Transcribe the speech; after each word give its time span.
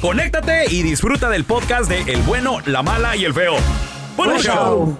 conéctate 0.00 0.64
y 0.70 0.82
disfruta 0.82 1.28
del 1.28 1.44
podcast 1.44 1.88
de 1.88 2.00
El 2.12 2.22
bueno, 2.22 2.58
la 2.66 2.82
mala 2.82 3.16
y 3.16 3.24
el 3.24 3.32
feo. 3.32 3.54
¡Buen 4.16 4.38
show! 4.38 4.98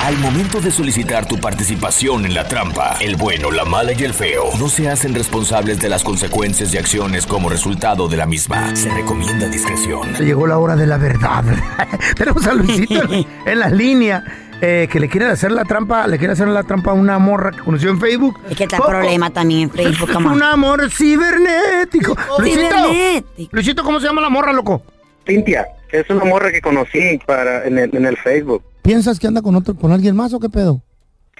Al 0.00 0.18
momento 0.18 0.60
de 0.60 0.70
solicitar 0.70 1.26
tu 1.26 1.38
participación 1.38 2.26
en 2.26 2.34
la 2.34 2.46
trampa, 2.46 2.96
el 3.00 3.16
bueno, 3.16 3.50
la 3.50 3.64
mala 3.64 3.92
y 3.92 4.04
el 4.04 4.12
feo 4.12 4.50
no 4.58 4.68
se 4.68 4.90
hacen 4.90 5.14
responsables 5.14 5.80
de 5.80 5.88
las 5.88 6.04
consecuencias 6.04 6.74
y 6.74 6.76
acciones 6.76 7.26
como 7.26 7.48
resultado 7.48 8.06
de 8.06 8.18
la 8.18 8.26
misma. 8.26 8.76
Se 8.76 8.90
recomienda 8.90 9.48
discreción. 9.48 10.14
Se 10.14 10.24
llegó 10.24 10.46
la 10.46 10.58
hora 10.58 10.76
de 10.76 10.86
la 10.86 10.98
verdad. 10.98 11.42
Tenemos 12.16 12.46
a 12.46 12.52
Luisito 12.52 13.02
en 13.46 13.58
la 13.58 13.70
línea. 13.70 14.24
Eh, 14.66 14.88
que 14.90 14.98
le 14.98 15.08
quiere 15.08 15.26
hacer 15.26 15.52
la 15.52 15.64
trampa, 15.64 16.06
le 16.06 16.16
quiere 16.18 16.32
hacer 16.32 16.48
la 16.48 16.62
trampa 16.62 16.92
a 16.92 16.94
una 16.94 17.18
morra 17.18 17.50
que 17.50 17.58
conoció 17.58 17.90
en 17.90 18.00
Facebook. 18.00 18.40
Es 18.48 18.56
que 18.56 18.64
está 18.64 18.78
¿Cómo? 18.78 18.88
problema 18.88 19.30
también 19.30 19.62
en 19.62 19.70
Facebook, 19.70 20.08
Es 20.10 20.16
un 20.16 20.42
amor 20.42 20.90
cibernético. 20.90 22.16
Luisito, 22.38 22.68
Cibernético. 22.70 23.50
Luisito, 23.52 23.84
¿cómo 23.84 24.00
se 24.00 24.06
llama 24.06 24.22
la 24.22 24.30
morra, 24.30 24.52
loco? 24.52 24.82
Cintia, 25.26 25.66
es 25.92 26.08
una 26.08 26.24
morra 26.24 26.50
que 26.50 26.60
conocí 26.62 27.18
para 27.26 27.66
en 27.66 27.78
el, 27.78 27.94
en 27.94 28.06
el 28.06 28.16
Facebook. 28.16 28.62
¿Piensas 28.82 29.18
que 29.18 29.26
anda 29.26 29.42
con 29.42 29.54
otro, 29.54 29.74
con 29.74 29.92
alguien 29.92 30.16
más 30.16 30.32
o 30.32 30.40
qué 30.40 30.48
pedo? 30.48 30.80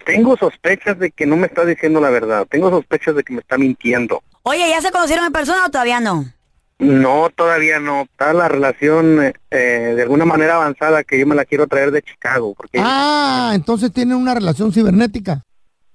Tengo 0.04 0.36
sospechas 0.36 0.98
de 0.98 1.10
que 1.10 1.24
no 1.24 1.36
me 1.36 1.46
está 1.46 1.64
diciendo 1.64 2.00
la 2.00 2.10
verdad. 2.10 2.46
Tengo 2.50 2.68
sospechas 2.70 3.16
de 3.16 3.22
que 3.22 3.32
me 3.32 3.40
está 3.40 3.56
mintiendo. 3.56 4.22
Oye, 4.42 4.68
¿ya 4.68 4.82
se 4.82 4.90
conocieron 4.90 5.24
en 5.24 5.32
persona 5.32 5.64
o 5.66 5.70
todavía 5.70 6.00
no? 6.00 6.26
No, 6.78 7.30
todavía 7.34 7.78
no. 7.80 8.02
Está 8.02 8.32
la 8.32 8.48
relación 8.48 9.22
eh, 9.22 9.32
eh, 9.50 9.92
de 9.96 10.02
alguna 10.02 10.24
manera 10.24 10.56
avanzada 10.56 11.04
que 11.04 11.18
yo 11.18 11.26
me 11.26 11.34
la 11.34 11.44
quiero 11.44 11.66
traer 11.66 11.90
de 11.90 12.02
Chicago. 12.02 12.54
Porque 12.56 12.78
Ah, 12.82 13.52
entonces 13.54 13.92
tienen 13.92 14.16
una 14.16 14.34
relación 14.34 14.72
cibernética. 14.72 15.42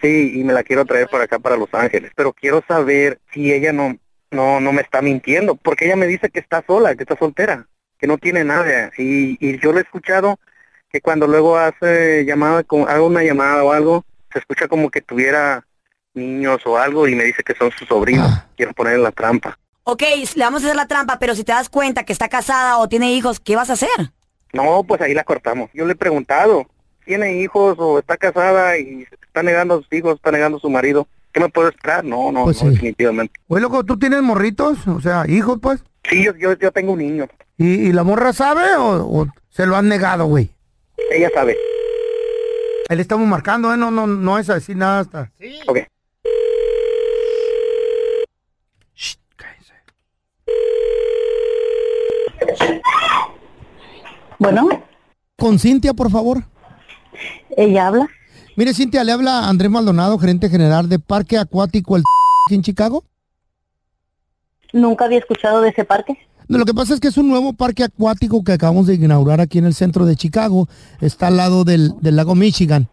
sí, 0.01 0.31
y 0.35 0.43
me 0.43 0.53
la 0.53 0.63
quiero 0.63 0.85
traer 0.85 1.07
para 1.09 1.25
acá, 1.25 1.39
para 1.39 1.57
Los 1.57 1.73
Ángeles. 1.73 2.11
Pero 2.15 2.31
quiero 2.33 2.63
saber 2.67 3.19
si 3.33 3.51
ella 3.51 3.73
no, 3.73 3.97
no, 4.31 4.59
no 4.61 4.71
me 4.71 4.81
está 4.81 5.01
mintiendo. 5.01 5.55
Porque 5.55 5.85
ella 5.85 5.95
me 5.97 6.07
dice 6.07 6.29
que 6.29 6.39
está 6.39 6.63
sola, 6.65 6.95
que 6.95 7.03
está 7.03 7.17
soltera, 7.17 7.67
que 7.97 8.07
no 8.07 8.17
tiene 8.17 8.43
nada. 8.45 8.91
Y, 8.97 9.37
y 9.45 9.59
yo 9.59 9.73
le 9.73 9.79
he 9.79 9.83
escuchado 9.83 10.39
que 10.89 11.01
cuando 11.01 11.27
luego 11.27 11.57
hace 11.57 12.23
llamada, 12.25 12.59
hago 12.87 13.05
una 13.07 13.23
llamada 13.23 13.63
o 13.63 13.73
algo, 13.73 14.05
se 14.33 14.39
escucha 14.39 14.67
como 14.67 14.89
que 14.89 15.01
tuviera 15.01 15.65
niños 16.15 16.61
o 16.65 16.77
algo 16.77 17.07
y 17.07 17.15
me 17.15 17.25
dice 17.25 17.43
que 17.43 17.53
son 17.53 17.69
sus 17.71 17.87
sobrinos. 17.87 18.31
Quiero 18.55 18.73
poner 18.73 18.95
en 18.95 19.03
la 19.03 19.11
trampa. 19.11 19.59
Ok, 19.91 20.03
le 20.35 20.43
vamos 20.43 20.61
a 20.61 20.65
hacer 20.67 20.75
la 20.75 20.85
trampa, 20.87 21.17
pero 21.17 21.33
si 21.33 21.43
te 21.43 21.51
das 21.51 21.67
cuenta 21.67 22.03
que 22.03 22.13
está 22.13 22.29
casada 22.29 22.77
o 22.77 22.87
tiene 22.87 23.11
hijos, 23.13 23.39
¿qué 23.39 23.55
vas 23.55 23.71
a 23.71 23.73
hacer? 23.73 23.89
No, 24.53 24.83
pues 24.83 25.01
ahí 25.01 25.15
la 25.15 25.23
cortamos. 25.23 25.71
Yo 25.73 25.85
le 25.87 25.93
he 25.93 25.95
preguntado, 25.95 26.67
¿tiene 27.05 27.41
hijos 27.41 27.75
o 27.79 27.97
está 27.97 28.15
casada 28.15 28.77
y 28.77 29.07
está 29.23 29.41
negando 29.41 29.73
a 29.73 29.77
sus 29.77 29.91
hijos, 29.91 30.15
está 30.17 30.31
negando 30.31 30.59
a 30.59 30.61
su 30.61 30.69
marido? 30.69 31.07
¿Qué 31.31 31.39
me 31.39 31.49
puedo 31.49 31.69
esperar? 31.69 32.03
No, 32.05 32.31
no, 32.31 32.43
Pues 32.43 32.61
no, 32.61 32.69
sí. 32.69 32.75
definitivamente. 32.75 33.33
Oye, 33.47 33.61
loco, 33.63 33.83
¿tú 33.83 33.97
tienes 33.97 34.21
morritos? 34.21 34.87
O 34.87 35.01
sea, 35.01 35.25
hijos, 35.27 35.57
pues. 35.59 35.83
Sí, 36.07 36.23
yo, 36.23 36.35
yo, 36.35 36.53
yo 36.53 36.71
tengo 36.71 36.93
un 36.93 36.99
niño. 36.99 37.27
¿Y, 37.57 37.87
y 37.89 37.91
la 37.91 38.03
morra 38.03 38.31
sabe 38.31 38.75
o, 38.77 39.05
o 39.21 39.27
se 39.49 39.65
lo 39.65 39.75
han 39.75 39.87
negado, 39.87 40.25
güey? 40.27 40.51
Ella 41.11 41.29
sabe. 41.33 41.57
Ahí 42.89 42.95
le 42.95 43.01
estamos 43.01 43.27
marcando, 43.27 43.73
¿eh? 43.73 43.77
No, 43.77 43.89
no, 43.89 44.05
no 44.05 44.37
es 44.37 44.49
a 44.51 44.55
decir 44.55 44.75
nada 44.77 44.99
hasta... 44.99 45.31
Ok. 45.67 45.79
Bueno, 54.39 54.67
Con 55.37 55.59
Cintia, 55.59 55.93
por 55.93 56.09
favor. 56.09 56.43
ella 57.55 57.87
habla. 57.87 58.09
Mire, 58.55 58.73
Cintia, 58.73 59.03
le 59.03 59.11
habla 59.11 59.47
Andrés 59.47 59.69
Maldonado, 59.71 60.17
gerente 60.17 60.49
general 60.49 60.89
de 60.89 60.99
Parque 60.99 61.37
Acuático 61.37 61.95
El 61.95 62.03
aquí 62.47 62.55
en 62.55 62.61
Chicago. 62.61 63.03
Nunca 64.73 65.05
había 65.05 65.19
escuchado 65.19 65.61
de 65.61 65.69
ese 65.69 65.83
parque. 65.83 66.17
No, 66.47 66.57
lo 66.57 66.65
que 66.65 66.73
pasa 66.73 66.93
es 66.93 66.99
que 66.99 67.07
es 67.09 67.17
un 67.17 67.29
nuevo 67.29 67.53
parque 67.53 67.83
acuático 67.83 68.43
que 68.43 68.53
acabamos 68.53 68.87
de 68.87 68.95
inaugurar 68.95 69.39
aquí 69.39 69.59
en 69.59 69.65
el 69.65 69.73
centro 69.75 70.05
de 70.05 70.15
Chicago. 70.15 70.67
Está 70.99 71.27
al 71.27 71.37
lado 71.37 71.63
del, 71.63 71.93
del 72.01 72.15
lago 72.15 72.33
Michigan. 72.35 72.87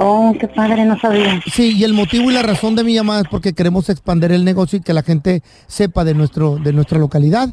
Oh, 0.00 0.34
qué 0.38 0.48
padre, 0.48 0.84
no 0.84 0.98
sabía. 0.98 1.40
Sí, 1.52 1.76
y 1.76 1.84
el 1.84 1.92
motivo 1.92 2.30
y 2.30 2.34
la 2.34 2.42
razón 2.42 2.74
de 2.74 2.82
mi 2.82 2.92
llamada 2.94 3.22
es 3.22 3.28
porque 3.30 3.52
queremos 3.52 3.88
expandir 3.88 4.32
el 4.32 4.44
negocio 4.44 4.78
y 4.78 4.82
que 4.82 4.92
la 4.92 5.02
gente 5.02 5.42
sepa 5.68 6.04
de, 6.04 6.14
nuestro, 6.14 6.56
de 6.56 6.72
nuestra 6.72 6.98
localidad. 6.98 7.50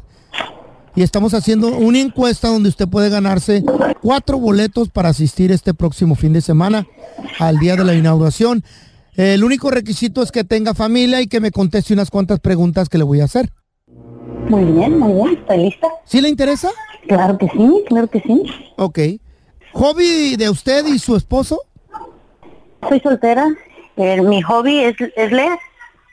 Y 0.94 1.02
estamos 1.02 1.32
haciendo 1.32 1.68
una 1.68 2.00
encuesta 2.00 2.48
donde 2.48 2.68
usted 2.68 2.86
puede 2.86 3.08
ganarse 3.08 3.64
cuatro 4.02 4.38
boletos 4.38 4.90
para 4.90 5.08
asistir 5.08 5.50
este 5.50 5.72
próximo 5.72 6.14
fin 6.16 6.34
de 6.34 6.42
semana 6.42 6.86
al 7.38 7.58
día 7.58 7.76
de 7.76 7.84
la 7.84 7.94
inauguración. 7.94 8.62
El 9.14 9.42
único 9.42 9.70
requisito 9.70 10.22
es 10.22 10.30
que 10.30 10.44
tenga 10.44 10.74
familia 10.74 11.20
y 11.22 11.28
que 11.28 11.40
me 11.40 11.50
conteste 11.50 11.94
unas 11.94 12.10
cuantas 12.10 12.40
preguntas 12.40 12.88
que 12.88 12.98
le 12.98 13.04
voy 13.04 13.20
a 13.20 13.24
hacer. 13.24 13.50
Muy 14.48 14.64
bien, 14.64 14.98
muy 14.98 15.14
bien, 15.14 15.38
estoy 15.38 15.58
lista. 15.58 15.88
¿Sí 16.04 16.20
le 16.20 16.28
interesa? 16.28 16.70
Claro 17.08 17.38
que 17.38 17.48
sí, 17.48 17.84
claro 17.88 18.06
que 18.08 18.20
sí. 18.20 18.42
Ok. 18.76 18.98
¿Hobby 19.72 20.36
de 20.36 20.50
usted 20.50 20.86
y 20.86 20.98
su 20.98 21.16
esposo? 21.16 21.60
Soy 22.86 23.00
soltera. 23.00 23.48
Eh, 23.96 24.20
mi 24.20 24.42
hobby 24.42 24.80
es, 24.80 24.96
es 25.16 25.32
leer. 25.32 25.58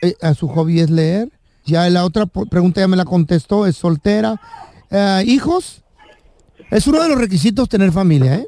Eh, 0.02 0.16
a 0.22 0.34
su 0.34 0.48
hobby 0.48 0.80
es 0.80 0.90
leer. 0.90 1.30
Ya 1.66 1.90
la 1.90 2.06
otra 2.06 2.26
pregunta 2.26 2.82
ya 2.82 2.88
me 2.88 2.98
la 2.98 3.06
contestó, 3.06 3.66
es 3.66 3.76
soltera. 3.76 4.40
Eh, 4.92 5.24
¿Hijos? 5.26 5.84
Es 6.72 6.88
uno 6.88 7.02
de 7.02 7.10
los 7.10 7.18
requisitos 7.18 7.68
tener 7.70 7.92
familia, 7.92 8.36
¿eh? 8.36 8.48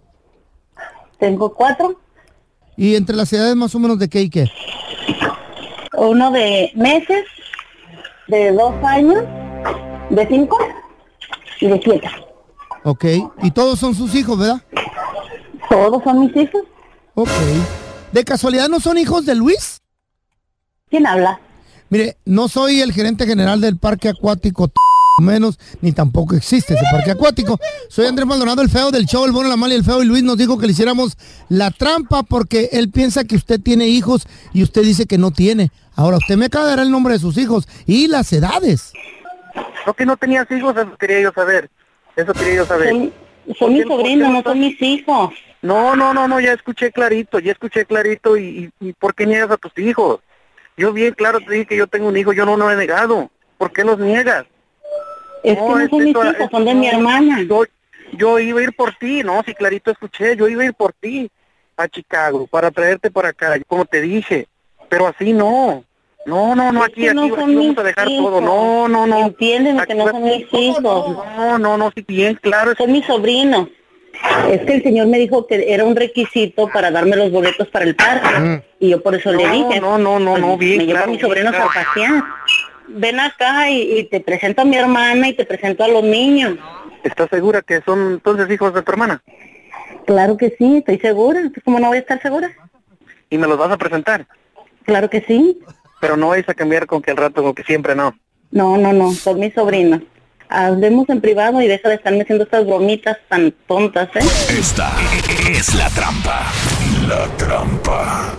Tengo 1.20 1.54
cuatro. 1.54 2.00
Y 2.78 2.96
entre 2.96 3.16
las 3.16 3.32
edades 3.34 3.56
más 3.56 3.74
o 3.76 3.80
menos 3.80 4.00
de 4.00 4.10
qué 4.10 4.22
y 4.22 4.30
qué. 4.30 4.48
Uno 5.98 6.32
de 6.32 6.72
meses 6.76 7.26
de 8.28 8.52
dos 8.54 8.74
años, 8.84 9.24
de 10.10 10.28
cinco 10.28 10.58
y 11.60 11.68
de 11.68 11.82
siete. 11.84 12.10
Ok. 12.84 13.06
Y 13.44 13.52
todos 13.52 13.78
son 13.80 13.94
sus 13.94 14.16
hijos, 14.16 14.38
¿verdad? 14.40 14.62
Todos 15.70 16.04
son 16.04 16.22
mis 16.22 16.36
hijos. 16.36 16.64
Ok. 17.14 17.30
¿De 18.12 18.24
casualidad 18.24 18.68
no 18.70 18.80
son 18.80 18.98
hijos 18.98 19.26
de 19.26 19.36
Luis? 19.36 19.80
¿Quién 20.90 21.06
habla? 21.06 21.40
Mire, 21.90 22.18
no 22.26 22.48
soy 22.48 22.82
el 22.82 22.94
gerente 22.94 23.26
general 23.26 23.62
del 23.62 23.78
parque 23.78 24.10
acuático, 24.10 24.68
t- 24.68 24.74
menos, 25.21 25.57
ni 25.81 25.91
tampoco 25.94 26.35
existe 26.35 26.73
ese 26.73 26.83
parque 26.91 27.12
acuático. 27.12 27.59
Soy 27.89 28.06
Andrés 28.07 28.27
Maldonado, 28.27 28.62
el 28.62 28.69
feo 28.69 28.91
del 28.91 29.06
show, 29.06 29.23
el 29.25 29.31
bueno, 29.31 29.50
la 29.50 29.56
mala 29.57 29.73
y 29.73 29.77
el 29.77 29.83
feo. 29.85 30.01
Y 30.03 30.06
Luis 30.06 30.23
nos 30.23 30.38
dijo 30.38 30.57
que 30.57 30.65
le 30.65 30.73
hiciéramos 30.73 31.18
la 31.50 31.71
trampa 31.71 32.23
porque 32.23 32.69
él 32.73 32.89
piensa 32.89 33.23
que 33.23 33.35
usted 33.35 33.59
tiene 33.62 33.88
hijos 33.88 34.27
y 34.53 34.63
usted 34.63 34.81
dice 34.83 35.06
que 35.06 35.18
no 35.18 35.31
tiene. 35.31 35.71
Ahora, 35.95 36.18
usted 36.18 36.35
me 36.38 36.45
acaba 36.47 36.65
de 36.65 36.71
dar 36.71 36.79
el 36.79 36.91
nombre 36.91 37.13
de 37.13 37.19
sus 37.19 37.38
hijos 37.38 37.68
y 37.85 38.07
las 38.07 38.31
edades. 38.33 38.91
No 39.85 39.94
que 39.94 40.06
no 40.06 40.18
tenías 40.18 40.50
hijos, 40.51 40.75
eso 40.75 40.95
quería 40.97 41.21
yo 41.21 41.31
saber. 41.33 41.69
Eso 42.15 42.33
quería 42.33 42.56
yo 42.56 42.65
saber. 42.65 42.89
Son, 42.89 43.13
¿Por 43.47 43.57
son 43.57 43.69
qué- 43.69 43.75
mis 43.79 43.88
sobrinos, 43.88 44.29
no 44.31 44.41
son 44.44 44.59
mis 44.59 44.81
hijos. 44.81 45.33
No, 45.62 45.95
no, 45.95 46.13
no, 46.13 46.27
no, 46.27 46.39
ya 46.39 46.53
escuché 46.53 46.91
clarito, 46.91 47.38
ya 47.39 47.51
escuché 47.51 47.85
clarito 47.85 48.35
y, 48.38 48.71
y, 48.81 48.88
y 48.89 48.94
¿por 48.94 49.13
qué 49.13 49.25
niegas 49.27 49.51
a 49.51 49.57
tus 49.57 49.77
hijos? 49.77 50.19
Yo 50.77 50.91
bien 50.94 51.13
claro 51.13 51.39
te 51.39 51.51
dije 51.53 51.65
que 51.68 51.77
yo 51.77 51.85
tengo 51.88 52.07
un 52.07 52.18
hijo, 52.18 52.33
yo 52.33 52.45
no 52.45 52.57
lo 52.57 52.71
he 52.71 52.75
negado. 52.75 53.29
¿Por 53.59 53.71
qué 53.71 53.83
los 53.83 54.00
niegas? 54.00 54.45
Es 55.44 55.56
que 55.58 55.62
no 55.62 55.80
es 55.80 55.90
son 55.90 56.00
mis 56.00 56.08
esto- 56.08 56.24
hijos, 56.26 56.36
es- 56.40 56.52
son 56.52 56.66
de 56.66 56.74
mi 56.76 56.88
hermana. 56.88 57.42
Yo, 57.44 57.64
yo 58.14 58.40
iba 58.40 58.60
a 58.60 58.64
ir 58.64 58.74
por 58.76 58.94
ti, 58.96 59.24
no, 59.24 59.42
sí 59.46 59.54
clarito 59.54 59.92
escuché, 59.92 60.36
yo 60.36 60.48
iba 60.48 60.64
a 60.64 60.66
ir 60.66 60.74
por 60.74 60.94
ti 60.94 61.30
a 61.78 61.88
Chicago 61.88 62.46
para 62.48 62.70
traerte 62.72 63.10
para 63.10 63.30
acá, 63.30 63.58
como 63.68 63.86
te 63.86 64.02
dije, 64.02 64.48
pero 64.90 65.08
así 65.08 65.34
no. 65.34 65.84
No, 66.24 66.54
no, 66.56 66.72
no, 66.72 66.84
aquí, 66.84 67.08
no 67.16 67.24
aquí, 67.24 67.32
vamos 67.32 67.78
a 67.80 67.84
dejar 67.84 68.08
hijos. 68.08 68.26
todo. 68.30 68.42
No, 68.42 68.88
no, 68.88 69.08
no. 69.08 69.26
Entiéndeme 69.26 69.84
que 69.88 69.96
no 69.96 70.08
son 70.08 70.24
mis 70.24 70.46
¿Cómo 70.48 70.62
hijos. 70.62 71.18
No, 71.36 71.58
no, 71.58 71.78
no, 71.78 71.92
sí, 71.96 72.06
bien 72.08 72.36
claro. 72.36 72.76
Son 72.78 72.92
mis 72.92 73.04
sobrinos. 73.08 73.70
Es 74.52 74.62
que 74.62 74.76
el 74.76 74.84
señor 74.84 75.08
me 75.08 75.18
dijo 75.18 75.48
que 75.48 75.74
era 75.74 75.84
un 75.84 75.96
requisito 75.96 76.68
para 76.68 76.92
darme 76.92 77.16
los 77.16 77.32
boletos 77.32 77.68
para 77.70 77.86
el 77.86 77.96
parque. 77.96 78.62
Y 78.80 78.90
yo 78.90 79.02
por 79.02 79.16
eso 79.16 79.32
le 79.32 79.50
dije. 79.50 79.80
no, 79.82 79.98
no, 79.98 80.20
no, 80.20 80.32
pues, 80.34 80.42
no, 80.44 80.58
bien 80.58 80.78
Me 80.78 80.86
llevo 80.86 81.00
a 81.00 81.02
claro, 81.06 81.12
mis 81.12 81.18
bien 81.22 81.28
sobrinos 81.28 81.52
claro. 81.56 81.70
a 81.72 81.74
pasear. 81.74 82.24
Ven 82.94 83.20
acá 83.20 83.70
y, 83.70 84.00
y 84.00 84.04
te 84.06 84.20
presento 84.20 84.62
a 84.62 84.66
mi 84.66 84.78
hermana 84.78 85.30
y 85.30 85.34
te 85.34 85.46
presento 85.46 85.84
a 85.84 85.88
los 85.88 86.04
niños. 86.04 86.58
¿Estás 87.04 87.30
segura 87.30 87.62
que 87.62 87.82
son 87.82 88.14
entonces 88.14 88.50
hijos 88.52 88.74
de 88.74 88.82
tu 88.82 88.92
hermana? 88.92 89.22
Claro 90.06 90.38
que 90.38 90.56
sí, 90.58 90.78
estoy 90.78 91.00
segura. 91.00 91.42
¿Cómo 91.64 91.80
no 91.80 91.88
voy 91.88 91.98
a 91.98 92.02
estar 92.02 92.22
segura? 92.22 92.52
¿Y 93.30 93.38
me 93.38 93.48
los 93.48 93.58
vas 93.58 93.72
a 93.72 93.78
presentar? 93.78 94.28
Claro 94.84 95.10
que 95.10 95.22
sí. 95.22 95.60
Pero 96.00 96.18
no 96.18 96.30
vais 96.30 96.48
a 96.50 96.54
cambiar 96.54 96.86
con 96.86 97.02
que 97.02 97.12
al 97.12 97.18
rato, 97.18 97.44
con 97.44 97.54
que 97.54 97.64
siempre 97.64 97.96
no. 97.96 98.16
No, 98.52 98.78
no, 98.78 98.92
no, 98.92 99.12
son 99.12 99.40
mis 99.40 99.54
sobrinos. 99.54 100.02
Hablemos 100.50 101.08
en 101.10 101.22
privado 101.22 101.62
y 101.62 101.68
deja 101.68 101.88
de 101.88 101.96
estarme 101.96 102.24
haciendo 102.24 102.44
estas 102.44 102.66
bromitas 102.66 103.18
tan 103.30 103.52
tontas, 103.68 104.10
¿eh? 104.16 104.20
Esta 104.50 104.92
es 105.50 105.74
la 105.76 105.90
trampa. 105.90 106.52
La 107.08 107.26
trampa. 107.38 108.36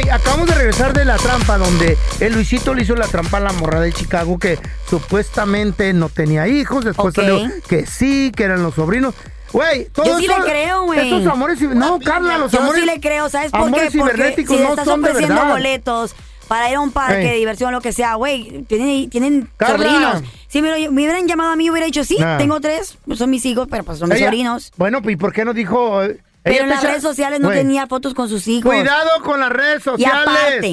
Güey, 0.00 0.10
acabamos 0.10 0.46
de 0.46 0.54
regresar 0.54 0.92
de 0.92 1.04
la 1.04 1.16
trampa 1.16 1.58
donde 1.58 1.98
el 2.20 2.32
Luisito 2.32 2.72
le 2.72 2.82
hizo 2.82 2.94
la 2.94 3.08
trampa 3.08 3.38
a 3.38 3.40
la 3.40 3.52
morra 3.54 3.80
de 3.80 3.92
Chicago 3.92 4.38
que 4.38 4.56
supuestamente 4.88 5.92
no 5.92 6.08
tenía 6.08 6.46
hijos, 6.46 6.84
después 6.84 7.08
Ok. 7.18 7.24
salió 7.24 7.50
que 7.68 7.84
sí, 7.84 8.30
que 8.36 8.44
eran 8.44 8.62
los 8.62 8.74
sobrinos. 8.76 9.14
Güey, 9.52 9.86
todo 9.86 10.06
Yo 10.06 10.18
sí 10.18 10.26
eso- 10.26 10.38
le 10.38 10.44
creo, 10.44 10.84
güey. 10.84 11.00
Estos 11.00 11.26
amores, 11.32 11.58
ciber- 11.60 11.74
no, 11.74 11.98
Carla, 11.98 12.38
los 12.38 12.52
Yo 12.52 12.60
amores. 12.60 12.82
sí 12.82 12.86
le 12.86 13.00
creo, 13.00 13.28
¿sabes 13.28 13.50
por 13.50 13.60
qué? 13.62 13.66
amores 13.66 13.92
Porque 13.96 14.12
cibernéticos 14.12 14.54
si 14.56 14.58
le 14.62 14.64
no 14.68 14.70
estás 14.70 14.84
son 14.84 15.02
de 15.02 15.08
ofreciendo 15.10 15.34
verdad. 15.40 15.52
boletos 15.52 16.14
para 16.46 16.70
ir 16.70 16.76
a 16.76 16.80
un 16.80 16.92
parque 16.92 17.20
Ey. 17.22 17.28
de 17.30 17.34
diversión, 17.36 17.72
lo 17.72 17.80
que 17.80 17.92
sea, 17.92 18.14
güey, 18.14 18.64
tienen, 18.68 19.10
tienen 19.10 19.48
Carla. 19.56 19.78
sobrinos. 19.78 20.22
Si 20.46 20.62
me, 20.62 20.68
lo- 20.70 20.92
me 20.92 21.02
hubieran 21.02 21.26
llamado 21.26 21.50
a 21.50 21.56
mí, 21.56 21.70
hubiera 21.70 21.86
dicho, 21.86 22.04
sí, 22.04 22.18
Nah. 22.20 22.38
tengo 22.38 22.60
tres, 22.60 22.98
son 23.16 23.30
mis 23.30 23.44
hijos, 23.46 23.66
pero 23.68 23.82
pues 23.82 23.98
son 23.98 24.10
mis 24.10 24.18
Ella- 24.18 24.26
sobrinos. 24.26 24.70
Bueno, 24.76 25.00
¿y 25.08 25.16
por 25.16 25.32
qué 25.32 25.44
no 25.44 25.54
dijo? 25.54 26.04
eh, 26.04 26.18
Pero 26.42 26.64
en 26.64 26.70
las 26.70 26.82
redes 26.82 27.02
sociales 27.02 27.40
no 27.40 27.48
Güey, 27.48 27.58
tenía 27.58 27.86
fotos 27.86 28.14
con 28.14 28.28
sus 28.28 28.46
hijos. 28.48 28.72
Cuidado 28.72 29.10
con 29.22 29.40
las 29.40 29.50
redes 29.50 29.80
Y 29.80 29.84
sociales. 29.84 30.22
aparte, 30.26 30.72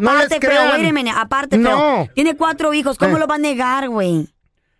No 0.00 0.12
les 0.14 0.24
aparte, 0.26 0.36
pero 0.40 0.52
crean. 0.52 0.70
wait 0.80 0.90
a 0.90 0.92
minute, 0.92 1.14
aparte, 1.18 1.58
No. 1.58 2.06
tiene 2.14 2.36
cuatro 2.36 2.72
hijos, 2.74 2.96
¿cómo 2.98 3.16
Eh. 3.16 3.20
lo 3.20 3.26
va 3.26 3.36
a 3.36 3.38
negar, 3.38 3.88
güey? 3.88 4.28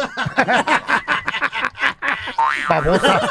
babosa. 2.70 3.22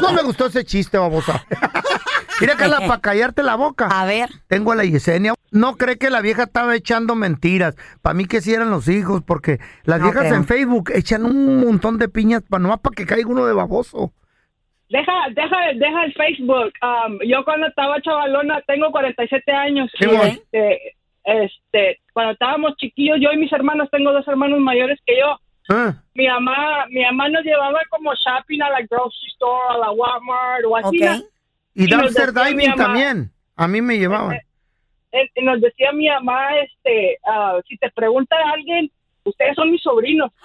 No 0.00 0.12
me 0.12 0.22
gustó 0.22 0.46
ese 0.46 0.64
chiste, 0.64 0.98
babosa. 0.98 1.44
Mira, 2.40 2.56
Carla, 2.56 2.80
para 2.86 3.00
callarte 3.00 3.42
la 3.42 3.56
boca. 3.56 3.86
A 3.86 4.04
ver. 4.04 4.28
Tengo 4.46 4.70
a 4.72 4.76
la 4.76 4.84
Yesenia. 4.84 5.34
No 5.52 5.76
cree 5.76 5.98
que 5.98 6.10
la 6.10 6.20
vieja 6.20 6.44
estaba 6.44 6.76
echando 6.76 7.14
mentiras. 7.14 7.76
Para 8.02 8.14
mí 8.14 8.26
que 8.26 8.40
sí 8.40 8.52
eran 8.54 8.70
los 8.70 8.88
hijos, 8.88 9.22
porque 9.26 9.58
las 9.84 9.98
No 9.98 10.04
viejas 10.06 10.22
creo. 10.24 10.34
en 10.36 10.44
Facebook 10.46 10.90
echan 10.94 11.24
un 11.24 11.60
montón 11.60 11.98
de 11.98 12.08
piñas 12.08 12.42
para 12.48 12.62
nomás 12.62 12.78
para 12.80 12.94
que 12.94 13.06
caiga 13.06 13.28
uno 13.28 13.46
de 13.46 13.52
baboso. 13.54 14.12
Deja, 14.88 15.12
deja, 15.34 15.56
deja 15.76 16.04
el 16.04 16.12
Facebook. 16.14 16.72
Um, 16.82 17.18
yo 17.26 17.44
cuando 17.44 17.66
estaba 17.68 18.00
chavalona, 18.00 18.60
tengo 18.66 18.90
47 18.90 19.52
años. 19.52 19.90
Sí, 19.98 20.04
y, 20.04 20.08
güey. 20.16 20.30
este, 20.30 20.96
este, 21.24 22.00
cuando 22.12 22.32
estábamos 22.32 22.76
chiquillos, 22.76 23.18
yo 23.20 23.30
y 23.32 23.36
mis 23.36 23.52
hermanos, 23.52 23.88
tengo 23.92 24.12
dos 24.12 24.26
hermanos 24.26 24.58
mayores 24.60 24.98
que 25.06 25.14
yo. 25.18 25.38
Ah, 25.72 25.94
Mi 26.14 26.26
mamá, 26.26 26.86
mi 26.90 27.02
mamá 27.04 27.28
nos 27.28 27.44
llevaba 27.44 27.78
como 27.90 28.10
shopping 28.14 28.60
a 28.62 28.70
la 28.70 28.80
grocery 28.80 29.30
store, 29.34 29.74
a 29.74 29.78
la 29.78 29.90
Walmart 29.92 30.64
o 30.66 30.76
así. 30.76 31.04
Ok. 31.04 31.10
¿no? 31.10 31.16
Y 31.74 31.84
Y 31.84 31.86
dumpster 31.86 32.32
diving 32.32 32.70
mamá- 32.70 32.76
también. 32.84 33.30
A 33.54 33.68
mí 33.68 33.80
me 33.80 33.96
llevaban. 33.98 34.32
Eh, 34.34 34.40
nos 35.42 35.60
decía 35.60 35.92
mi 35.92 36.08
mamá, 36.08 36.56
este, 36.58 37.18
ah, 37.26 37.58
si 37.66 37.76
te 37.76 37.90
pregunta 37.90 38.36
alguien, 38.54 38.90
ustedes 39.24 39.54
son 39.54 39.70
mis 39.70 39.82
sobrinos. 39.82 40.30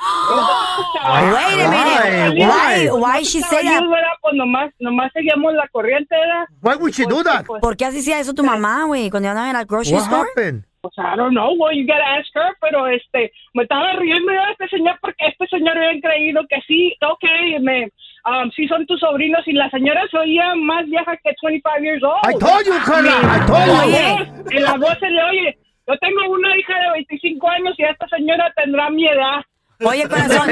Wait 1.06 1.62
a 1.62 1.70
minute. 1.70 2.46
Why, 2.46 2.90
why 2.92 3.24
she 3.24 3.42
say 3.42 3.64
that? 3.64 3.84
Pues 4.22 4.34
nomás, 4.36 4.72
nomás 4.80 5.12
seguíamos 5.14 5.54
la 5.54 5.68
corriente, 5.70 6.16
¿verdad? 6.16 6.46
Why 6.62 6.76
would 6.76 6.94
she 6.94 7.06
do 7.06 7.24
that? 7.24 7.46
Pues, 7.46 7.62
¿Por 7.62 7.78
qué 7.78 7.86
así 7.86 8.00
hacía 8.00 8.20
eso 8.20 8.34
tu 8.34 8.44
mamá, 8.44 8.86
güey? 8.86 9.10
Cuando 9.10 9.30
andaban 9.30 9.50
en 9.50 9.58
la 9.58 9.66
grocery 9.66 9.96
What 9.96 10.04
store. 10.04 10.30
happened? 10.30 10.64
Pues 10.82 10.94
I 11.00 11.16
don't 11.18 11.34
know, 11.34 11.54
well, 11.58 11.74
you 11.74 11.86
gotta 11.88 12.06
ask 12.20 12.30
her, 12.36 12.56
pero 12.62 12.86
este, 12.86 13.32
me 13.56 13.64
estaba 13.64 13.94
riendo 13.94 14.32
yo 14.32 14.40
de 14.40 14.52
este 14.52 14.68
señor 14.70 14.96
porque 15.02 15.26
este 15.26 15.48
señor 15.48 15.76
había 15.76 16.00
creído 16.00 16.42
que 16.48 16.62
sí, 16.68 16.96
ok, 17.02 17.60
me, 17.62 17.90
um, 18.25 18.51
sí 18.51 18.67
son 18.67 18.86
tus 18.86 19.00
sobrinos 19.00 19.41
y 19.48 19.53
la 19.53 19.70
señora 19.70 20.01
se 20.12 20.17
oía 20.17 20.53
más 20.55 20.86
vieja 20.86 21.15
que 21.24 21.32
25 21.41 21.70
years 21.82 22.03
old. 22.03 22.20
I 22.25 22.38
told 22.39 22.65
you, 22.65 22.74
Carla. 22.86 23.12
I 23.12 23.46
told 23.46 23.65
you. 23.65 23.74
la 23.74 23.86
voz, 23.86 24.51
en 24.51 24.63
la 24.63 24.77
voz 24.77 24.98
se 25.00 25.10
le 25.10 25.24
oye, 25.24 25.58
yo 25.88 25.94
tengo 26.00 26.32
una 26.34 26.58
hija 26.58 26.74
de 26.79 26.91
25 26.94 27.50
años 27.50 27.75
y 27.77 27.84
esta 27.84 28.08
señora 28.08 28.51
tendrá 28.55 28.89
mi 28.89 29.08
edad. 29.08 29.41
Oye, 29.84 30.08
corazón. 30.08 30.48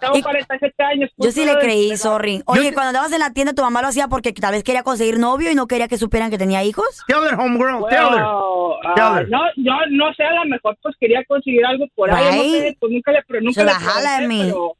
tengo 0.00 0.16
y- 0.18 0.22
47 0.22 0.82
años. 0.82 1.10
Yo 1.16 1.30
sí 1.32 1.46
le 1.46 1.58
creí, 1.58 1.96
sorry. 1.96 2.42
Oye, 2.44 2.74
cuando 2.74 2.88
andabas 2.90 3.10
en 3.12 3.20
la 3.20 3.32
tienda, 3.32 3.54
tu 3.54 3.62
mamá 3.62 3.80
lo 3.80 3.88
hacía 3.88 4.06
porque 4.08 4.34
tal 4.34 4.52
vez 4.52 4.62
quería 4.64 4.82
conseguir 4.82 5.18
novio 5.18 5.50
y 5.50 5.54
no 5.54 5.66
quería 5.66 5.88
que 5.88 5.96
supieran 5.96 6.30
que 6.30 6.36
tenía 6.36 6.62
hijos. 6.62 7.02
Tell 7.08 7.24
her, 7.26 7.34
homegirl. 7.40 7.86
Tell 7.88 8.04
her. 8.04 8.22
Well, 8.22 8.76
ah, 8.84 8.92
Tell 8.94 9.16
her. 9.22 9.28
no, 9.30 9.40
yo 9.56 9.72
no 9.92 10.12
sé, 10.12 10.24
a 10.24 10.34
lo 10.34 10.44
mejor 10.44 10.76
pues 10.82 10.94
quería 11.00 11.24
conseguir 11.24 11.64
algo 11.64 11.86
por 11.94 12.10
ahí, 12.10 12.36
no 12.36 12.58
sé, 12.58 12.76
pues 12.78 12.92
nunca 12.92 13.12
le, 13.12 13.40
nunca 13.40 13.60
Se 13.60 13.64
la 13.64 13.74
jala 13.80 14.10
de 14.20 14.26
pregunté, 14.26 14.44
mí. 14.44 14.50
pero- 14.50 14.72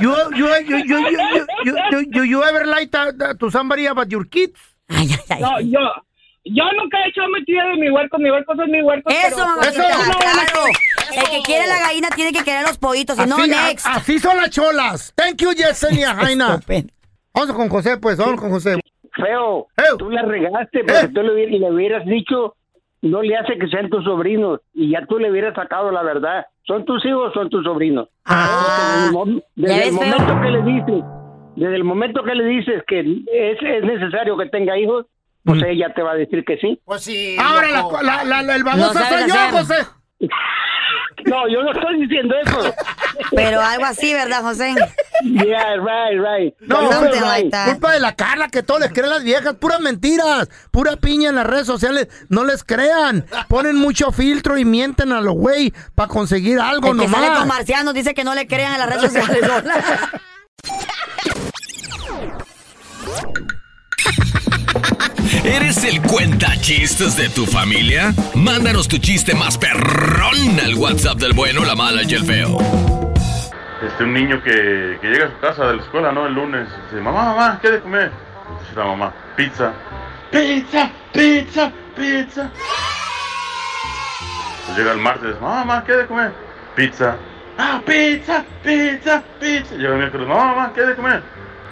You, 0.00 0.14
you, 0.34 0.46
you, 0.68 0.76
you, 0.78 0.98
you, 1.10 1.46
you, 1.64 2.00
you, 2.12 2.22
you, 2.24 2.42
ever 2.42 2.64
like 2.66 2.90
that, 2.92 3.18
that 3.18 3.38
to 3.38 3.50
somebody 3.50 3.86
about 3.86 4.10
your 4.10 4.24
kids? 4.24 4.58
Ay, 4.88 5.08
ay, 5.12 5.18
ay. 5.30 5.40
No, 5.40 5.60
yo, 5.60 5.80
yo 6.44 6.64
nunca 6.80 6.98
he 7.04 7.08
hecho 7.10 7.20
mentira 7.32 7.64
de 7.68 7.76
mi 7.76 7.90
huerco, 7.90 8.18
mi 8.18 8.30
huerco 8.30 8.54
son 8.56 8.70
mi 8.70 8.80
huerco. 8.82 9.10
Eso, 9.10 9.36
pero, 9.36 9.46
mamacita, 9.46 9.88
Eso. 9.88 10.18
claro. 10.18 10.64
El 11.12 11.30
que 11.30 11.42
quiere 11.44 11.66
la 11.66 11.78
gallina 11.80 12.08
tiene 12.14 12.32
que 12.32 12.42
querer 12.44 12.62
los 12.66 12.78
pollitos, 12.78 13.16
no, 13.26 13.36
Así, 13.36 13.50
next. 13.50 13.86
a- 13.86 13.94
así 13.96 14.18
son 14.18 14.36
las 14.36 14.50
cholas. 14.50 15.12
Thank 15.16 15.36
you, 15.42 15.52
Yesenia 15.52 16.14
Jaina. 16.20 16.60
Vamos 17.34 17.54
con 17.56 17.68
José, 17.68 17.96
pues. 17.98 18.16
Vamos 18.16 18.40
con 18.40 18.50
José. 18.50 18.80
Feo, 19.14 19.66
Ew. 19.76 19.96
tú 19.98 20.08
la 20.10 20.22
regaste 20.22 20.80
porque 20.84 21.06
Eh. 21.06 21.08
tú 21.12 21.22
le, 21.22 21.42
y 21.44 21.58
le 21.58 21.70
hubieras 21.70 22.06
dicho, 22.06 22.56
no 23.02 23.22
le 23.22 23.36
hace 23.36 23.58
que 23.58 23.66
sean 23.68 23.90
tus 23.90 24.04
sobrinos, 24.04 24.60
y 24.72 24.90
ya 24.92 25.04
tú 25.06 25.18
le 25.18 25.30
hubieras 25.30 25.54
sacado 25.54 25.90
la 25.90 26.02
verdad. 26.02 26.46
¿Son 26.70 26.84
tus 26.84 27.04
hijos 27.04 27.30
o 27.30 27.32
son 27.32 27.50
tus 27.50 27.64
sobrinos? 27.64 28.08
Ah, 28.26 29.10
Desde 29.56 29.88
el, 29.88 29.92
momento 29.92 30.40
que 30.40 30.50
le 30.50 30.62
dices, 30.62 31.04
desde 31.56 31.74
el 31.74 31.82
momento 31.82 32.22
que 32.22 32.34
le 32.36 32.44
dices 32.44 32.82
que 32.86 33.00
es, 33.00 33.58
es 33.60 33.82
necesario 33.82 34.36
que 34.38 34.46
tenga 34.46 34.78
hijos, 34.78 35.06
pues 35.44 35.60
ella 35.66 35.92
te 35.92 36.00
va 36.02 36.12
a 36.12 36.14
decir 36.14 36.44
que 36.44 36.58
sí. 36.58 36.80
Pues 36.84 37.02
sí. 37.02 37.36
Ahora 37.42 37.72
la, 37.72 38.02
la, 38.02 38.24
la- 38.24 38.42
la- 38.44 38.54
el 38.54 38.62
baboso 38.62 38.94
No 38.94 39.00
soy 39.00 39.28
yo, 39.28 39.34
hacer. 39.34 39.50
José. 39.50 39.86
No, 41.26 41.46
yo 41.48 41.62
no 41.62 41.72
estoy 41.72 42.00
diciendo 42.00 42.34
eso. 42.42 42.72
Pero 43.32 43.60
algo 43.60 43.84
así, 43.84 44.14
¿verdad, 44.14 44.40
José? 44.42 44.74
Yeah, 45.22 45.76
right, 45.76 46.18
right. 46.18 46.54
No, 46.60 46.88
right. 46.90 47.50
like. 47.50 47.64
Culpa 47.64 47.92
de 47.92 48.00
la 48.00 48.14
Carla 48.14 48.48
que 48.48 48.62
todo 48.62 48.78
les 48.78 48.92
creen 48.92 49.10
las 49.10 49.22
viejas, 49.22 49.54
puras 49.54 49.80
mentiras, 49.80 50.48
pura 50.70 50.96
piña 50.96 51.28
en 51.30 51.36
las 51.36 51.46
redes 51.46 51.66
sociales, 51.66 52.08
no 52.28 52.44
les 52.44 52.64
crean, 52.64 53.26
ponen 53.48 53.76
mucho 53.76 54.12
filtro 54.12 54.58
y 54.58 54.64
mienten 54.64 55.12
a 55.12 55.20
los 55.20 55.34
güey 55.34 55.72
para 55.94 56.08
conseguir 56.08 56.58
algo 56.58 56.92
El 56.92 57.00
que 57.00 57.08
sale 57.08 57.38
con 57.38 57.48
marcianos 57.48 57.94
dice 57.94 58.14
que 58.14 58.24
no 58.24 58.34
le 58.34 58.46
crean 58.46 58.72
en 58.74 58.78
las 58.78 58.88
redes 58.88 59.12
sociales. 59.12 59.40
¿Eres 65.44 65.84
el 65.84 66.02
cuenta 66.02 66.54
chistes 66.60 67.16
de 67.16 67.28
tu 67.28 67.46
familia? 67.46 68.14
Mándanos 68.34 68.88
tu 68.88 68.98
chiste 68.98 69.34
más 69.34 69.56
perrón 69.56 70.60
al 70.62 70.74
WhatsApp 70.74 71.18
del 71.18 71.32
bueno, 71.32 71.64
la 71.64 71.74
mala 71.74 72.02
y 72.02 72.14
el 72.14 72.24
feo. 72.24 72.99
Este, 73.82 74.04
un 74.04 74.12
niño 74.12 74.42
que, 74.42 74.98
que 75.00 75.08
llega 75.08 75.26
a 75.26 75.30
su 75.30 75.38
casa 75.38 75.66
de 75.66 75.76
la 75.76 75.82
escuela, 75.82 76.12
¿no? 76.12 76.26
El 76.26 76.34
lunes, 76.34 76.68
dice, 76.84 77.00
mamá, 77.00 77.24
mamá, 77.24 77.58
¿qué 77.62 77.70
de 77.70 77.80
comer? 77.80 78.10
Dice 78.60 78.74
la 78.76 78.84
mamá, 78.84 79.12
pizza. 79.36 79.72
Pizza, 80.30 80.90
pizza, 81.12 81.72
pizza. 81.96 82.50
Llega 84.76 84.92
el 84.92 84.98
martes, 84.98 85.40
mamá, 85.40 85.64
mamá, 85.64 85.84
¿qué 85.84 85.92
de 85.92 86.06
comer? 86.06 86.30
Pizza. 86.76 87.16
Ah, 87.56 87.80
pizza, 87.84 88.44
pizza, 88.62 89.22
pizza. 89.40 89.74
Llega 89.74 89.92
el 89.92 89.98
miércoles, 89.98 90.28
mamá, 90.28 90.46
mamá, 90.46 90.72
¿qué 90.74 90.82
de 90.82 90.94
comer? 90.94 91.22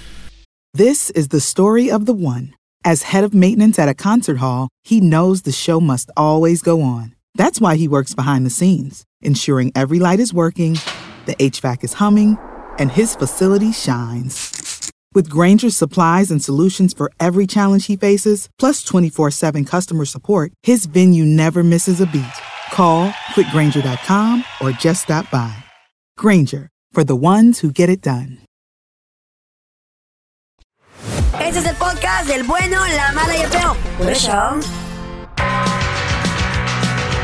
This 0.73 1.09
is 1.11 1.27
the 1.29 1.39
story 1.41 1.91
of 1.91 2.05
the 2.05 2.13
one. 2.13 2.53
As 2.83 3.03
head 3.03 3.23
of 3.23 3.33
maintenance 3.33 3.77
at 3.77 3.89
a 3.89 3.93
concert 3.93 4.37
hall, 4.37 4.69
he 4.83 4.99
knows 4.99 5.43
the 5.43 5.51
show 5.51 5.79
must 5.79 6.09
always 6.15 6.61
go 6.61 6.81
on. 6.81 7.13
That's 7.35 7.61
why 7.61 7.75
he 7.75 7.87
works 7.87 8.15
behind 8.15 8.45
the 8.45 8.49
scenes, 8.49 9.03
ensuring 9.21 9.71
every 9.75 9.99
light 9.99 10.19
is 10.19 10.33
working, 10.33 10.77
the 11.25 11.35
HVAC 11.35 11.83
is 11.83 11.93
humming, 11.93 12.37
and 12.77 12.91
his 12.91 13.15
facility 13.15 13.71
shines. 13.71 14.91
With 15.13 15.29
Granger's 15.29 15.75
supplies 15.75 16.31
and 16.31 16.41
solutions 16.41 16.93
for 16.93 17.11
every 17.19 17.45
challenge 17.45 17.87
he 17.87 17.97
faces, 17.97 18.49
plus 18.57 18.83
24 18.83 19.31
7 19.31 19.65
customer 19.65 20.05
support, 20.05 20.51
his 20.63 20.85
venue 20.85 21.25
never 21.25 21.63
misses 21.63 21.99
a 22.01 22.05
beat. 22.05 22.37
Call 22.71 23.09
quickgranger.com 23.33 24.43
or 24.61 24.71
just 24.71 25.03
stop 25.03 25.29
by. 25.29 25.53
Granger, 26.17 26.69
for 26.91 27.03
the 27.03 27.15
ones 27.15 27.59
who 27.59 27.71
get 27.71 27.89
it 27.89 28.01
done. 28.01 28.37
Este 31.39 31.57
es 31.57 31.65
el 31.65 31.75
podcast 31.75 32.27
del 32.27 32.43
bueno, 32.43 32.77
la 32.95 33.11
mala 33.11 33.35
y 33.35 33.41
el 33.41 33.49
feo. 33.49 34.90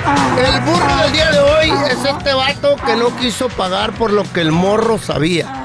El 0.07 0.61
burro 0.61 0.95
del 1.03 1.11
día 1.11 1.31
de 1.31 1.39
hoy 1.39 1.71
es 1.91 2.05
este 2.05 2.33
vato 2.33 2.75
que 2.85 2.95
no 2.95 3.15
quiso 3.17 3.49
pagar 3.49 3.91
por 3.93 4.11
lo 4.11 4.23
que 4.31 4.41
el 4.41 4.51
morro 4.51 4.97
sabía. 4.97 5.63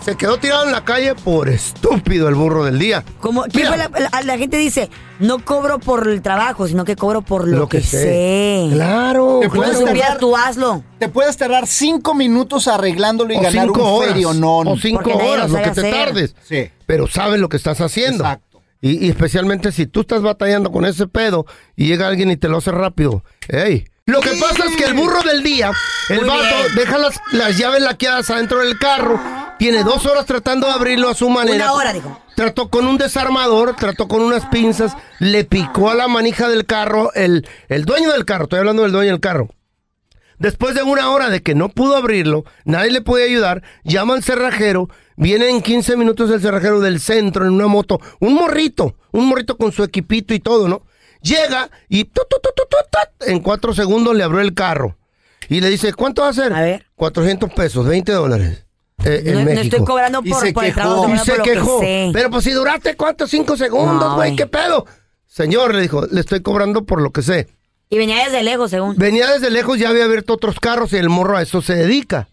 Se 0.00 0.16
quedó 0.16 0.36
tirado 0.36 0.64
en 0.66 0.72
la 0.72 0.84
calle 0.84 1.14
por 1.14 1.48
estúpido 1.48 2.28
el 2.28 2.34
burro 2.34 2.64
del 2.64 2.78
día. 2.78 3.02
Como, 3.20 3.44
¿quién 3.44 3.68
fue 3.68 3.78
la, 3.78 3.88
la- 3.88 4.20
la 4.22 4.36
gente 4.38 4.58
dice, 4.58 4.90
no 5.18 5.38
cobro 5.42 5.78
por 5.78 6.06
el 6.06 6.20
trabajo, 6.20 6.68
sino 6.68 6.84
que 6.84 6.94
cobro 6.94 7.22
por 7.22 7.48
lo, 7.48 7.66
que, 7.70 7.80
sé. 7.80 8.68
Claro, 8.70 9.38
Te 9.40 9.48
puedes 9.48 9.82
tardar- 9.82 10.18
tú 10.18 10.36
hazlo. 10.36 10.82
Te 10.98 11.08
puedes 11.08 11.36
tardar 11.38 11.66
cinco 11.66 12.12
minutos 12.14 12.68
arreglándolo 12.68 13.32
y 13.32 13.38
O 13.38 13.40
ganar 13.40 13.64
cinco 13.66 13.80
un 13.80 13.86
horas. 14.02 14.08
ferionón. 14.12 14.68
O 14.68 14.76
cinco 14.76 15.10
horas, 15.10 15.50
lo 15.50 15.56
lo 15.58 15.64
que 15.64 15.70
te 15.70 15.90
tardes. 15.90 16.34
Sí. 16.46 16.70
Pero 16.84 17.06
sabes 17.06 17.40
lo 17.40 17.48
que 17.48 17.56
estás 17.56 17.80
haciendo. 17.80 18.24
Exacto. 18.24 18.53
Y, 18.84 19.06
y 19.06 19.08
especialmente 19.08 19.72
si 19.72 19.86
tú 19.86 20.02
estás 20.02 20.20
batallando 20.20 20.70
con 20.70 20.84
ese 20.84 21.06
pedo 21.08 21.46
y 21.74 21.86
llega 21.86 22.06
alguien 22.06 22.30
y 22.30 22.36
te 22.36 22.48
lo 22.48 22.58
hace 22.58 22.70
rápido. 22.70 23.24
¡Ey! 23.48 23.86
Lo 24.04 24.20
que 24.20 24.32
pasa 24.38 24.66
es 24.66 24.76
que 24.76 24.84
el 24.84 24.92
burro 24.92 25.22
del 25.22 25.42
día, 25.42 25.72
el 26.10 26.18
Muy 26.20 26.28
vato, 26.28 26.42
bien. 26.64 26.74
deja 26.76 26.98
las, 26.98 27.18
las 27.32 27.56
llaves 27.56 27.80
laqueadas 27.80 28.28
adentro 28.28 28.58
del 28.58 28.78
carro, 28.78 29.18
tiene 29.58 29.82
dos 29.84 30.04
horas 30.04 30.26
tratando 30.26 30.66
de 30.66 30.74
abrirlo 30.74 31.08
a 31.08 31.14
su 31.14 31.30
manera. 31.30 31.64
Una 31.64 31.72
hora, 31.72 31.92
dijo. 31.94 32.20
Trató 32.36 32.68
con 32.68 32.86
un 32.86 32.98
desarmador, 32.98 33.74
trató 33.76 34.06
con 34.06 34.20
unas 34.20 34.44
pinzas, 34.46 34.92
le 35.18 35.44
picó 35.44 35.88
a 35.88 35.94
la 35.94 36.06
manija 36.06 36.50
del 36.50 36.66
carro, 36.66 37.10
el, 37.14 37.48
el 37.68 37.86
dueño 37.86 38.12
del 38.12 38.26
carro, 38.26 38.44
estoy 38.44 38.58
hablando 38.58 38.82
del 38.82 38.92
dueño 38.92 39.12
del 39.12 39.20
carro. 39.20 39.48
Después 40.38 40.74
de 40.74 40.82
una 40.82 41.08
hora 41.10 41.30
de 41.30 41.42
que 41.42 41.54
no 41.54 41.70
pudo 41.70 41.96
abrirlo, 41.96 42.44
nadie 42.66 42.90
le 42.90 43.00
puede 43.00 43.24
ayudar, 43.24 43.62
llama 43.84 44.12
al 44.12 44.22
cerrajero, 44.22 44.90
viene 45.16 45.48
en 45.50 45.62
15 45.62 45.96
minutos 45.96 46.30
el 46.30 46.40
cerrajero 46.40 46.80
del 46.80 47.00
centro 47.00 47.46
en 47.46 47.52
una 47.52 47.66
moto, 47.66 48.00
un 48.20 48.34
morrito, 48.34 48.96
un 49.12 49.26
morrito 49.28 49.56
con 49.56 49.72
su 49.72 49.82
equipito 49.82 50.34
y 50.34 50.40
todo, 50.40 50.68
¿no? 50.68 50.82
Llega 51.22 51.70
y 51.88 52.06
en 53.26 53.40
cuatro 53.40 53.72
segundos 53.72 54.14
le 54.14 54.22
abrió 54.24 54.40
el 54.40 54.54
carro. 54.54 54.96
Y 55.48 55.60
le 55.60 55.70
dice, 55.70 55.92
¿cuánto 55.94 56.22
va 56.22 56.28
a 56.28 56.32
ser? 56.32 56.52
A 56.52 56.60
ver. 56.60 56.86
400 56.96 57.52
pesos, 57.52 57.86
20 57.86 58.12
dólares. 58.12 58.64
eh, 59.04 59.22
en 59.26 59.44
No, 59.44 59.50
estoy 59.50 59.84
cobrando 59.84 60.20
Y 60.22 60.30
por, 60.30 60.40
se 60.46 60.52
por 60.52 60.64
el 60.64 60.74
trabajo, 60.74 61.08
Y 61.14 61.18
se 61.18 61.36
quejó. 61.42 61.74
lo 61.74 61.80
que. 61.80 62.10
Pero 62.12 62.30
pues 62.30 62.44
si 62.44 62.52
duraste 62.52 62.96
cuántos, 62.96 63.30
cinco 63.30 63.56
segundos, 63.56 64.14
güey. 64.14 64.36
¿qué 64.36 64.46
pedo? 64.46 64.86
Señor, 65.26 65.74
le 65.74 65.82
dijo, 65.82 66.06
le 66.10 66.20
estoy 66.20 66.40
cobrando 66.40 66.84
por 66.84 67.00
lo 67.02 67.10
que 67.10 67.22
sé. 67.22 67.48
Y 67.90 67.98
venía 67.98 68.24
desde 68.24 68.42
lejos, 68.42 68.70
según. 68.70 68.96
Venía 68.96 69.30
desde 69.30 69.50
lejos, 69.50 69.78
ya 69.78 69.88
había 69.90 70.04
abierto 70.04 70.34
otros 70.34 70.60
carros 70.60 70.92
y 70.92 70.96
el 70.96 71.08
morro 71.08 71.36
a 71.36 71.42
eso 71.42 71.60
se 71.60 71.74
dedica. 71.74 72.28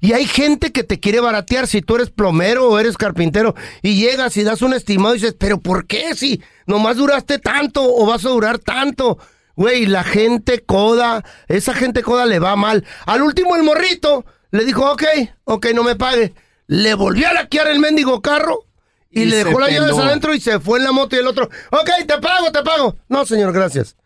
Y 0.00 0.12
hay 0.14 0.24
gente 0.26 0.72
que 0.72 0.82
te 0.82 0.98
quiere 0.98 1.20
baratear 1.20 1.66
si 1.66 1.82
tú 1.82 1.96
eres 1.96 2.10
plomero 2.10 2.68
o 2.68 2.78
eres 2.78 2.96
carpintero 2.96 3.54
y 3.82 3.96
llegas 4.00 4.36
y 4.38 4.42
das 4.44 4.62
un 4.62 4.72
estimado 4.72 5.14
y 5.14 5.18
dices, 5.18 5.36
pero 5.38 5.60
¿por 5.60 5.86
qué 5.86 6.14
si 6.14 6.42
nomás 6.66 6.96
duraste 6.96 7.38
tanto 7.38 7.82
o 7.84 8.06
vas 8.06 8.24
a 8.24 8.30
durar 8.30 8.58
tanto? 8.58 9.18
Güey, 9.56 9.84
la 9.84 10.02
gente 10.02 10.60
coda, 10.60 11.22
esa 11.48 11.74
gente 11.74 12.02
coda 12.02 12.24
le 12.24 12.38
va 12.38 12.56
mal. 12.56 12.86
Al 13.04 13.20
último 13.22 13.56
el 13.56 13.62
morrito 13.62 14.24
le 14.50 14.64
dijo, 14.64 14.90
ok, 14.90 15.02
ok, 15.44 15.66
no 15.74 15.84
me 15.84 15.96
pague. 15.96 16.32
Le 16.66 16.94
volvió 16.94 17.28
a 17.28 17.34
laquear 17.34 17.68
el 17.68 17.78
mendigo 17.78 18.22
carro 18.22 18.64
y, 19.10 19.22
Y 19.22 19.24
le 19.26 19.36
dejó 19.44 19.60
las 19.60 19.70
llaves 19.70 19.90
peló. 19.90 20.02
adentro 20.04 20.34
y 20.34 20.40
se 20.40 20.60
fue 20.60 20.78
en 20.78 20.84
la 20.84 20.92
moto 20.92 21.14
y 21.16 21.18
el 21.18 21.26
otro, 21.26 21.50
ok, 21.72 21.90
te 22.06 22.18
pago, 22.20 22.50
te 22.50 22.62
pago. 22.62 22.96
No, 23.08 23.26
señor, 23.26 23.52
gracias. 23.52 23.96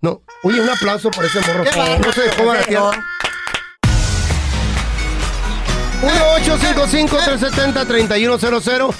No, 0.00 0.22
oye, 0.44 0.60
un 0.60 0.68
aplauso 0.70 1.10
por 1.10 1.24
ese 1.24 1.40
morro. 1.40 1.64
No 1.98 2.12
se 2.12 2.22
dejó 2.22 2.44
baratear. 2.46 3.00
1-855-370-3100. 6.02 8.94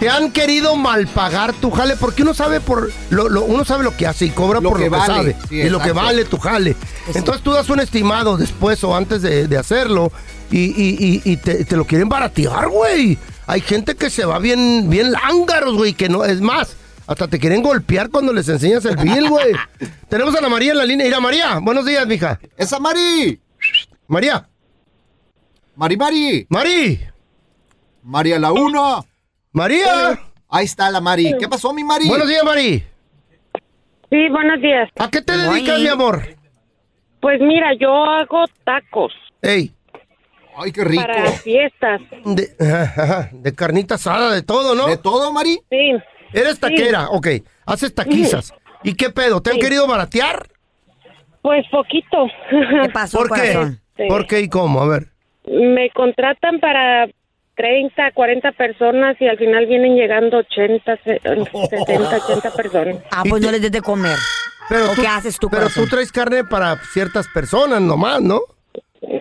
Te 0.00 0.08
han 0.10 0.32
querido 0.32 0.74
malpagar 0.76 1.52
tu 1.52 1.70
jale 1.70 1.94
porque 1.96 2.22
uno 2.22 2.34
sabe 2.34 2.60
por 2.60 2.90
lo, 3.10 3.28
lo- 3.28 3.44
uno 3.44 3.64
sabe 3.64 3.84
lo 3.84 3.96
que 3.96 4.06
hace 4.08 4.24
y 4.26 4.30
cobra 4.30 4.60
Lo 4.60 4.70
por 4.70 4.78
que 4.80 4.90
lo 4.90 4.98
que 5.00 5.06
sabe 5.06 5.36
sí, 5.48 5.54
y 5.56 5.68
lo 5.70 5.78
que 5.78 5.90
exacto. 5.90 6.06
vale 6.06 6.24
tu 6.24 6.36
jale. 6.38 6.74
Entonces 7.14 7.42
tú 7.44 7.52
das 7.52 7.70
un 7.70 7.78
estimado 7.78 8.36
después 8.36 8.82
o 8.82 8.96
antes 8.96 9.22
de, 9.22 9.46
de 9.46 9.56
hacerlo 9.56 10.10
y, 10.50 10.58
y- 10.64 10.96
y- 10.98 11.22
y 11.32 11.36
te, 11.36 11.64
te 11.64 11.76
lo 11.76 11.84
quieren 11.84 12.08
baratear, 12.08 12.68
güey. 12.68 13.16
Hay 13.46 13.60
gente 13.60 13.94
que 13.94 14.10
se 14.10 14.24
va 14.24 14.40
bien, 14.40 14.90
bien 14.90 15.12
lángaros, 15.12 15.76
güey, 15.76 15.92
que 15.94 16.08
no, 16.08 16.24
es 16.24 16.40
más, 16.40 16.74
hasta 17.06 17.28
te 17.28 17.38
quieren 17.38 17.62
golpear 17.62 18.10
cuando 18.10 18.32
les 18.32 18.48
enseñas 18.48 18.84
el 18.86 18.96
bill, 18.96 19.28
güey. 19.28 19.52
Tenemos 20.08 20.34
a 20.34 20.40
la 20.40 20.48
María 20.48 20.72
en 20.72 20.78
la 20.78 20.84
línea. 20.86 21.06
Mira, 21.06 21.20
María, 21.20 21.58
buenos 21.60 21.86
días, 21.86 22.04
mija. 22.06 22.40
¡Esa 22.56 22.80
Mari! 22.80 23.40
María, 24.08 24.48
¡Mari, 25.76 25.96
Mari! 25.96 26.46
Mari, 26.48 27.00
¡María 28.02 28.38
la 28.38 28.52
una! 28.52 29.04
María. 29.52 30.18
Ahí 30.48 30.64
está 30.66 30.90
la 30.90 31.00
Mari. 31.00 31.34
¿Qué 31.38 31.48
pasó, 31.48 31.72
mi 31.72 31.82
Mari? 31.82 32.06
Buenos 32.06 32.28
días, 32.28 32.44
Mari. 32.44 32.84
Sí, 34.10 34.28
buenos 34.30 34.60
días. 34.60 34.88
¿A 34.98 35.10
qué 35.10 35.20
te 35.20 35.36
dedicas, 35.36 35.80
mi 35.80 35.88
amor? 35.88 36.22
Pues 37.20 37.40
mira, 37.40 37.74
yo 37.80 37.92
hago 37.92 38.44
tacos. 38.64 39.12
Ey, 39.42 39.72
Ay, 40.56 40.70
qué 40.70 40.84
rico. 40.84 41.02
Para 41.02 41.32
fiestas. 41.32 42.00
De, 42.24 42.54
ajá, 42.60 43.30
de 43.32 43.54
carnita 43.54 43.96
asada, 43.96 44.32
de 44.32 44.42
todo, 44.42 44.76
¿no? 44.76 44.86
¿De 44.86 44.96
todo, 44.96 45.32
Mari? 45.32 45.60
Sí. 45.68 45.92
Eres 46.32 46.60
taquera, 46.60 47.08
ok. 47.10 47.28
Haces 47.66 47.94
taquizas. 47.94 48.54
¿Y 48.84 48.94
qué 48.94 49.10
pedo? 49.10 49.40
¿Te 49.42 49.50
han 49.50 49.58
querido 49.58 49.86
baratear? 49.86 50.48
Pues 51.42 51.66
poquito. 51.70 52.26
¿Qué 52.82 52.88
pasó, 52.90 53.18
¿Por 53.18 53.28
qué? 53.28 53.52
corazón? 53.52 53.80
Sí. 53.96 54.04
¿Por 54.08 54.26
qué 54.26 54.40
y 54.40 54.48
cómo? 54.48 54.80
A 54.80 54.86
ver. 54.86 55.13
Me 55.46 55.90
contratan 55.90 56.58
para 56.60 57.06
30, 57.56 58.12
40 58.12 58.52
personas 58.52 59.16
y 59.20 59.28
al 59.28 59.38
final 59.38 59.66
vienen 59.66 59.94
llegando 59.94 60.38
80, 60.38 60.96
se- 61.04 61.20
70, 61.20 62.16
80 62.16 62.50
personas. 62.52 62.96
Ah, 63.12 63.22
pues 63.28 63.42
no 63.42 63.50
les 63.50 63.62
des 63.62 63.72
de 63.72 63.80
comer. 63.80 64.16
Pero 64.68 64.86
¿O 64.90 64.94
tú, 64.94 65.02
qué 65.02 65.06
haces 65.08 65.38
tú, 65.38 65.48
Pero 65.50 65.62
corazón? 65.64 65.84
tú 65.84 65.90
traes 65.90 66.10
carne 66.10 66.44
para 66.44 66.76
ciertas 66.92 67.28
personas 67.28 67.80
nomás, 67.82 68.20
¿no? 68.22 68.40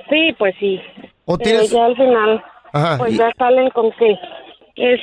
Sí, 0.09 0.33
pues 0.37 0.55
sí. 0.59 0.81
¿O 1.25 1.37
Pero 1.37 1.49
tienes- 1.49 1.71
ya 1.71 1.85
al 1.85 1.95
final, 1.97 2.43
Ajá, 2.71 2.97
pues 2.97 3.13
y- 3.13 3.17
ya 3.17 3.29
salen 3.37 3.69
con 3.71 3.91
que 3.91 4.17
es 4.77 4.99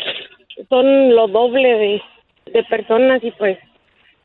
son 0.68 1.14
lo 1.14 1.28
doble 1.28 1.68
de, 1.68 2.02
de 2.52 2.64
personas 2.64 3.22
y 3.22 3.30
pues 3.32 3.58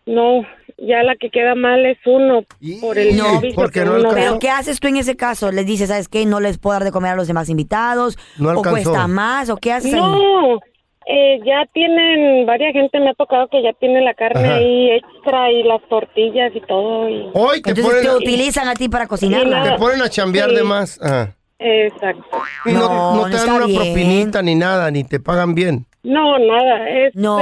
no, 0.06 0.42
ya 0.78 1.04
la 1.04 1.16
que 1.16 1.30
queda 1.30 1.56
mal 1.56 1.86
es 1.86 1.98
uno 2.06 2.44
por 2.82 2.98
el 2.98 3.16
No, 3.18 3.40
servicio 3.40 3.70
que 3.70 3.82
uno 3.82 4.02
da. 4.02 4.10
Pero 4.14 4.40
¿qué 4.40 4.50
haces 4.50 4.80
tú 4.80 4.88
en 4.88 4.98
ese 4.98 5.16
caso? 5.16 5.52
¿Les 5.52 5.66
dices, 5.66 5.90
sabes 5.90 6.08
qué? 6.10 6.26
No 6.26 6.40
les 6.40 6.58
puedo 6.58 6.74
dar 6.74 6.84
de 6.84 6.92
comer 6.92 7.12
a 7.12 7.16
los 7.16 7.28
demás 7.28 7.50
invitados. 7.50 8.18
No 8.38 8.52
¿O 8.52 8.62
cuesta 8.62 9.08
más? 9.08 9.50
¿O 9.50 9.58
qué 9.58 9.72
haces? 9.74 9.94
No, 9.94 10.60
eh, 11.08 11.40
ya 11.46 11.66
tienen, 11.74 12.46
varias 12.48 12.74
gente 12.74 13.00
me 13.00 13.12
ha 13.12 13.14
tocado 13.14 13.48
que 13.48 13.62
ya 13.62 13.74
tiene 13.74 14.02
la 14.02 14.14
carne 14.16 14.44
Ajá. 14.44 14.56
ahí 14.56 14.90
extra 14.92 15.52
y 15.52 15.64
las 15.64 15.82
tortillas 15.88 16.52
y 16.56 16.62
todo. 16.62 17.08
Y... 17.10 17.30
Hoy 17.34 17.62
te 17.62 17.70
Entonces 17.70 18.02
te 18.02 18.08
ponen- 18.10 18.18
utilizan 18.18 18.68
a 18.68 18.74
ti 18.74 18.90
para 18.90 19.08
cocinarla. 19.08 19.64
Te 19.64 19.78
ponen 19.78 20.02
a 20.02 20.10
chambear 20.10 20.50
Sí. 20.50 20.56
de 20.56 20.64
más. 20.64 21.00
Ajá. 21.02 21.36
Exacto. 21.60 22.24
Y 22.66 22.74
no, 22.74 22.80
No, 22.80 23.16
no 23.16 23.22
no 23.28 23.30
te 23.30 23.38
dan 23.38 23.52
una 23.56 23.66
bien. 23.66 23.82
propinita 23.82 24.42
ni 24.42 24.56
nada, 24.56 24.92
ni 24.92 25.04
te 25.04 25.20
pagan 25.20 25.56
bien. 25.56 25.86
No, 26.06 26.38
nada, 26.38 26.90
es 26.90 27.16
No. 27.16 27.40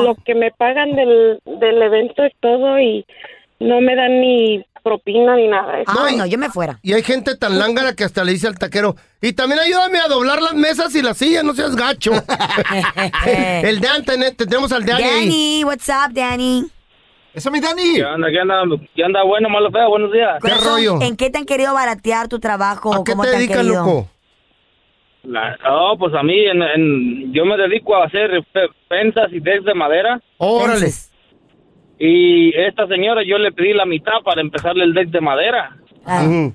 el- 0.00 0.04
lo 0.06 0.14
que 0.24 0.34
me 0.34 0.50
pagan 0.52 0.94
del, 0.94 1.40
del 1.44 1.82
evento 1.82 2.24
es 2.24 2.32
todo 2.40 2.78
y 2.78 3.04
no 3.60 3.80
me 3.80 3.94
dan 3.96 4.20
ni 4.20 4.64
propina 4.82 5.34
ni 5.34 5.48
nada. 5.48 5.80
Es- 5.80 5.88
Ay, 5.88 6.14
no, 6.16 6.24
yo 6.26 6.38
me 6.38 6.48
fuera. 6.48 6.78
Y 6.82 6.92
hay 6.92 7.02
gente 7.02 7.34
tan 7.36 7.58
lángara 7.58 7.94
que 7.94 8.04
hasta 8.04 8.22
le 8.22 8.30
dice 8.32 8.46
al 8.46 8.56
taquero, 8.58 8.94
y 9.20 9.32
también 9.32 9.58
ayúdame 9.60 9.98
a 9.98 10.06
doblar 10.06 10.40
las 10.40 10.54
mesas 10.54 10.94
y 10.94 11.02
las 11.02 11.16
sillas, 11.18 11.42
no 11.42 11.54
seas 11.54 11.74
gacho. 11.74 12.12
el 13.26 13.80
Dan, 13.80 14.04
ten- 14.04 14.36
tenemos 14.36 14.70
al 14.72 14.84
Dani. 14.84 15.02
ahí. 15.02 15.20
Danny, 15.26 15.64
what's 15.64 15.88
up, 15.88 16.12
Danny? 16.12 16.64
¡Esa 17.34 17.48
es 17.48 17.52
mi 17.52 17.60
Dani! 17.60 17.96
¿Qué 17.96 18.02
anda, 18.04 18.28
qué 18.30 18.38
anda, 18.40 18.62
qué 18.94 19.04
anda 19.04 19.22
bueno, 19.24 19.48
malo, 19.50 19.70
feo? 19.70 19.88
Buenos 19.90 20.10
días. 20.12 20.40
Corazón, 20.40 21.02
¿En 21.02 21.16
qué 21.16 21.28
te 21.30 21.38
han 21.38 21.44
querido 21.44 21.74
baratear 21.74 22.28
tu 22.28 22.38
trabajo? 22.38 22.94
¿A 22.94 23.04
qué 23.04 23.12
¿Cómo 23.12 23.24
te 23.24 23.30
te, 23.30 23.34
han 23.36 23.40
dedicas, 23.42 23.64
loco? 23.66 24.08
La- 25.26 25.56
no, 25.64 25.96
pues 25.98 26.14
a 26.14 26.22
mí, 26.22 26.38
en, 26.46 26.62
en- 26.62 27.32
yo 27.32 27.44
me 27.44 27.56
dedico 27.56 27.96
a 27.96 28.04
hacer 28.04 28.42
fensas 28.88 29.32
y 29.32 29.40
decks 29.40 29.64
de 29.64 29.74
madera. 29.74 30.20
Órale. 30.38 30.86
Y 31.98 32.54
esta 32.56 32.86
señora, 32.86 33.22
yo 33.24 33.38
le 33.38 33.52
pedí 33.52 33.72
la 33.72 33.86
mitad 33.86 34.20
para 34.24 34.40
empezarle 34.40 34.84
el 34.84 34.92
deck 34.94 35.08
de 35.08 35.20
madera. 35.20 35.76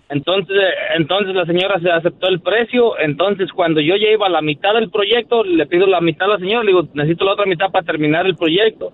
Entonces, 0.10 0.56
entonces 0.96 1.36
la 1.36 1.46
señora 1.46 1.80
se 1.80 1.92
aceptó 1.92 2.28
el 2.30 2.40
precio. 2.40 2.98
Entonces, 3.00 3.52
cuando 3.52 3.82
yo 3.82 3.96
ya 3.98 4.08
iba 4.10 4.28
a 4.28 4.30
la 4.30 4.42
mitad 4.42 4.74
del 4.74 4.90
proyecto, 4.90 5.44
le 5.44 5.66
pido 5.66 5.88
la 5.88 6.00
mitad 6.00 6.30
a 6.30 6.34
la 6.36 6.40
señora. 6.40 6.64
Le 6.64 6.68
digo, 6.72 6.88
necesito 6.94 7.26
la 7.26 7.34
otra 7.34 7.46
mitad 7.46 7.70
para 7.72 7.86
terminar 7.86 8.26
el 8.28 8.36
proyecto. 8.38 8.92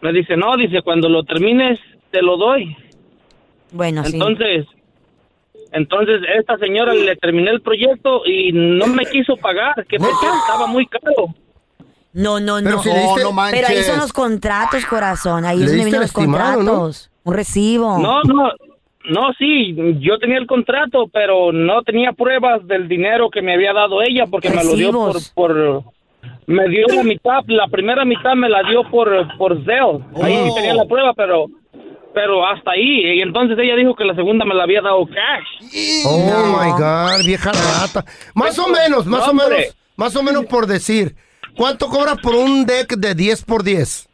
Me 0.00 0.12
dice, 0.12 0.36
no, 0.36 0.56
dice, 0.56 0.80
cuando 0.82 1.08
lo 1.08 1.24
termines, 1.24 1.78
te 2.10 2.22
lo 2.22 2.36
doy. 2.36 2.74
Bueno, 3.72 4.02
sí. 4.04 4.18
Entonces, 5.74 6.20
esta 6.38 6.56
señora 6.58 6.94
le 6.94 7.16
terminé 7.16 7.50
el 7.50 7.60
proyecto 7.60 8.22
y 8.26 8.52
no 8.52 8.86
me 8.86 9.04
quiso 9.06 9.36
pagar, 9.36 9.74
que 9.86 9.98
porque 9.98 10.26
estaba 10.40 10.66
muy 10.68 10.86
caro. 10.86 11.34
No, 12.12 12.38
no, 12.38 12.56
Pero 12.62 12.76
no. 12.76 12.82
si 12.82 12.88
le 12.90 12.94
diste- 13.00 13.14
Pero 13.16 13.28
ahí 13.28 13.34
manches. 13.34 13.86
son 13.86 13.98
los 13.98 14.12
contratos, 14.12 14.86
corazón. 14.86 15.44
Ahí 15.44 15.58
Le 15.58 15.64
es 15.64 15.70
donde 15.70 15.84
diste 15.84 15.90
vienen 15.90 16.00
los 16.02 16.12
contratos. 16.12 17.10
Un 17.24 17.34
recibo. 17.34 17.98
No, 17.98 18.22
no, 18.22 18.50
no, 19.10 19.32
sí, 19.36 19.74
yo 20.00 20.18
tenía 20.18 20.38
el 20.38 20.46
contrato, 20.46 21.08
pero 21.12 21.50
no 21.52 21.82
tenía 21.82 22.12
pruebas 22.12 22.64
del 22.68 22.86
dinero 22.86 23.28
que 23.30 23.42
me 23.42 23.54
había 23.54 23.72
dado 23.72 24.00
ella 24.02 24.26
porque 24.30 24.50
me 24.50 24.62
lo 24.62 24.74
dio 24.76 24.92
por, 24.92 25.16
por, 25.34 25.82
me 26.46 26.68
dio 26.68 26.86
la 26.86 27.02
mitad, 27.02 27.40
la 27.48 27.66
primera 27.66 28.04
mitad 28.04 28.34
me 28.34 28.48
la 28.48 28.62
dio 28.62 28.88
por, 28.90 29.08
por 29.36 29.56
Zelle. 29.64 29.98
Ahí 30.22 30.36
sí 30.48 30.54
tenía 30.54 30.74
la 30.74 30.84
prueba, 30.84 31.12
pero, 31.14 31.46
pero 32.14 32.46
hasta 32.46 32.72
ahí. 32.72 33.18
Y 33.18 33.20
entonces 33.20 33.58
ella 33.58 33.76
dijo 33.76 33.94
que 33.94 34.04
la 34.04 34.14
segunda 34.14 34.44
me 34.44 34.54
la 34.54 34.62
había 34.62 34.80
dado 34.80 35.06
cash. 35.06 36.04
Oh 36.06 36.58
my 36.58 36.70
God, 36.70 37.26
vieja 37.26 37.50
rata. 37.52 38.04
Más 38.34 38.58
o 38.58 38.68
menos, 38.68 39.06
más 39.06 39.28
o 39.28 39.34
menos, 39.34 39.76
más 39.96 40.16
o 40.16 40.22
menos 40.22 40.46
por 40.46 40.66
decir. 40.66 41.14
¿Cuánto 41.56 41.88
cobras 41.88 42.18
por 42.18 42.34
un 42.34 42.66
deck 42.66 42.94
de 42.96 43.14
10 43.14 43.44
por 43.44 43.62
10? 43.62 44.08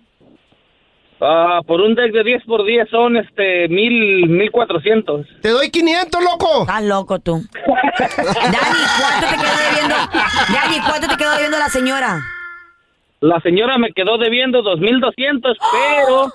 Ah, 1.22 1.60
por 1.66 1.80
un 1.80 1.94
deck 1.94 2.12
de 2.12 2.24
10 2.24 2.44
por 2.44 2.64
10 2.64 2.88
son 2.90 3.16
este 3.16 3.68
mil, 3.68 4.26
mil 4.28 4.50
cuatrocientos. 4.50 5.26
Te 5.42 5.50
doy 5.50 5.70
500, 5.70 6.22
loco. 6.22 6.62
Estás 6.62 6.82
loco 6.82 7.18
tú. 7.18 7.32
Dani, 7.98 8.82
¿cuánto 8.98 9.26
te 9.28 9.36
quedó 9.36 9.56
debiendo? 9.68 9.96
Dani, 10.52 10.80
¿cuánto 10.86 11.08
te 11.08 11.16
quedó 11.16 11.30
debiendo 11.32 11.58
la 11.58 11.68
señora? 11.68 12.20
La 13.20 13.38
señora 13.40 13.76
me 13.76 13.92
quedó 13.92 14.16
debiendo 14.16 14.62
dos 14.62 14.80
mil 14.80 14.98
doscientos, 14.98 15.58
pero, 15.72 16.32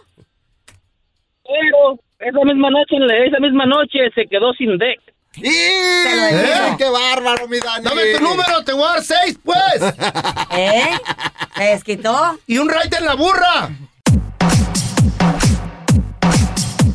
pero 1.48 2.00
esa 2.20 2.40
misma 2.46 2.70
noche, 2.70 2.96
esa 3.28 3.40
misma 3.40 3.66
noche 3.66 4.00
se 4.14 4.26
quedó 4.28 4.54
sin 4.54 4.78
deck. 4.78 5.00
¿Eh? 5.44 6.76
¡Qué 6.78 6.90
bárbaro, 6.90 7.48
mi 7.48 7.60
Dani! 7.60 7.84
Dame 7.84 8.14
tu 8.16 8.24
número, 8.24 8.64
te 8.64 8.74
voy 8.74 8.84
a 8.84 8.94
dar 8.94 9.04
6, 9.04 9.40
pues. 9.44 9.94
¿Eh? 10.58 10.90
¿Se 11.58 11.64
desquitó? 11.64 12.40
Y 12.48 12.58
un 12.58 12.70
ride 12.70 12.98
en 12.98 13.06
la 13.06 13.16
burra. 13.16 13.70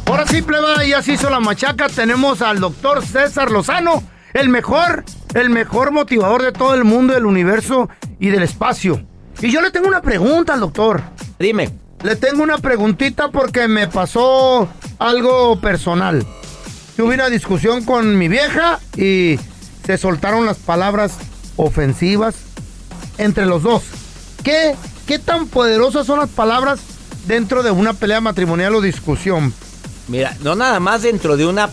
Ahora 0.06 0.26
sí, 0.26 0.42
pleba, 0.42 0.84
ya 0.84 1.02
se 1.02 1.12
hizo 1.12 1.30
la 1.30 1.38
machaca. 1.38 1.88
Tenemos 1.88 2.42
al 2.42 2.60
doctor 2.60 3.04
César 3.04 3.50
Lozano, 3.50 4.02
el 4.32 4.48
mejor, 4.48 5.04
el 5.34 5.50
mejor 5.50 5.92
motivador 5.92 6.42
de 6.42 6.52
todo 6.52 6.74
el 6.74 6.84
mundo, 6.84 7.14
del 7.14 7.26
universo 7.26 7.88
y 8.18 8.30
del 8.30 8.42
espacio. 8.42 9.06
Y 9.40 9.52
yo 9.52 9.60
le 9.60 9.70
tengo 9.70 9.86
una 9.86 10.02
pregunta 10.02 10.54
al 10.54 10.60
doctor. 10.60 11.02
Dime. 11.38 11.70
Le 12.02 12.16
tengo 12.16 12.42
una 12.42 12.58
preguntita 12.58 13.28
porque 13.28 13.68
me 13.68 13.86
pasó 13.86 14.68
algo 14.98 15.60
personal. 15.60 16.26
Tuve 16.96 17.14
una 17.14 17.28
discusión 17.28 17.84
con 17.84 18.16
mi 18.16 18.28
vieja 18.28 18.80
y 18.96 19.38
se 19.84 19.98
soltaron 19.98 20.46
las 20.46 20.56
palabras 20.58 21.12
ofensivas 21.56 22.36
entre 23.18 23.44
los 23.46 23.62
dos. 23.62 23.82
¿Qué, 24.42 24.74
qué 25.06 25.18
tan 25.18 25.46
poderosas 25.46 26.06
son 26.06 26.20
las 26.20 26.30
palabras 26.30 26.80
dentro 27.26 27.62
de 27.62 27.70
una 27.70 27.92
pelea 27.92 28.20
matrimonial 28.20 28.74
o 28.74 28.80
discusión? 28.80 29.52
Mira, 30.08 30.36
no 30.42 30.54
nada 30.54 30.80
más 30.80 31.02
dentro 31.02 31.36
de 31.36 31.46
una 31.46 31.68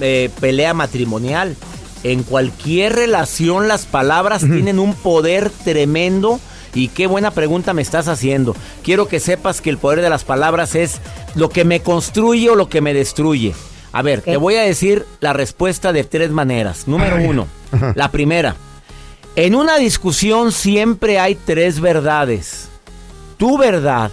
eh, 0.00 0.30
pelea 0.40 0.74
matrimonial. 0.74 1.56
En 2.02 2.22
cualquier 2.22 2.94
relación 2.94 3.68
las 3.68 3.84
palabras 3.84 4.42
tienen 4.42 4.78
un 4.78 4.94
poder 4.94 5.50
tremendo. 5.50 6.40
Y 6.74 6.88
qué 6.88 7.06
buena 7.06 7.30
pregunta 7.30 7.74
me 7.74 7.82
estás 7.82 8.08
haciendo. 8.08 8.54
Quiero 8.82 9.08
que 9.08 9.20
sepas 9.20 9.60
que 9.60 9.70
el 9.70 9.78
poder 9.78 10.00
de 10.00 10.10
las 10.10 10.24
palabras 10.24 10.74
es 10.74 11.00
lo 11.34 11.48
que 11.48 11.64
me 11.64 11.80
construye 11.80 12.50
o 12.50 12.54
lo 12.54 12.68
que 12.68 12.80
me 12.80 12.94
destruye. 12.94 13.54
A 13.92 14.02
ver, 14.02 14.22
te 14.22 14.36
voy 14.36 14.54
a 14.54 14.62
decir 14.62 15.04
la 15.20 15.32
respuesta 15.32 15.92
de 15.92 16.04
tres 16.04 16.30
maneras. 16.30 16.86
Número 16.86 17.16
uno, 17.16 17.46
la 17.94 18.10
primera. 18.10 18.54
En 19.36 19.54
una 19.54 19.78
discusión 19.78 20.52
siempre 20.52 21.18
hay 21.18 21.34
tres 21.34 21.80
verdades. 21.80 22.68
Tu 23.36 23.58
verdad, 23.58 24.10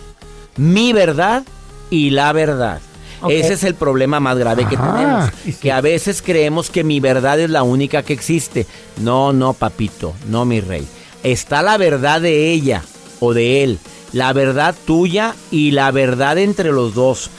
mi 0.55 0.93
verdad 0.93 1.43
y 1.89 2.11
la 2.11 2.31
verdad. 2.33 2.81
Ese 3.29 3.53
es 3.53 3.63
el 3.63 3.75
problema 3.75 4.19
más 4.19 4.37
grave 4.37 4.65
que 4.67 4.77
tenemos. 4.77 5.31
Que 5.59 5.71
a 5.71 5.81
veces 5.81 6.21
creemos 6.21 6.69
que 6.69 6.83
mi 6.83 6.99
verdad 6.99 7.39
es 7.39 7.49
la 7.49 7.63
única 7.63 8.03
que 8.03 8.13
existe. 8.13 8.65
No, 8.97 9.33
no, 9.33 9.53
papito, 9.53 10.13
no, 10.27 10.45
mi 10.45 10.61
rey. 10.61 10.87
Está 11.23 11.61
la 11.61 11.77
verdad 11.77 12.21
de 12.21 12.51
ella 12.51 12.83
o 13.19 13.33
de 13.33 13.63
él, 13.63 13.79
la 14.13 14.33
verdad 14.33 14.75
tuya 14.85 15.35
y 15.51 15.71
la 15.71 15.91
verdad 15.91 16.37
entre 16.37 16.71
los 16.71 16.93
dos. 16.93 17.29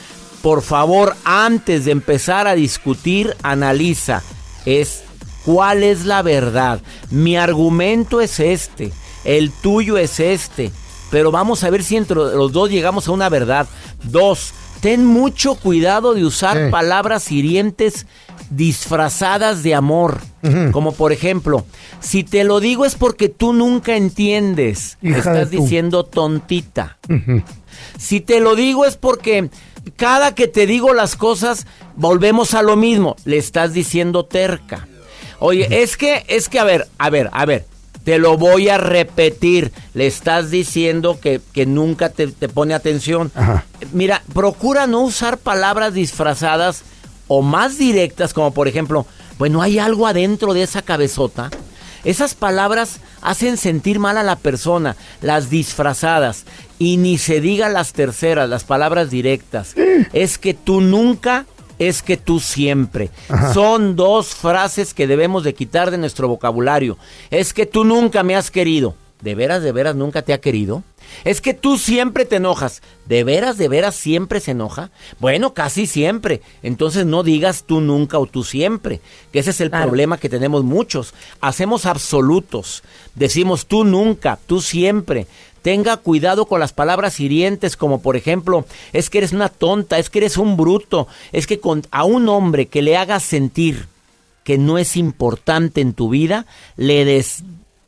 Por 0.42 0.62
favor, 0.62 1.16
antes 1.24 1.84
de 1.84 1.92
empezar 1.92 2.46
a 2.46 2.54
discutir, 2.54 3.36
analiza. 3.42 4.22
Es 4.64 5.02
cuál 5.44 5.82
es 5.82 6.04
la 6.04 6.22
verdad. 6.22 6.80
Mi 7.10 7.36
argumento 7.36 8.20
es 8.20 8.38
este, 8.40 8.92
el 9.24 9.50
tuyo 9.50 9.98
es 9.98 10.20
este. 10.20 10.70
Pero 11.10 11.30
vamos 11.30 11.64
a 11.64 11.70
ver 11.70 11.82
si 11.82 11.96
entre 11.96 12.16
los 12.16 12.52
dos 12.52 12.70
llegamos 12.70 13.08
a 13.08 13.12
una 13.12 13.28
verdad. 13.28 13.66
Dos, 14.04 14.52
ten 14.80 15.04
mucho 15.04 15.54
cuidado 15.54 16.14
de 16.14 16.24
usar 16.24 16.70
palabras 16.70 17.30
hirientes 17.30 18.06
disfrazadas 18.50 19.62
de 19.62 19.74
amor. 19.74 20.20
Como 20.72 20.92
por 20.92 21.12
ejemplo, 21.12 21.66
si 22.00 22.24
te 22.24 22.44
lo 22.44 22.60
digo 22.60 22.84
es 22.84 22.94
porque 22.94 23.28
tú 23.28 23.52
nunca 23.52 23.96
entiendes. 23.96 24.96
Hija 25.02 25.18
Estás 25.18 25.50
diciendo 25.50 26.04
tontita. 26.04 26.98
Si 27.98 28.20
te 28.20 28.40
lo 28.40 28.54
digo 28.54 28.84
es 28.84 28.96
porque 28.96 29.50
cada 29.96 30.34
que 30.34 30.48
te 30.48 30.66
digo 30.66 30.94
las 30.94 31.16
cosas, 31.16 31.66
volvemos 31.96 32.54
a 32.54 32.62
lo 32.62 32.76
mismo. 32.76 33.16
Le 33.24 33.36
estás 33.36 33.72
diciendo 33.72 34.24
terca. 34.24 34.86
Oye, 35.40 35.68
es 35.82 35.96
que, 35.96 36.24
es 36.28 36.48
que, 36.48 36.58
a 36.58 36.64
ver, 36.64 36.88
a 36.98 37.10
ver, 37.10 37.30
a 37.32 37.44
ver. 37.46 37.64
Te 38.08 38.18
lo 38.18 38.38
voy 38.38 38.70
a 38.70 38.78
repetir. 38.78 39.70
Le 39.92 40.06
estás 40.06 40.50
diciendo 40.50 41.20
que, 41.20 41.42
que 41.52 41.66
nunca 41.66 42.08
te, 42.08 42.28
te 42.28 42.48
pone 42.48 42.72
atención. 42.72 43.30
Mira, 43.92 44.22
procura 44.32 44.86
no 44.86 45.02
usar 45.02 45.36
palabras 45.36 45.92
disfrazadas 45.92 46.84
o 47.26 47.42
más 47.42 47.76
directas, 47.76 48.32
como 48.32 48.54
por 48.54 48.66
ejemplo, 48.66 49.04
bueno, 49.38 49.60
hay 49.60 49.78
algo 49.78 50.06
adentro 50.06 50.54
de 50.54 50.62
esa 50.62 50.80
cabezota. 50.80 51.50
Esas 52.02 52.34
palabras 52.34 53.00
hacen 53.20 53.58
sentir 53.58 53.98
mal 53.98 54.16
a 54.16 54.22
la 54.22 54.36
persona, 54.36 54.96
las 55.20 55.50
disfrazadas. 55.50 56.46
Y 56.78 56.96
ni 56.96 57.18
se 57.18 57.42
diga 57.42 57.68
las 57.68 57.92
terceras, 57.92 58.48
las 58.48 58.64
palabras 58.64 59.10
directas. 59.10 59.74
Es 60.14 60.38
que 60.38 60.54
tú 60.54 60.80
nunca, 60.80 61.44
es 61.78 62.02
que 62.02 62.16
tú 62.16 62.40
siempre. 62.40 63.10
Ajá. 63.28 63.54
Son 63.54 63.96
dos 63.96 64.34
frases 64.34 64.94
que 64.94 65.06
debemos 65.06 65.44
de 65.44 65.54
quitar 65.54 65.90
de 65.90 65.98
nuestro 65.98 66.28
vocabulario. 66.28 66.98
Es 67.30 67.52
que 67.52 67.66
tú 67.66 67.84
nunca 67.84 68.22
me 68.22 68.36
has 68.36 68.50
querido. 68.50 68.94
¿De 69.20 69.34
veras, 69.34 69.62
de 69.62 69.72
veras 69.72 69.96
nunca 69.96 70.22
te 70.22 70.32
ha 70.32 70.40
querido? 70.40 70.84
Es 71.24 71.40
que 71.40 71.54
tú 71.54 71.78
siempre 71.78 72.24
te 72.24 72.36
enojas. 72.36 72.82
¿De 73.06 73.24
veras, 73.24 73.56
de 73.58 73.68
veras 73.68 73.96
siempre 73.96 74.38
se 74.38 74.52
enoja? 74.52 74.90
Bueno, 75.18 75.54
casi 75.54 75.86
siempre. 75.86 76.40
Entonces 76.62 77.06
no 77.06 77.22
digas 77.22 77.64
tú 77.66 77.80
nunca 77.80 78.18
o 78.18 78.26
tú 78.26 78.44
siempre. 78.44 79.00
Que 79.32 79.40
ese 79.40 79.50
es 79.50 79.60
el 79.60 79.70
problema 79.70 80.18
que 80.18 80.28
tenemos 80.28 80.62
muchos. 80.62 81.14
Hacemos 81.40 81.86
absolutos. 81.86 82.82
Decimos 83.14 83.66
tú 83.66 83.84
nunca, 83.84 84.38
tú 84.46 84.60
siempre. 84.60 85.26
Tenga 85.62 85.96
cuidado 85.98 86.46
con 86.46 86.60
las 86.60 86.72
palabras 86.72 87.20
hirientes, 87.20 87.76
como 87.76 88.00
por 88.00 88.16
ejemplo, 88.16 88.64
es 88.92 89.10
que 89.10 89.18
eres 89.18 89.32
una 89.32 89.48
tonta, 89.48 89.98
es 89.98 90.10
que 90.10 90.18
eres 90.18 90.36
un 90.36 90.56
bruto, 90.56 91.08
es 91.32 91.46
que 91.46 91.60
con, 91.60 91.82
a 91.90 92.04
un 92.04 92.28
hombre 92.28 92.66
que 92.66 92.82
le 92.82 92.96
hagas 92.96 93.22
sentir 93.22 93.86
que 94.44 94.56
no 94.58 94.78
es 94.78 94.96
importante 94.96 95.80
en 95.82 95.92
tu 95.92 96.08
vida, 96.08 96.46
le 96.76 97.04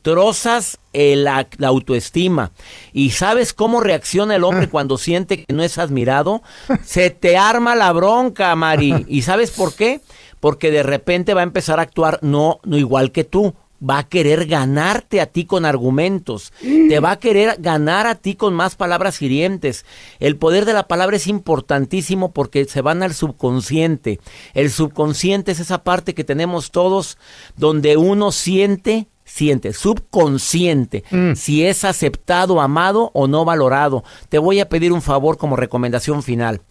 destrozas 0.03 0.77
el- 0.93 1.23
la, 1.23 1.47
la 1.57 1.67
autoestima. 1.69 2.51
¿Y 2.93 3.11
sabes 3.11 3.53
cómo 3.53 3.81
reacciona 3.81 4.35
el 4.35 4.43
hombre 4.43 4.69
cuando 4.69 4.97
siente 4.97 5.43
que 5.43 5.53
no 5.53 5.63
es 5.63 5.77
admirado? 5.77 6.41
Se 6.85 7.09
te 7.09 7.37
arma 7.37 7.75
la 7.75 7.91
bronca, 7.91 8.55
Mari. 8.55 9.05
¿Y 9.07 9.21
sabes 9.23 9.51
por 9.51 9.73
qué? 9.73 10.01
Porque 10.39 10.71
de 10.71 10.83
repente 10.83 11.33
va 11.33 11.41
a 11.41 11.43
empezar 11.43 11.79
a 11.79 11.83
actuar 11.83 12.19
no, 12.21 12.59
no 12.63 12.77
igual 12.77 13.11
que 13.11 13.23
tú. 13.23 13.53
Va 13.87 13.99
a 13.99 14.07
querer 14.07 14.45
ganarte 14.45 15.21
a 15.21 15.25
ti 15.25 15.45
con 15.45 15.65
argumentos. 15.65 16.53
Te 16.61 16.99
va 16.99 17.11
a 17.11 17.19
querer 17.19 17.57
ganar 17.59 18.07
a 18.07 18.15
ti 18.15 18.35
con 18.35 18.53
más 18.53 18.75
palabras 18.75 19.21
hirientes. 19.21 19.85
El 20.19 20.37
poder 20.37 20.65
de 20.65 20.73
la 20.73 20.87
palabra 20.87 21.17
es 21.17 21.27
importantísimo 21.27 22.31
porque 22.31 22.65
se 22.65 22.81
van 22.81 23.03
al 23.03 23.13
subconsciente. 23.13 24.19
El 24.53 24.69
subconsciente 24.69 25.51
es 25.51 25.59
esa 25.59 25.83
parte 25.83 26.13
que 26.13 26.23
tenemos 26.23 26.71
todos 26.71 27.17
donde 27.57 27.97
uno 27.97 28.31
siente 28.31 29.07
siente, 29.23 29.71
subconsciente, 29.71 31.05
si 31.35 31.65
es 31.65 31.85
aceptado, 31.85 32.59
amado 32.59 33.11
o 33.13 33.27
no 33.27 33.45
valorado. 33.45 34.03
Te 34.27 34.39
voy 34.39 34.59
a 34.59 34.67
pedir 34.67 34.91
un 34.91 35.01
favor 35.01 35.37
como 35.37 35.55
recomendación 35.55 36.21
final, 36.21 36.61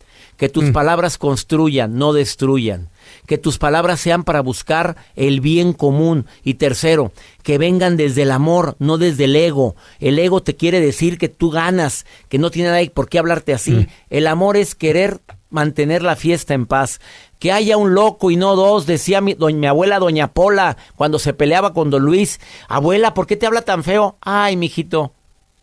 que 0.41 0.49
tus 0.49 0.71
palabras 0.71 1.19
construyan, 1.19 1.99
no 1.99 2.15
destruyan. 2.15 2.89
Que 3.27 3.37
tus 3.37 3.59
palabras 3.59 4.01
sean 4.01 4.25
para 4.25 4.41
buscar 4.41 4.97
el 5.15 5.43
bien 5.43 5.75
común. 5.75 6.25
Y 6.43 6.55
tercero, 6.55 7.13
que 7.43 7.59
vengan 7.59 7.99
desde 7.99 8.23
el 8.23 8.31
amor, 8.31 8.75
no 8.79 8.97
desde 8.97 9.25
el 9.25 9.37
ego. 9.37 9.77
El 9.99 10.19
ego 10.19 10.43
te 10.43 10.57
quiere 10.57 10.81
decir 10.81 11.19
que 11.19 11.29
tú 11.29 11.51
ganas, 11.51 12.07
que 12.31 12.39
no 12.39 12.51
tiene 12.51 12.71
nadie 12.71 12.89
por 12.89 13.11
qué 13.11 13.19
hablarte 13.19 13.53
así. 13.53 13.87
El 14.09 14.27
amor 14.27 14.57
es 14.57 14.75
querer 14.75 15.21
mantener 15.51 16.03
la 16.03 16.17
fiesta 16.17 16.55
en 16.55 16.65
paz. 16.65 17.03
Que 17.39 17.53
haya 17.53 17.77
un 17.77 17.93
loco 17.93 18.31
y 18.31 18.37
no 18.37 18.57
dos, 18.57 18.87
decía 18.87 19.21
mi, 19.21 19.35
doña- 19.35 19.59
mi 19.59 19.67
abuela 19.67 19.99
doña 19.99 20.33
Pola 20.33 20.79
cuando 20.97 21.19
se 21.19 21.35
peleaba 21.35 21.75
con 21.75 21.91
don 21.91 22.03
Luis. 22.03 22.41
Abuela, 22.67 23.13
¿por 23.13 23.27
qué 23.27 23.37
te 23.37 23.47
habla 23.47 23.61
tan 23.61 23.85
feo? 23.85 24.17
Ay, 24.23 24.57
mijito, 24.57 25.13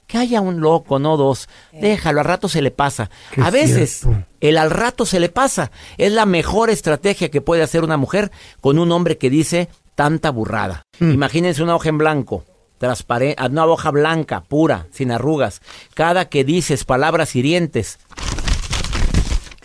que 0.08 0.18
haya 0.18 0.42
un 0.42 0.62
loco, 0.62 0.98
no 1.00 1.18
dos. 1.18 1.50
Déjalo, 1.74 2.22
al 2.22 2.26
rato 2.26 2.48
se 2.50 2.62
le 2.62 2.72
pasa. 2.72 3.10
Qué 3.32 3.42
A 3.42 3.50
veces 3.52 4.00
cierto. 4.02 4.24
el 4.42 4.58
al 4.58 4.72
rato 4.72 5.06
se 5.06 5.20
le 5.20 5.30
pasa. 5.30 5.70
Es 5.98 6.12
la 6.14 6.26
mejor 6.26 6.70
estrategia 6.70 7.30
que 7.30 7.42
puede 7.42 7.62
hacer 7.62 7.84
una 7.84 7.98
mujer 7.98 8.32
con 8.62 8.80
un 8.80 8.92
hombre 8.92 9.18
que 9.18 9.30
dice 9.30 9.68
tanta 9.96 10.30
burrada. 10.32 10.84
Imagínense 11.00 11.62
una 11.62 11.76
hoja 11.76 11.90
en 11.90 11.98
blanco, 11.98 12.46
transparente, 12.78 13.44
una 13.46 13.66
hoja 13.66 13.92
blanca, 13.92 14.42
pura, 14.42 14.88
sin 14.92 15.12
arrugas. 15.12 15.62
Cada 15.94 16.30
que 16.30 16.44
dices 16.44 16.86
palabras 16.86 17.36
hirientes, 17.36 18.00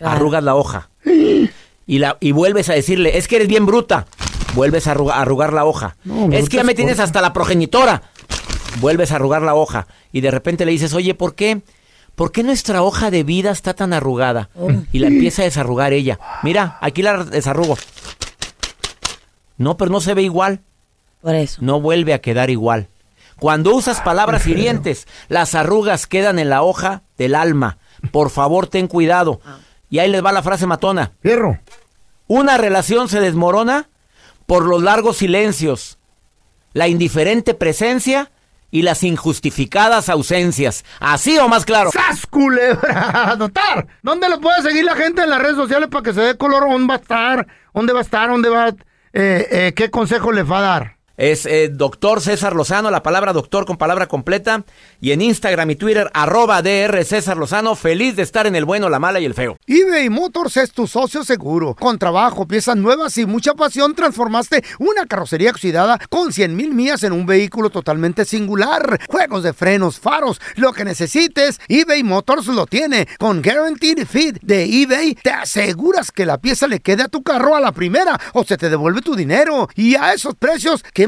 arrugas 0.00 0.42
la 0.42 0.54
hoja. 0.54 0.90
Y, 1.86 1.98
la, 1.98 2.16
y 2.20 2.32
vuelves 2.32 2.68
a 2.68 2.74
decirle, 2.74 3.16
es 3.18 3.28
que 3.28 3.36
eres 3.36 3.48
bien 3.48 3.66
bruta. 3.66 4.06
Vuelves 4.54 4.86
a 4.86 4.94
arruga- 4.94 5.14
a 5.14 5.20
arrugar 5.22 5.52
la 5.52 5.64
hoja. 5.64 5.96
No, 6.04 6.30
es 6.30 6.48
que 6.48 6.58
ya 6.58 6.64
me 6.64 6.74
tienes 6.74 6.98
hasta 7.00 7.20
la 7.22 7.32
progenitora. 7.32 8.02
Vuelves 8.80 9.12
a 9.12 9.16
arrugar 9.16 9.42
la 9.42 9.54
hoja. 9.54 9.86
Y 10.12 10.20
de 10.20 10.30
repente 10.30 10.64
le 10.64 10.72
dices, 10.72 10.94
oye, 10.94 11.14
¿por 11.14 11.34
qué? 11.34 11.62
¿Por 12.14 12.32
qué 12.32 12.42
nuestra 12.42 12.82
hoja 12.82 13.10
de 13.10 13.22
vida 13.22 13.50
está 13.50 13.74
tan 13.74 13.92
arrugada? 13.92 14.50
Y 14.92 14.98
la 14.98 15.06
empieza 15.06 15.42
a 15.42 15.46
desarrugar 15.46 15.92
ella. 15.92 16.18
Mira, 16.42 16.78
aquí 16.80 17.02
la 17.02 17.24
desarrugo. 17.24 17.76
No, 19.56 19.76
pero 19.76 19.90
no 19.90 20.00
se 20.00 20.14
ve 20.14 20.22
igual. 20.22 20.60
Por 21.22 21.34
eso. 21.34 21.62
No 21.62 21.80
vuelve 21.80 22.12
a 22.12 22.20
quedar 22.20 22.50
igual. 22.50 22.88
Cuando 23.38 23.74
usas 23.74 24.00
palabras 24.00 24.46
hirientes, 24.46 25.06
las 25.28 25.54
arrugas 25.54 26.06
quedan 26.06 26.38
en 26.38 26.50
la 26.50 26.62
hoja 26.62 27.02
del 27.16 27.34
alma. 27.34 27.78
Por 28.10 28.30
favor, 28.30 28.66
ten 28.66 28.88
cuidado. 28.88 29.40
Y 29.88 29.98
ahí 29.98 30.10
les 30.10 30.24
va 30.24 30.32
la 30.32 30.42
frase 30.42 30.66
matona. 30.66 31.12
Fierro. 31.20 31.58
Una 32.26 32.56
relación 32.56 33.08
se 33.08 33.20
desmorona 33.20 33.88
por 34.46 34.66
los 34.66 34.82
largos 34.82 35.18
silencios, 35.18 35.98
la 36.72 36.88
indiferente 36.88 37.54
presencia 37.54 38.31
y 38.72 38.82
las 38.82 39.04
injustificadas 39.04 40.08
ausencias. 40.08 40.84
¿Así 40.98 41.38
o 41.38 41.46
más 41.46 41.64
claro? 41.64 41.90
¡Sas, 41.92 42.26
culebra! 42.26 43.36
¿dónde 44.02 44.28
lo 44.28 44.40
puede 44.40 44.62
seguir 44.62 44.84
la 44.84 44.96
gente 44.96 45.22
en 45.22 45.30
las 45.30 45.40
redes 45.40 45.56
sociales 45.56 45.88
para 45.88 46.02
que 46.02 46.14
se 46.14 46.22
dé 46.22 46.36
color? 46.36 46.68
¿Dónde 46.68 46.88
va 46.88 46.94
a 46.94 46.98
estar? 46.98 47.46
¿Dónde 47.72 47.92
va 47.92 48.00
a 48.00 48.02
estar? 48.02 48.28
¿Dónde 48.28 48.48
va? 48.48 48.68
eh, 48.70 48.74
eh, 49.12 49.72
¿Qué 49.76 49.90
consejo 49.90 50.32
le 50.32 50.42
va 50.42 50.58
a 50.58 50.62
dar? 50.62 50.96
Es 51.16 51.44
eh, 51.46 51.68
doctor 51.68 52.20
César 52.20 52.56
Lozano, 52.56 52.90
la 52.90 53.02
palabra 53.02 53.32
doctor 53.32 53.66
con 53.66 53.76
palabra 53.76 54.06
completa. 54.06 54.64
Y 55.00 55.12
en 55.12 55.20
Instagram 55.20 55.70
y 55.70 55.76
Twitter, 55.76 56.10
arroba 56.14 56.62
DR 56.62 57.04
César 57.04 57.36
Lozano. 57.36 57.74
Feliz 57.76 58.16
de 58.16 58.22
estar 58.22 58.46
en 58.46 58.56
el 58.56 58.64
bueno, 58.64 58.88
la 58.88 58.98
mala 58.98 59.20
y 59.20 59.24
el 59.24 59.34
feo. 59.34 59.58
eBay 59.66 60.08
Motors 60.08 60.56
es 60.56 60.72
tu 60.72 60.86
socio 60.86 61.24
seguro. 61.24 61.74
Con 61.74 61.98
trabajo, 61.98 62.46
piezas 62.46 62.76
nuevas 62.76 63.18
y 63.18 63.26
mucha 63.26 63.54
pasión, 63.54 63.94
transformaste 63.94 64.64
una 64.78 65.06
carrocería 65.06 65.50
oxidada 65.50 65.98
con 66.08 66.32
100 66.32 66.56
mil 66.56 66.72
millas 66.72 67.02
en 67.02 67.12
un 67.12 67.26
vehículo 67.26 67.70
totalmente 67.70 68.24
singular. 68.24 69.00
Juegos 69.08 69.42
de 69.42 69.52
frenos, 69.52 69.98
faros, 69.98 70.40
lo 70.56 70.72
que 70.72 70.84
necesites, 70.84 71.60
eBay 71.68 72.02
Motors 72.02 72.46
lo 72.46 72.66
tiene. 72.66 73.06
Con 73.18 73.42
Guaranteed 73.42 74.06
Fit 74.06 74.38
de 74.40 74.64
eBay, 74.64 75.14
te 75.22 75.30
aseguras 75.30 76.10
que 76.10 76.26
la 76.26 76.38
pieza 76.38 76.66
le 76.66 76.80
quede 76.80 77.02
a 77.02 77.08
tu 77.08 77.22
carro 77.22 77.54
a 77.54 77.60
la 77.60 77.72
primera 77.72 78.18
o 78.32 78.44
se 78.44 78.56
te 78.56 78.70
devuelve 78.70 79.02
tu 79.02 79.14
dinero. 79.14 79.68
Y 79.74 79.96
a 79.96 80.14
esos 80.14 80.34
precios, 80.36 80.82
¿qué 80.94 81.06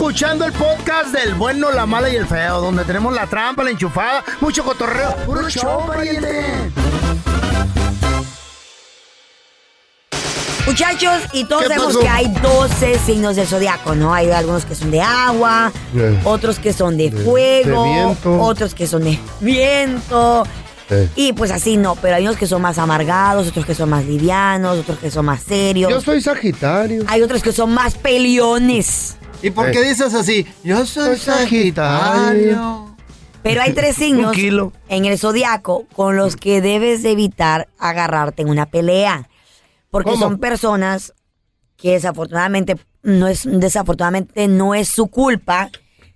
Escuchando 0.00 0.46
el 0.46 0.52
podcast 0.54 1.12
del 1.12 1.34
bueno, 1.34 1.70
la 1.70 1.84
mala 1.84 2.08
y 2.08 2.16
el 2.16 2.26
feo, 2.26 2.62
donde 2.62 2.86
tenemos 2.86 3.12
la 3.12 3.26
trampa, 3.26 3.62
la 3.62 3.70
enchufada, 3.70 4.24
mucho 4.40 4.64
cotorreo. 4.64 5.14
¡Puro 5.26 5.46
show, 5.50 5.86
pariente! 5.86 6.70
Muchachos, 10.66 11.20
y 11.34 11.44
todos 11.44 11.64
¿Qué 11.64 11.68
sabemos 11.68 11.98
que 11.98 12.08
hay 12.08 12.28
12 12.28 12.98
signos 13.00 13.36
del 13.36 13.46
zodiaco, 13.46 13.94
¿no? 13.94 14.14
Hay 14.14 14.30
algunos 14.30 14.64
que 14.64 14.74
son 14.74 14.90
de 14.90 15.02
agua, 15.02 15.70
otros 16.24 16.58
que 16.58 16.72
son 16.72 16.96
de 16.96 17.12
fuego, 17.12 17.84
de 17.84 17.90
viento. 17.90 18.40
otros 18.40 18.74
que 18.74 18.86
son 18.86 19.04
de 19.04 19.18
viento. 19.40 20.44
Eh. 20.88 21.10
Y 21.14 21.34
pues 21.34 21.50
así 21.50 21.76
no, 21.76 21.94
pero 21.96 22.16
hay 22.16 22.22
unos 22.22 22.38
que 22.38 22.46
son 22.46 22.62
más 22.62 22.78
amargados, 22.78 23.48
otros 23.48 23.66
que 23.66 23.74
son 23.74 23.90
más 23.90 24.06
livianos, 24.06 24.78
otros 24.78 24.98
que 24.98 25.10
son 25.10 25.26
más 25.26 25.42
serios. 25.42 25.90
Yo 25.90 26.00
soy 26.00 26.22
Sagitario. 26.22 27.04
Hay 27.06 27.20
otros 27.20 27.42
que 27.42 27.52
son 27.52 27.74
más 27.74 27.96
peliones. 27.96 29.18
¿Y 29.42 29.50
por 29.50 29.70
qué 29.70 29.82
dices 29.82 30.12
así? 30.14 30.46
Yo 30.64 30.84
soy 30.86 31.16
Sagitario. 31.16 32.86
Pero 33.42 33.62
hay 33.62 33.72
tres 33.72 33.96
signos 33.96 34.36
en 34.36 35.04
el 35.06 35.18
zodiaco 35.18 35.86
con 35.94 36.16
los 36.16 36.36
que 36.36 36.60
debes 36.60 37.02
de 37.02 37.12
evitar 37.12 37.68
agarrarte 37.78 38.42
en 38.42 38.50
una 38.50 38.66
pelea. 38.66 39.28
Porque 39.90 40.10
¿Cómo? 40.10 40.22
son 40.22 40.38
personas 40.38 41.14
que 41.76 41.92
desafortunadamente 41.92 42.76
no 43.02 43.28
es 43.28 43.44
desafortunadamente 43.50 44.46
no 44.46 44.74
es 44.74 44.88
su 44.88 45.06
culpa, 45.06 45.70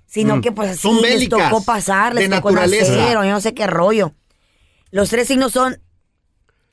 sino 0.06 0.36
Mm. 0.36 0.40
que 0.42 0.52
pues 0.52 0.70
así 0.72 0.88
les 1.00 1.28
tocó 1.30 1.64
pasar, 1.64 2.14
les 2.14 2.28
de 2.28 2.36
tocó 2.36 2.50
naturaleza. 2.50 2.94
nacer, 2.94 3.16
o 3.16 3.24
yo 3.24 3.30
no 3.30 3.40
sé 3.40 3.54
qué 3.54 3.66
rollo. 3.66 4.12
Los 4.90 5.08
tres 5.08 5.26
signos 5.28 5.52
son 5.52 5.80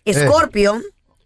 Escorpio. 0.04 0.82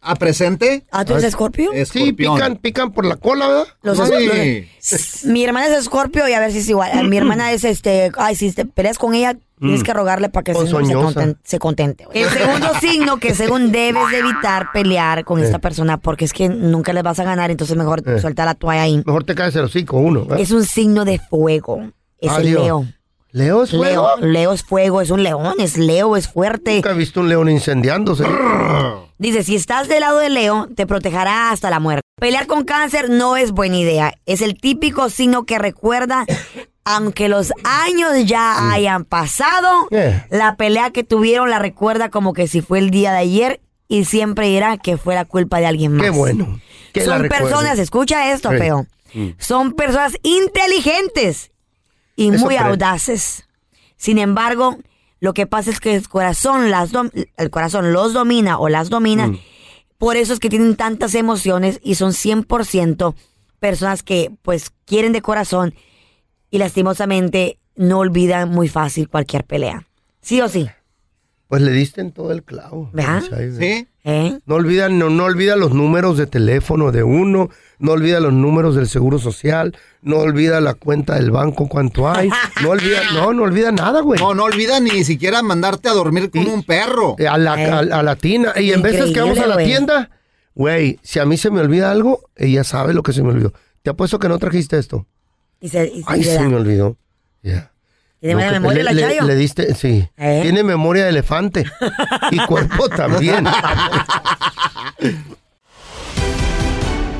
¿A 0.07 0.15
presente? 0.15 0.85
¿Ah, 0.91 1.03
tú 1.03 1.13
eres 1.13 1.25
Escorpio? 1.25 1.71
Sí, 1.91 2.13
pican, 2.13 2.57
pican 2.57 2.91
por 2.91 3.05
la 3.05 3.15
cola, 3.15 3.47
¿verdad? 3.47 3.67
Los 3.81 3.97
los- 3.97 5.25
mi 5.25 5.43
hermana 5.43 5.65
es 5.67 5.73
Escorpio 5.73 6.27
y 6.29 6.33
a 6.33 6.39
ver 6.39 6.51
si 6.51 6.59
es 6.59 6.69
igual. 6.69 7.07
Mi 7.09 7.17
hermana 7.17 7.51
es 7.51 7.63
este, 7.63 8.11
ay, 8.17 8.35
si 8.35 8.51
te 8.51 8.65
peleas 8.65 8.99
con 8.99 9.15
ella, 9.15 9.35
tienes 9.59 9.83
que 9.83 9.93
rogarle 9.93 10.29
para 10.29 10.43
que 10.43 10.53
se, 10.53 10.59
se, 10.67 10.71
Ponzoñosa. 10.71 11.19
conten- 11.19 11.37
se 11.43 11.57
contente. 11.59 12.05
El 12.13 12.29
segundo 12.29 12.67
signo 12.81 13.17
que 13.17 13.33
según 13.33 13.71
debes 13.71 14.09
de 14.11 14.19
evitar 14.19 14.67
pelear 14.73 15.23
con 15.25 15.41
esta 15.43 15.57
persona 15.57 15.97
porque 15.97 16.25
es 16.25 16.33
que 16.33 16.49
nunca 16.49 16.93
les 16.93 17.01
vas 17.01 17.19
a 17.19 17.23
ganar, 17.23 17.49
entonces 17.49 17.75
mejor 17.75 18.03
Eh. 18.07 18.19
suelta 18.19 18.45
la 18.45 18.53
toalla 18.53 18.83
ahí. 18.83 19.01
Mejor 19.05 19.23
te 19.23 19.33
caes 19.33 19.55
el 19.55 19.63
hocico 19.65 19.97
uno. 19.97 20.25
¿verdad? 20.25 20.39
Es 20.39 20.51
un 20.51 20.65
signo 20.65 21.03
de 21.03 21.17
fuego. 21.19 21.89
Es 22.19 22.31
el. 22.37 22.53
Leo. 22.53 22.85
¿Leo 23.31 23.63
es 23.63 23.71
fuego? 23.71 24.07
Leo, 24.19 24.27
Leo 24.31 24.53
es 24.53 24.63
fuego, 24.63 25.01
es 25.01 25.09
un 25.09 25.23
león, 25.23 25.55
es 25.59 25.77
Leo, 25.77 26.15
es 26.15 26.27
fuerte. 26.29 26.75
Nunca 26.75 26.91
he 26.91 26.93
visto 26.93 27.19
un 27.21 27.27
león 27.27 27.49
incendiándose. 27.49 28.23
Dice, 29.17 29.43
si 29.43 29.55
estás 29.55 29.87
del 29.87 30.01
lado 30.01 30.19
de 30.19 30.29
Leo, 30.29 30.67
te 30.75 30.85
protegerá 30.85 31.51
hasta 31.51 31.69
la 31.69 31.79
muerte. 31.79 32.01
Pelear 32.19 32.47
con 32.47 32.65
cáncer 32.65 33.09
no 33.09 33.37
es 33.37 33.51
buena 33.51 33.77
idea. 33.77 34.13
Es 34.25 34.41
el 34.41 34.59
típico 34.59 35.09
signo 35.09 35.45
que 35.45 35.57
recuerda, 35.57 36.25
aunque 36.83 37.29
los 37.29 37.53
años 37.63 38.11
ya 38.25 38.71
hayan 38.73 39.05
pasado, 39.05 39.87
Eh. 39.91 40.23
la 40.31 40.55
pelea 40.57 40.91
que 40.91 41.03
tuvieron 41.03 41.49
la 41.49 41.59
recuerda 41.59 42.09
como 42.09 42.33
que 42.33 42.47
si 42.47 42.61
fue 42.61 42.79
el 42.79 42.89
día 42.91 43.11
de 43.13 43.19
ayer 43.19 43.61
y 43.87 44.05
siempre 44.05 44.47
dirá 44.47 44.77
que 44.77 44.97
fue 44.97 45.15
la 45.15 45.25
culpa 45.25 45.59
de 45.59 45.67
alguien 45.67 45.93
más. 45.93 46.03
Qué 46.05 46.09
bueno. 46.09 46.59
que 46.93 47.01
Son 47.05 47.27
personas, 47.27 47.77
escucha 47.79 48.31
esto, 48.33 48.51
Sí. 48.51 48.57
feo. 48.57 48.85
Mm. 49.13 49.29
Son 49.37 49.73
personas 49.73 50.17
inteligentes 50.23 51.51
y 52.15 52.33
Eso 52.33 52.45
muy 52.45 52.55
audaces. 52.57 53.45
Sin 53.97 54.17
embargo, 54.17 54.77
lo 55.19 55.33
que 55.33 55.47
pasa 55.47 55.71
es 55.71 55.79
que 55.79 55.95
el 55.95 56.07
corazón, 56.07 56.69
las 56.71 56.91
dom- 56.93 57.11
el 57.37 57.49
corazón 57.49 57.93
los 57.93 58.13
domina 58.13 58.57
o 58.59 58.69
las 58.69 58.89
domina. 58.89 59.27
Mm. 59.27 59.39
Por 59.97 60.17
eso 60.17 60.33
es 60.33 60.39
que 60.39 60.49
tienen 60.49 60.75
tantas 60.75 61.15
emociones 61.15 61.79
y 61.83 61.95
son 61.95 62.11
100% 62.11 63.15
personas 63.59 64.03
que 64.03 64.31
pues 64.41 64.71
quieren 64.85 65.13
de 65.13 65.21
corazón 65.21 65.73
y 66.51 66.57
lastimosamente 66.57 67.59
no 67.75 67.99
olvidan 67.99 68.49
muy 68.49 68.67
fácil 68.67 69.09
cualquier 69.09 69.45
pelea. 69.45 69.87
¿Sí 70.21 70.41
o 70.41 70.49
sí? 70.49 70.67
Pues 71.47 71.61
le 71.61 71.71
diste 71.71 72.01
en 72.01 72.11
todo 72.11 72.31
el 72.31 72.43
clavo. 72.43 72.89
¿Verdad? 72.93 73.23
Sí. 73.57 73.87
¿Eh? 74.07 74.37
No 74.45 74.55
olvida, 74.55 74.87
no, 74.87 75.09
no 75.09 75.25
olvida 75.25 75.55
los 75.55 75.73
números 75.73 76.15
de 76.15 76.27
teléfono 76.27 76.91
de 76.91 77.01
uno, 77.01 77.49
no 77.79 77.91
olvida 77.93 78.19
los 78.19 78.33
números 78.33 78.75
del 78.75 78.87
seguro 78.87 79.17
social, 79.17 79.75
no 80.03 80.17
olvida 80.17 80.61
la 80.61 80.75
cuenta 80.75 81.15
del 81.15 81.31
banco 81.31 81.67
cuánto 81.67 82.07
hay, 82.07 82.29
no 82.61 82.69
olvida, 82.69 83.01
no, 83.15 83.33
no 83.33 83.41
olvida 83.41 83.71
nada, 83.71 84.01
güey. 84.01 84.19
No, 84.19 84.35
no 84.35 84.43
olvida 84.43 84.79
ni 84.79 85.03
siquiera 85.03 85.41
mandarte 85.41 85.89
a 85.89 85.93
dormir 85.93 86.29
con 86.29 86.45
un 86.47 86.61
perro. 86.61 87.15
A 87.27 87.37
la, 87.39 87.53
a, 87.53 87.79
a 87.79 88.03
la 88.03 88.15
tina. 88.15 88.53
Y 88.55 88.73
en 88.73 88.83
veces 88.83 89.11
que 89.11 89.19
vamos 89.21 89.39
a 89.39 89.47
la 89.47 89.53
Increíble, 89.53 89.63
güey. 89.63 89.65
tienda, 89.65 90.09
güey, 90.53 90.99
si 91.01 91.17
a 91.17 91.25
mí 91.25 91.35
se 91.37 91.49
me 91.49 91.61
olvida 91.61 91.89
algo, 91.89 92.29
ella 92.35 92.63
sabe 92.63 92.93
lo 92.93 93.01
que 93.01 93.11
se 93.11 93.23
me 93.23 93.29
olvidó. 93.29 93.53
Te 93.81 93.89
apuesto 93.89 94.19
que 94.19 94.29
no 94.29 94.37
trajiste 94.37 94.77
esto. 94.77 95.07
Y 95.59 95.69
se, 95.69 95.87
y 95.87 96.03
se 96.03 96.05
Ay, 96.05 96.23
se 96.23 96.39
me 96.41 96.55
olvidó. 96.55 96.95
Ya. 97.41 97.71
¿Tiene 98.25 98.51
memoria 98.51 98.77
le, 98.77 98.83
la 98.83 98.91
le- 98.93 99.01
Chayo? 99.01 99.23
le 99.23 99.35
diste, 99.35 99.75
sí. 99.75 100.07
¿Eh? 100.17 100.39
Tiene 100.43 100.63
memoria 100.63 101.03
de 101.03 101.09
elefante. 101.11 101.65
y 102.31 102.37
cuerpo 102.45 102.89
también. 102.95 103.45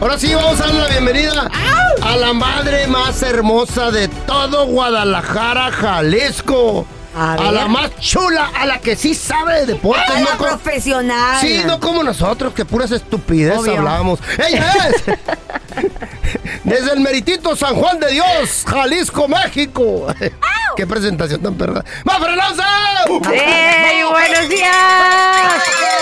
Ahora 0.01 0.17
sí, 0.19 0.33
vamos 0.35 0.59
a 0.61 0.65
dar 0.67 0.73
la 0.75 0.87
bienvenida 0.89 1.49
a 2.01 2.15
la 2.17 2.33
madre 2.33 2.87
más 2.87 3.21
hermosa 3.23 3.91
de 3.91 4.07
todo 4.07 4.67
Guadalajara, 4.67 5.71
Jalisco. 5.71 6.85
A 7.15 7.33
A, 7.33 7.51
la 7.51 7.67
más 7.67 7.95
chula, 7.99 8.51
a 8.59 8.65
la 8.65 8.79
que 8.79 8.95
sí 8.97 9.13
sabe 9.13 9.61
de 9.61 9.65
deportes. 9.67 10.03
¡Ay, 10.13 10.23
la 10.23 10.31
como- 10.37 10.49
profesional! 10.49 11.37
Sí, 11.41 11.61
no 11.65 11.79
como 11.79 12.03
nosotros, 12.03 12.53
que 12.53 12.65
puras 12.65 12.91
estupideces 12.91 13.59
Obvio. 13.59 13.77
hablamos. 13.77 14.19
¡Ella 14.37 14.73
es! 14.89 15.03
Desde 16.63 16.93
el 16.93 16.99
meritito 17.01 17.55
San 17.55 17.75
Juan 17.75 17.99
de 17.99 18.11
Dios, 18.11 18.65
Jalisco, 18.67 19.27
México. 19.27 20.07
¡Qué 20.75 20.85
presentación 20.87 21.41
tan 21.41 21.53
perra! 21.55 21.83
¡Más 22.03 22.17
frenosa! 22.17 22.65
¡Ey, 23.31 24.03
buenos 24.03 24.49
días! 24.49 24.73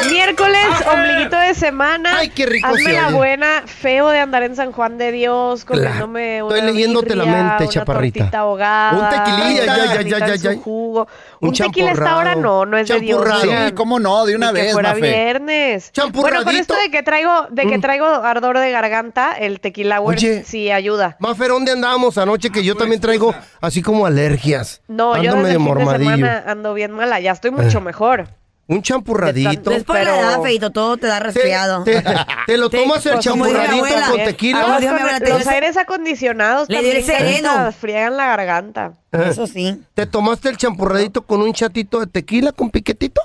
Miércoles, 0.10 0.65
ombliguito 0.91 1.36
de 1.38 1.54
semana. 1.54 2.17
Ay, 2.17 2.30
qué 2.30 2.45
rico 2.45 2.67
Hazme 2.67 2.93
la 2.93 3.10
buena, 3.10 3.63
feo 3.65 4.10
de 4.10 4.19
andar 4.19 4.43
en 4.43 4.56
San 4.56 4.71
Juan 4.71 4.97
de 4.97 5.12
Dios, 5.12 5.63
comiéndome 5.65 6.39
Estoy 6.39 6.60
una 6.60 6.71
leyéndote 6.71 7.15
la 7.15 7.26
mente, 7.26 7.63
una 7.63 7.67
chaparrita. 7.69 8.19
tortita 8.19 8.39
ahogada. 8.39 8.91
Un 8.99 9.10
tequililla, 9.10 9.63
una 9.63 9.78
ya, 9.78 10.02
ya, 10.02 10.02
ya, 10.19 10.28
ya, 10.28 10.36
ya. 10.36 10.56
jugo. 10.62 11.02
Un 11.39 11.49
Un, 11.49 11.53
tequila 11.55 11.89
a 11.89 11.93
esta 11.93 12.05
champurrado. 12.05 12.19
hora 12.19 12.35
no, 12.35 12.65
no 12.65 12.77
es 12.77 12.87
de 12.87 12.99
Dios. 12.99 13.17
Champurrado. 13.19 13.41
oigan. 13.43 13.67
Sí, 13.69 13.73
cómo 13.75 13.99
no, 13.99 14.25
de 14.25 14.35
una 14.35 14.47
que 14.53 14.61
vez, 14.61 14.73
fuera 14.73 14.89
Mafe. 14.89 15.01
viernes. 15.01 15.91
Bueno, 16.13 16.43
con 16.43 16.55
esto 16.55 16.75
de 16.75 16.89
que 16.91 17.03
traigo, 17.03 17.47
de 17.49 17.65
que 17.65 17.77
Mm. 17.77 17.81
traigo 17.81 18.05
ardor 18.07 18.59
de 18.59 18.71
garganta, 18.71 19.33
el 19.33 19.59
tequila 19.59 19.99
hour 20.01 20.15
Oye. 20.15 20.43
sí 20.45 20.71
ayuda. 20.71 21.15
Mafer, 21.19 21.49
¿dónde 21.49 21.71
andábamos 21.71 22.17
anoche? 22.17 22.49
Que 22.49 22.63
yo 22.63 22.75
también 22.75 23.01
traigo 23.01 23.33
así 23.61 23.81
como 23.81 24.05
alergias. 24.05 24.81
No, 24.87 25.13
Ando 25.13 25.23
yo 25.23 25.31
desde 25.35 25.43
medio 25.43 25.47
el 25.47 25.53
fin 25.57 25.63
de 25.63 25.69
mormadillo. 25.85 26.11
semana 26.27 26.43
ando 26.47 26.73
bien 26.73 26.91
mala, 26.91 27.19
ya 27.19 27.31
estoy 27.31 27.51
mucho 27.51 27.77
Eh. 27.77 27.81
mejor. 27.81 28.27
Un 28.65 28.82
champurradito. 28.82 29.71
Es 29.71 29.84
por 29.84 29.95
la 29.97 30.04
Pero- 30.04 30.15
edad, 30.15 30.41
feito, 30.41 30.69
todo 30.71 30.95
te 30.97 31.08
da 31.08 31.19
resfriado. 31.19 31.84
Te, 31.84 32.02
te 32.47 32.58
lo 32.58 32.69
tomas 32.69 33.06
el 33.06 33.19
champurradito 33.19 33.86
con 34.10 34.19
eh, 34.21 34.26
tequila. 34.26 34.80
Te 35.19 35.30
los 35.30 35.47
aires 35.47 35.76
acondicionados 35.76 36.69
Le 36.69 36.76
también 36.78 37.04
sereno. 37.04 37.71
friegan 37.73 38.15
la 38.15 38.28
garganta. 38.28 38.93
Eh. 39.12 39.26
Eso 39.30 39.47
sí. 39.47 39.82
¿Te 39.93 40.06
tomaste 40.06 40.47
el 40.49 40.58
champurradito 40.58 41.23
con 41.23 41.41
un 41.41 41.52
chatito 41.54 41.99
de 41.99 42.08
tequila 42.08 42.54
con 42.54 42.69
piquetito? 42.69 43.21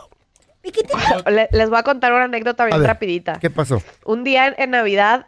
Le- 1.26 1.48
les 1.52 1.70
voy 1.70 1.78
a 1.78 1.82
contar 1.82 2.12
una 2.12 2.24
anécdota 2.24 2.64
A 2.64 2.66
bien 2.66 2.80
ver, 2.80 2.88
rapidita. 2.88 3.38
¿Qué 3.40 3.48
pasó? 3.48 3.80
Un 4.04 4.24
día 4.24 4.48
en, 4.48 4.54
en 4.58 4.70
Navidad 4.70 5.26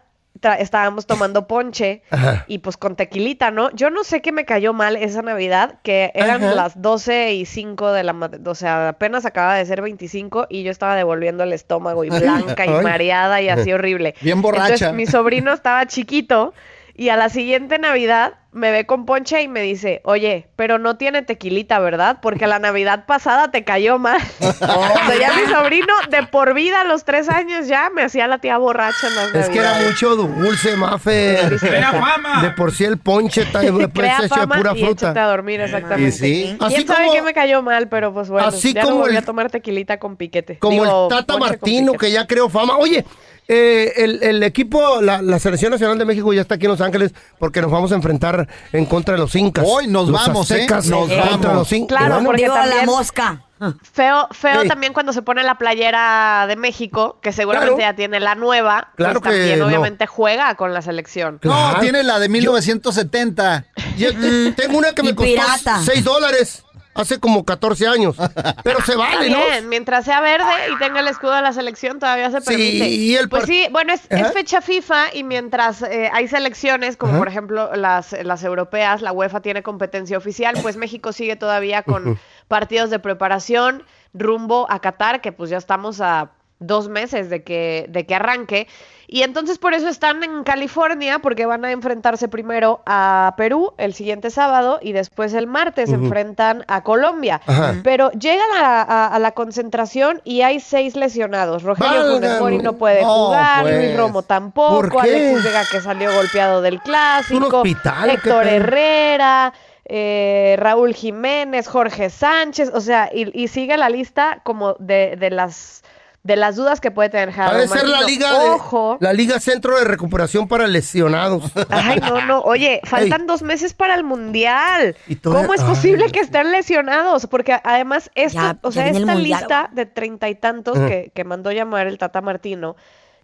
estábamos 0.59 1.07
tomando 1.07 1.47
ponche 1.47 2.03
Ajá. 2.11 2.45
y 2.49 2.59
pues 2.59 2.77
con 2.77 2.97
tequilita, 2.97 3.51
¿no? 3.51 3.71
Yo 3.73 3.91
no 3.91 4.05
sé 4.05 4.21
qué 4.23 4.33
me 4.33 4.45
cayó 4.45 4.73
mal 4.73 4.97
esa 4.97 5.23
Navidad, 5.23 5.79
que 5.83 6.11
eran 6.15 6.43
Ajá. 6.43 6.55
las 6.55 6.81
12 6.81 7.35
y 7.35 7.47
5 7.47 7.93
de 7.93 8.05
la 8.05 8.31
o 8.47 8.55
sea, 8.55 8.89
apenas 8.89 9.25
acaba 9.25 9.55
de 9.55 9.65
ser 9.67 9.83
25 9.83 10.47
y 10.49 10.63
yo 10.63 10.71
estaba 10.71 10.97
devolviendo 10.97 11.45
el 11.45 11.53
estómago 11.53 12.05
y 12.05 12.11
blanca 12.11 12.67
y 12.67 12.71
mareada 12.83 13.41
y 13.41 13.49
así 13.49 13.73
horrible. 13.73 14.15
Bien 14.21 14.43
borracha. 14.43 14.65
Entonces 14.75 14.93
mi 14.95 15.07
sobrino 15.07 15.53
estaba 15.53 15.87
chiquito 15.87 16.55
y 16.95 17.09
a 17.09 17.17
la 17.17 17.29
siguiente 17.29 17.79
Navidad 17.79 18.35
me 18.53 18.73
ve 18.73 18.85
con 18.85 19.07
ponche 19.07 19.43
y 19.43 19.49
me 19.49 19.61
dice, 19.63 20.01
oye, 20.05 20.49
pero 20.57 20.79
no 20.81 20.97
tiene 20.97 21.23
tequilita, 21.23 21.79
¿verdad? 21.79 22.19
Porque 22.21 22.49
la 22.49 22.59
Navidad 22.59 23.07
pasada 23.07 23.53
te 23.53 23.63
cayó 23.63 23.99
mal. 24.01 24.21
o 24.41 24.53
sea, 24.53 25.19
ya 25.21 25.33
mi 25.35 25.47
sobrino 25.53 25.95
de 26.11 26.25
por 26.25 26.53
vida 26.53 26.81
a 26.81 26.85
los 26.85 27.05
tres 27.05 27.29
años 27.29 27.69
ya 27.69 27.91
me 27.95 28.03
hacía 28.03 28.27
la 28.27 28.39
tía 28.39 28.59
borracha 28.59 29.07
en 29.07 29.15
las 29.15 29.35
Es 29.35 29.49
que 29.51 29.59
era 29.61 29.75
mucho 29.87 30.17
dulce, 30.17 30.77
Mafe. 30.77 31.39
Crea 31.61 31.93
fama. 31.93 32.43
De 32.43 32.51
por 32.51 32.73
sí 32.73 32.85
el 32.85 32.99
ponche 32.99 33.43
está 33.43 33.63
hecho 33.63 33.79
de 33.79 33.87
pura 33.89 34.07
y 34.09 34.11
échate 34.11 34.41
a 34.41 34.75
fruta. 34.87 35.27
dormir, 35.29 35.61
exactamente. 35.61 36.09
Y 36.09 36.13
sí. 36.13 36.57
Así 36.61 36.75
¿Quién 36.75 36.87
sabe 36.89 37.09
qué 37.13 37.23
me 37.23 37.33
cayó 37.33 37.63
mal? 37.63 37.89
Pero 37.89 38.13
pues 38.13 38.29
bueno, 38.31 38.49
Así 38.49 38.73
ya 38.73 38.83
como 38.83 38.95
no 38.97 39.01
volví 39.03 39.13
el- 39.17 39.23
a 39.23 39.27
tomar 39.27 39.49
tequilita 39.51 39.99
con 40.01 40.17
piquete. 40.17 40.59
Como 40.59 40.83
Digo, 40.83 41.09
el 41.11 41.17
Tata 41.17 41.37
Martino, 41.39 41.93
que 41.93 42.11
ya 42.11 42.27
creó 42.27 42.49
fama. 42.49 42.77
Oye, 42.79 43.05
eh, 43.53 43.93
el, 43.97 44.23
el 44.23 44.43
equipo, 44.45 45.01
la, 45.03 45.21
la 45.23 45.39
Selección 45.41 45.73
Nacional 45.73 45.99
de 45.99 46.05
México 46.05 46.33
ya 46.33 46.43
está 46.43 46.55
aquí 46.55 46.67
en 46.67 46.71
Los 46.71 46.81
Ángeles 46.81 47.13
porque 47.39 47.61
nos 47.61 47.71
vamos 47.73 47.91
a 47.91 47.97
enfrentar 47.97 48.47
en 48.73 48.87
contra 48.87 49.15
de 49.15 49.21
los 49.21 49.35
incas. 49.35 49.65
Hoy 49.67 49.89
nos 49.89 50.09
Los 50.09 50.27
vamos, 50.27 50.51
¿eh? 50.51 50.55
aztecas 50.55 50.87
Nos 50.87 51.01
contra 51.09 51.25
vamos. 51.25 51.55
los 51.55 51.73
incas. 51.73 51.99
Claro, 51.99 52.15
Bueno, 52.15 52.27
porque 52.29 52.43
Digo, 52.43 52.55
la 52.55 52.61
también- 52.63 52.87
mosca. 52.87 53.45
Feo, 53.93 54.27
feo 54.31 54.65
también 54.65 54.95
cuando 54.95 55.13
se 55.13 55.21
pone 55.21 55.43
la 55.45 55.57
playera 55.59 56.47
de 56.49 56.57
México, 56.57 57.19
que 57.21 57.31
seguramente 57.31 57.75
Claro. 57.77 57.93
ya 57.93 57.95
tiene 57.95 58.19
la 58.19 58.35
nueva, 58.35 58.89
Claro 58.97 59.21
pues 59.21 59.35
que 59.35 59.39
también 59.41 59.59
no. 59.59 59.67
obviamente 59.67 60.07
juega 60.07 60.55
con 60.55 60.73
la 60.73 60.81
selección. 60.81 61.37
Claro. 61.41 61.75
No, 61.75 61.81
tiene 61.81 62.03
la 62.03 62.19
de 62.19 62.31
1970. 62.31 63.67
Yo, 63.99 64.09
eh, 64.11 64.55
tengo 64.57 64.79
una 64.79 64.93
que 64.93 65.03
me 65.03 65.11
Y 65.11 65.15
costó 65.15 65.31
pirata. 65.31 65.81
6 65.85 66.05
dólares. 66.05 66.65
Hace 66.95 67.19
como 67.21 67.45
14 67.45 67.87
años. 67.87 68.17
Pero 68.65 68.81
se 68.83 68.97
vale, 68.97 69.29
Está 69.29 69.39
¿no? 69.39 69.47
bien, 69.47 69.69
mientras 69.69 70.05
sea 70.05 70.21
verde 70.21 70.51
y 70.75 70.79
tenga 70.79 71.01
el 71.01 71.09
escudo 71.09 71.33
de 71.35 71.43
la 71.43 71.53
selección 71.53 71.99
todavía 71.99 72.31
se 72.31 72.41
Sí, 72.41 72.47
permite. 72.47 72.89
y 72.89 73.17
el 73.17 73.29
pues 73.29 73.45
sí, 73.45 73.67
bueno, 73.71 73.93
es, 73.93 74.03
fecha 74.33 74.61
FIFA 74.61 75.15
y 75.15 75.25
mientras 75.25 75.83
eh, 75.83 76.11
hay 76.13 76.29
selecciones, 76.29 76.97
como 76.97 77.13
Ajá. 77.13 77.19
por 77.21 77.29
ejemplo 77.29 77.75
las, 77.77 78.13
las 78.25 78.43
europeas, 78.45 79.03
la 79.03 79.13
UEFA 79.13 79.41
tiene 79.41 79.63
competencia 79.63 80.19
oficial, 80.19 80.57
pues 80.63 80.77
México 80.77 81.13
sigue 81.13 81.37
todavía 81.37 81.83
con 81.83 82.19
partidos 82.49 82.91
de 82.91 82.99
preparación 82.99 83.85
rumbo 84.13 84.67
a 84.71 84.81
Qatar, 84.81 85.21
que 85.21 85.33
pues 85.33 85.51
ya 85.51 85.57
estamos 85.59 86.01
a 86.01 86.31
dos 86.61 86.89
meses 86.89 87.29
de 87.31 87.43
que, 87.43 87.87
de 87.89 88.07
que 88.07 88.15
arranque. 88.15 88.69
Y 89.13 89.23
entonces 89.25 89.59
por 89.59 89.75
eso 89.75 89.89
están 89.89 90.23
en 90.23 90.45
California, 90.45 91.19
porque 91.19 91.45
van 91.45 91.65
a 91.65 91.73
enfrentarse 91.73 92.29
primero 92.29 92.81
a 92.87 93.35
Perú 93.37 93.75
el 93.77 93.93
siguiente 93.93 94.31
sábado 94.31 94.79
y 94.81 94.93
después 94.93 95.35
el 95.35 95.49
martes 95.49 95.91
se 95.91 95.97
Ujú. 95.97 96.05
enfrentan 96.05 96.65
a 96.69 96.85
Colombia. 96.85 97.41
Ajá. 97.45 97.75
Pero 97.83 98.13
llegan 98.13 98.47
a, 98.55 98.83
a- 98.83 99.07
a 99.09 99.19
la 99.19 99.33
concentración 99.33 100.21
y 100.23 100.43
hay 100.43 100.61
seis 100.61 100.95
lesionados. 100.95 101.65
Rogelio 101.65 102.13
Funes. 102.15 102.41
Mori 102.41 102.59
no 102.59 102.75
puede 102.75 103.03
No, 103.03 103.27
jugar, 103.27 103.63
pues. 103.63 103.77
Luis 103.85 103.97
Romo 103.97 104.13
¿Por 104.13 104.25
tampoco? 104.25 105.01
Alexis 105.01 105.43
Vega 105.43 105.65
que 105.69 105.81
salió 105.81 106.15
golpeado 106.15 106.63
del 106.63 106.81
clásico, 106.81 107.63
hospital 107.63 108.11
Héctor? 108.11 108.47
Herrera, 108.47 109.53
eh, 109.87 110.55
Raúl 110.57 110.95
Jiménez, 110.95 111.67
Jorge 111.67 112.11
Sánchez, 112.11 112.71
o 112.73 112.81
sea, 112.81 113.11
y, 113.13 113.29
y 113.43 113.49
sigue 113.49 113.77
la 113.77 113.89
lista 113.89 114.39
como 114.45 114.75
de, 114.79 115.17
de 115.19 115.31
las 115.31 115.80
de 116.23 116.37
las 116.37 116.57
dudas 116.57 116.81
que 116.83 116.91
puede 116.91 117.09
tener 117.09 117.31
Ha 117.31 117.33
Gerardo 117.33 117.59
de 117.59 117.69
ser 117.69 117.89
la 117.89 118.03
liga 118.03 118.31
de- 118.39 118.97
la 119.01 119.13
liga 119.15 119.41
Centro 119.41 119.79
de 119.79 119.85
Recuperación 119.87 120.49
para 120.49 120.67
Lesionados. 120.67 121.45
Ay, 121.71 121.99
no, 122.01 122.21
no. 122.27 122.41
Oye, 122.43 122.81
faltan 122.85 123.27
dos 123.27 123.43
meses 123.43 123.73
para 123.73 123.95
el 123.95 124.05
mundial. 124.05 124.97
todavía- 125.23 125.47
¿Cómo 125.47 125.55
es 125.55 125.63
Ay. 125.63 125.67
posible 125.69 126.11
que 126.11 126.21
estén 126.21 126.53
lesionados? 126.53 127.27
Porque 127.27 127.59
además, 127.65 128.11
esto, 128.15 128.39
Ya- 128.39 128.59
o 128.63 128.71
sea, 128.71 128.89
esta 128.89 129.15
lista 129.15 129.71
de 129.73 129.87
treinta 129.87 130.29
y 130.29 130.35
tantos 130.35 130.79
que, 130.79 131.11
que 131.15 131.25
mandó 131.25 131.53
llamar 131.53 131.87
el 131.87 131.97
Tata 131.97 132.21
Martino, 132.21 132.77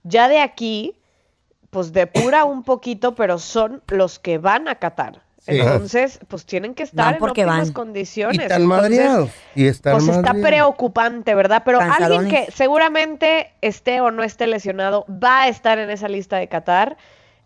ya 0.02 0.28
de 0.28 0.40
aquí, 0.40 0.96
pues 1.68 1.92
depura 1.92 2.44
un 2.46 2.62
poquito, 2.62 3.14
pero 3.14 3.38
son 3.38 3.82
los 3.88 4.18
que 4.18 4.38
van 4.38 4.68
a 4.68 4.76
Qatar. 4.76 5.20
Sí. 5.46 5.60
Entonces, 5.60 6.18
pues 6.26 6.44
tienen 6.44 6.74
que 6.74 6.82
estar 6.82 7.04
Van 7.06 7.14
en 7.16 7.22
óptimas 7.30 7.58
van. 7.68 7.72
condiciones. 7.72 8.36
Y 8.38 8.42
están 8.42 8.62
Entonces, 8.62 8.82
madreados. 8.90 9.30
Y 9.54 9.66
están 9.68 9.92
pues 9.98 10.08
está 10.08 10.34
preocupante, 10.34 11.34
¿verdad? 11.36 11.62
Pero 11.64 11.80
alguien 11.80 12.28
que 12.28 12.50
seguramente 12.52 13.52
esté 13.60 14.00
o 14.00 14.10
no 14.10 14.24
esté 14.24 14.48
lesionado 14.48 15.06
va 15.08 15.42
a 15.42 15.48
estar 15.48 15.78
en 15.78 15.90
esa 15.90 16.08
lista 16.08 16.36
de 16.38 16.48
Qatar 16.48 16.96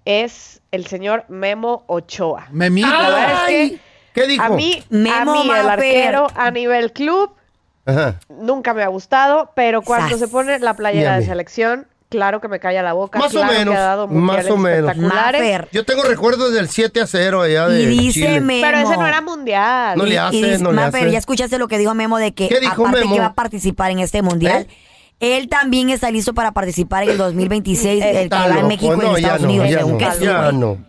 es 0.06 0.62
el 0.70 0.86
señor 0.86 1.24
Memo 1.28 1.84
Ochoa. 1.88 2.48
Memito. 2.50 2.88
La 2.88 3.10
verdad 3.10 3.50
es 3.50 3.70
que 3.72 3.80
¿Qué 4.14 4.26
dijo? 4.26 4.42
a 4.44 4.48
mí, 4.48 4.82
Memo 4.88 5.32
a 5.32 5.44
mí 5.44 5.50
el 5.50 5.68
arquero 5.68 6.26
a 6.34 6.50
nivel 6.50 6.92
club 6.92 7.34
Ajá. 7.84 8.18
nunca 8.28 8.72
me 8.72 8.82
ha 8.82 8.88
gustado, 8.88 9.52
pero 9.54 9.82
cuando 9.82 10.08
Sas. 10.10 10.20
se 10.20 10.28
pone 10.28 10.58
la 10.58 10.74
playera 10.74 11.18
de 11.18 11.26
selección, 11.26 11.86
claro 12.10 12.40
que 12.42 12.48
me 12.48 12.60
calla 12.60 12.82
la 12.82 12.92
boca. 12.92 13.18
Más 13.18 13.34
o 13.34 13.42
menos, 13.44 13.72
Que 13.72 13.78
ha 13.78 13.82
dado 13.82 14.06
más 14.08 14.46
o 14.50 14.56
menos. 14.58 14.92
Yo 15.72 15.84
tengo 15.86 16.02
recuerdos 16.02 16.52
del 16.52 16.68
7 16.68 17.00
a 17.00 17.06
0 17.06 17.40
allá 17.40 17.68
de 17.68 17.82
Y 17.82 17.86
dice 17.86 18.12
Chile. 18.20 18.40
Memo. 18.42 18.60
Pero 18.62 18.78
ese 18.78 18.96
no 18.98 19.06
era 19.06 19.22
mundial. 19.22 19.96
No 19.96 20.04
le 20.04 20.18
hace, 20.18 20.36
y 20.36 20.42
dice- 20.42 20.62
no 20.62 20.72
le 20.72 20.82
hace. 20.82 21.10
ya 21.10 21.18
escuchaste 21.18 21.56
lo 21.58 21.68
que 21.68 21.78
dijo 21.78 21.94
Memo 21.94 22.18
de 22.18 22.34
que 22.34 22.48
¿Qué 22.48 22.60
dijo 22.60 22.82
aparte 22.82 23.00
Memo? 23.00 23.14
que 23.14 23.20
va 23.20 23.26
a 23.28 23.34
participar 23.34 23.90
en 23.92 24.00
este 24.00 24.20
mundial. 24.20 24.66
¿Eh? 24.68 25.36
Él 25.36 25.48
también 25.50 25.90
está 25.90 26.10
listo 26.10 26.32
para 26.32 26.52
participar 26.52 27.02
en 27.04 27.10
el 27.10 27.18
2026, 27.18 28.02
el 28.04 28.28
que 28.30 28.34
va 28.34 28.58
en. 28.58 28.66
México 28.68 28.96
y 29.02 29.06
en 29.06 29.16
Estados 29.16 29.40
no, 29.42 29.48
Unidos. 29.48 29.68
ya 29.70 29.78
según 29.78 29.98
ya. 29.98 30.08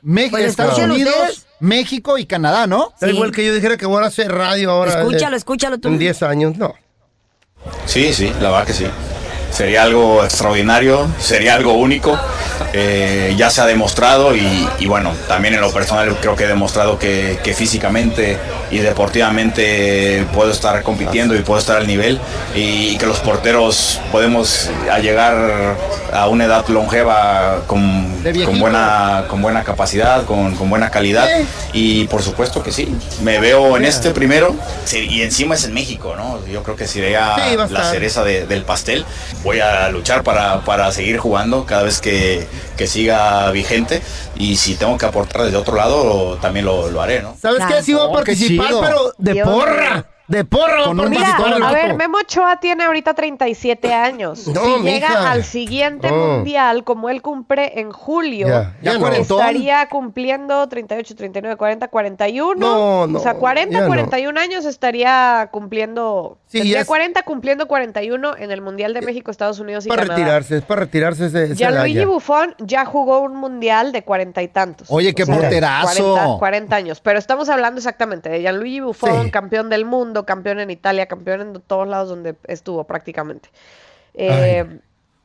México, 0.02 0.32
Pues 0.38 0.46
Estados 0.46 0.72
escúchalo 0.80 0.94
Unidos. 0.94 1.48
México 1.60 2.18
y 2.18 2.26
Canadá, 2.26 2.66
¿no? 2.66 2.94
Da 3.02 3.08
Sí. 3.10 3.14
igual 3.14 3.32
que 3.34 3.46
yo 3.46 3.54
dijera 3.54 3.76
que 3.78 3.86
voy 3.86 4.02
a 4.04 4.08
hacer 4.08 4.32
radio 4.32 4.72
ahora. 4.72 5.00
Escúchalo, 5.02 5.36
eh, 5.36 5.38
escúchalo 5.38 5.78
tú. 5.80 5.90
En 5.90 5.98
10 6.00 6.24
años, 6.24 6.56
no. 6.58 6.74
Sí, 7.86 8.14
sí, 8.14 8.32
la 8.42 8.52
verdad 8.52 8.66
que 8.68 8.74
sí. 8.74 8.86
Sería 9.52 9.84
algo 9.84 10.24
extraordinario, 10.24 11.08
sería 11.20 11.56
algo 11.56 11.74
único. 11.74 12.18
Eh, 12.74 13.34
ya 13.38 13.50
se 13.50 13.62
ha 13.62 13.66
demostrado 13.66 14.36
y, 14.36 14.68
y 14.80 14.86
bueno, 14.88 15.14
también 15.28 15.54
en 15.56 15.62
lo 15.62 15.72
personal 15.72 16.16
creo 16.20 16.36
que 16.36 16.44
he 16.46 16.48
demostrado 16.48 16.98
que, 17.00 17.40
que 17.44 17.54
físicamente 17.54 18.38
y 18.72 18.80
deportivamente 18.80 20.26
puedo 20.34 20.52
estar 20.52 20.82
compitiendo 20.84 21.36
y 21.36 21.40
puedo 21.40 21.60
estar 21.60 21.78
al 21.78 21.88
nivel 21.88 22.20
y, 22.56 22.98
que 22.98 23.06
los 23.06 23.20
porteros 23.20 24.00
podemos 24.12 24.70
a 24.92 25.00
llegar 25.00 25.76
a 26.14 26.28
una 26.28 26.46
edad 26.46 26.68
longeva 26.68 27.64
con, 27.68 28.22
buena, 28.60 29.26
con 29.28 29.42
buena 29.42 29.64
capacidad, 29.64 30.26
con, 30.26 30.56
con 30.56 30.70
buena 30.70 30.90
calidad 30.92 31.28
y 31.74 32.06
por 32.08 32.22
supuesto 32.22 32.62
que 32.62 32.72
sí. 32.72 32.94
Me 33.22 33.40
veo 33.40 33.78
en 33.78 33.86
este 33.86 34.12
primero 34.12 34.56
y 34.94 35.22
encima 35.22 35.56
es 35.56 35.64
en 35.66 35.74
México, 35.74 36.16
¿no? 36.16 36.40
Yo 36.48 36.64
creo 36.64 36.76
que 36.76 36.88
sería 36.88 37.36
Sí, 37.36 37.56
la 37.70 37.84
cereza 37.92 38.24
de- 38.24 38.46
del 38.46 38.64
pastel. 38.64 39.06
Voy 39.44 39.60
a 39.62 39.90
luchar 39.90 40.24
para, 40.24 40.62
para 40.62 40.92
seguir 40.92 41.18
jugando 41.18 41.66
cada 41.66 41.84
vez 41.84 42.02
que, 42.02 42.48
que 42.78 42.88
siga 42.88 43.50
vigente 43.52 44.02
y 44.36 44.56
si 44.56 44.76
tengo 44.76 44.98
que 44.98 45.06
aportar 45.06 45.44
desde 45.44 45.58
otro 45.58 45.76
lado 45.76 46.38
también 46.42 46.66
lo, 46.66 46.90
lo 46.90 47.02
haré, 47.02 47.22
¿no? 47.22 47.36
¿Sabes 47.42 47.64
qué? 47.68 47.82
Sí 47.84 47.94
va 47.94 48.06
a 48.06 48.12
participar, 48.12 48.74
pero 48.82 49.14
de 49.18 49.34
Dios 49.34 49.48
porra. 49.48 50.06
De 50.32 50.40
a 50.40 50.86
Con 50.86 51.00
un 51.00 51.10
Mira, 51.10 51.36
a 51.36 51.72
ver, 51.74 51.94
Memo 51.96 52.20
Ochoa 52.20 52.58
tiene 52.60 52.86
ahorita 52.86 53.14
37 53.14 53.94
años. 53.94 54.48
No, 54.48 54.62
si 54.64 54.70
mija. 54.82 54.84
llega 55.10 55.32
al 55.32 55.44
siguiente 55.44 56.08
Oh. 56.10 56.16
mundial, 56.38 56.84
como 56.86 57.10
él 57.10 57.22
cumple 57.22 57.80
en 57.80 57.92
julio, 57.92 58.48
Ya, 58.48 58.76
ya 58.82 58.94
Ya 58.94 58.98
no. 58.98 59.08
estaría 59.10 59.86
cumpliendo 59.90 60.68
38, 60.70 61.16
39, 61.16 61.58
40, 61.58 61.88
41. 61.90 62.56
No, 62.56 63.08
no, 63.08 63.20
o 63.20 63.22
sea, 63.22 63.34
40, 63.34 63.74
ya 63.74 63.82
no. 63.82 63.88
41 63.88 64.38
años 64.40 64.66
estaría 64.66 65.50
cumpliendo. 65.52 66.38
Sí, 66.48 66.60
tendría 66.60 66.82
es- 66.82 66.88
40 66.88 67.24
cumpliendo 67.24 67.68
41 67.68 68.36
en 68.38 68.52
el 68.52 68.62
Mundial 68.62 68.94
de 68.94 69.02
México, 69.02 69.32
Estados 69.32 69.60
Unidos 69.60 69.86
y 69.86 69.90
para 69.90 70.04
Canadá. 70.04 70.18
retirarse, 70.20 70.58
es 70.58 70.64
para 70.64 70.82
retirarse 70.82 71.26
ese, 71.26 71.56
Gianluigi 71.56 71.96
galla. 71.96 72.08
Buffon 72.08 72.56
ya 72.60 72.86
jugó 72.86 73.20
un 73.20 73.36
mundial 73.36 73.92
de 73.92 74.04
cuarenta 74.04 74.42
y 74.42 74.48
tantos. 74.48 74.88
Oye, 74.90 75.14
qué 75.14 75.24
O 75.24 75.26
sea, 75.26 75.36
porterazo. 75.36 76.14
40, 76.14 76.38
40 76.40 76.76
años. 76.78 77.02
Pero 77.02 77.20
estamos 77.20 77.50
hablando 77.50 77.80
exactamente 77.80 78.30
de 78.30 78.40
Gianluigi 78.42 78.80
Buffon, 78.80 79.26
Sí. 79.26 79.32
campeón 79.32 79.70
del 79.70 79.86
mundo, 79.86 80.21
campeón 80.26 80.60
en 80.60 80.70
Italia, 80.72 81.06
campeón 81.08 81.42
en 81.42 81.62
todos 81.62 81.88
lados 81.88 82.10
donde 82.10 82.36
estuvo 82.48 82.84
prácticamente. 82.86 83.50
Eh, 84.14 84.66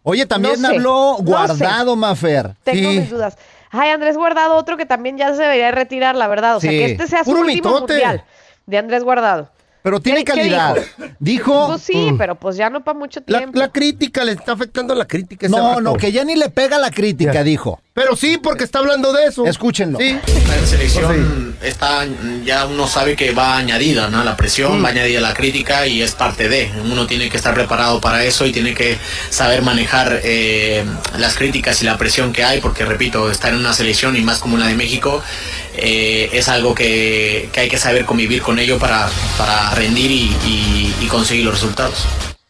Oye, 0.02 0.24
también 0.26 0.60
No 0.62 0.68
sé, 0.68 0.74
habló 0.76 1.16
no 1.18 1.24
Guardado, 1.24 1.96
Mafer. 1.96 2.54
tengo 2.62 2.90
Sí. 2.92 3.00
mis 3.00 3.10
dudas. 3.10 3.36
Ay, 3.70 3.90
Andrés 3.90 4.16
Guardado, 4.16 4.54
otro 4.54 4.76
que 4.76 4.86
también 4.86 5.18
ya 5.18 5.34
se 5.34 5.42
debería 5.42 5.72
retirar, 5.72 6.14
la 6.14 6.28
verdad. 6.28 6.56
O 6.56 6.60
sea, 6.60 6.70
Sí. 6.70 6.78
que 6.78 6.84
este 6.92 7.06
sea 7.08 7.24
su 7.24 7.30
Puro 7.32 7.40
último 7.42 7.70
mitote. 7.74 7.92
mundial 7.94 8.24
de 8.66 8.78
Andrés 8.78 9.02
Guardado. 9.02 9.50
Pero 9.82 10.00
tiene 10.00 10.20
¿Qué- 10.24 10.32
qué 10.32 10.38
calidad. 10.38 10.76
Dijo. 11.18 11.68
Pues 11.68 11.82
sí, 11.82 12.10
Mm. 12.12 12.18
pero 12.18 12.34
pues 12.36 12.56
ya 12.56 12.70
no 12.70 12.82
para 12.84 12.98
mucho 12.98 13.20
tiempo. 13.20 13.58
la 13.58 13.70
crítica 13.70 14.24
le 14.24 14.32
está 14.32 14.52
afectando 14.52 14.94
la 14.94 15.06
crítica. 15.06 15.48
No, 15.48 15.80
no, 15.80 15.94
que 15.94 16.10
ya 16.12 16.24
ni 16.24 16.36
le 16.36 16.50
pega 16.50 16.78
la 16.78 16.90
crítica, 16.90 17.42
dijo. 17.42 17.80
Pero 17.96 18.14
sí, 18.14 18.36
porque 18.36 18.62
está 18.64 18.80
hablando 18.80 19.10
de 19.14 19.24
eso. 19.24 19.46
Escúchenlo. 19.46 19.98
Sí. 19.98 20.18
La 20.46 20.66
selección 20.66 21.56
está, 21.62 22.04
ya 22.44 22.66
uno 22.66 22.86
sabe 22.86 23.16
que 23.16 23.32
va 23.32 23.56
añadida, 23.56 24.08
¿no? 24.10 24.22
La 24.22 24.36
presión 24.36 24.84
va 24.84 24.90
añadida 24.90 25.18
la 25.22 25.32
crítica 25.32 25.86
y 25.86 26.02
es 26.02 26.12
parte 26.12 26.50
de. 26.50 26.70
Uno 26.84 27.06
tiene 27.06 27.30
que 27.30 27.38
estar 27.38 27.54
preparado 27.54 27.98
para 28.02 28.22
eso 28.22 28.44
y 28.44 28.52
tiene 28.52 28.74
que 28.74 28.98
saber 29.30 29.62
manejar 29.62 30.20
eh, 30.24 30.84
las 31.16 31.36
críticas 31.36 31.80
y 31.80 31.86
la 31.86 31.96
presión 31.96 32.34
que 32.34 32.44
hay, 32.44 32.60
porque 32.60 32.84
repito, 32.84 33.30
estar 33.30 33.50
en 33.54 33.60
una 33.60 33.72
selección 33.72 34.14
y 34.14 34.20
más 34.20 34.40
como 34.40 34.58
la 34.58 34.66
de 34.66 34.74
México 34.74 35.22
eh, 35.74 36.28
es 36.34 36.48
algo 36.50 36.74
que, 36.74 37.48
que 37.50 37.60
hay 37.60 37.68
que 37.70 37.78
saber 37.78 38.04
convivir 38.04 38.42
con 38.42 38.58
ello 38.58 38.78
para, 38.78 39.08
para 39.38 39.70
rendir 39.70 40.10
y, 40.10 40.36
y- 40.44 40.94
y 41.00 41.06
conseguir 41.06 41.46
los 41.46 41.54
resultados. 41.54 42.04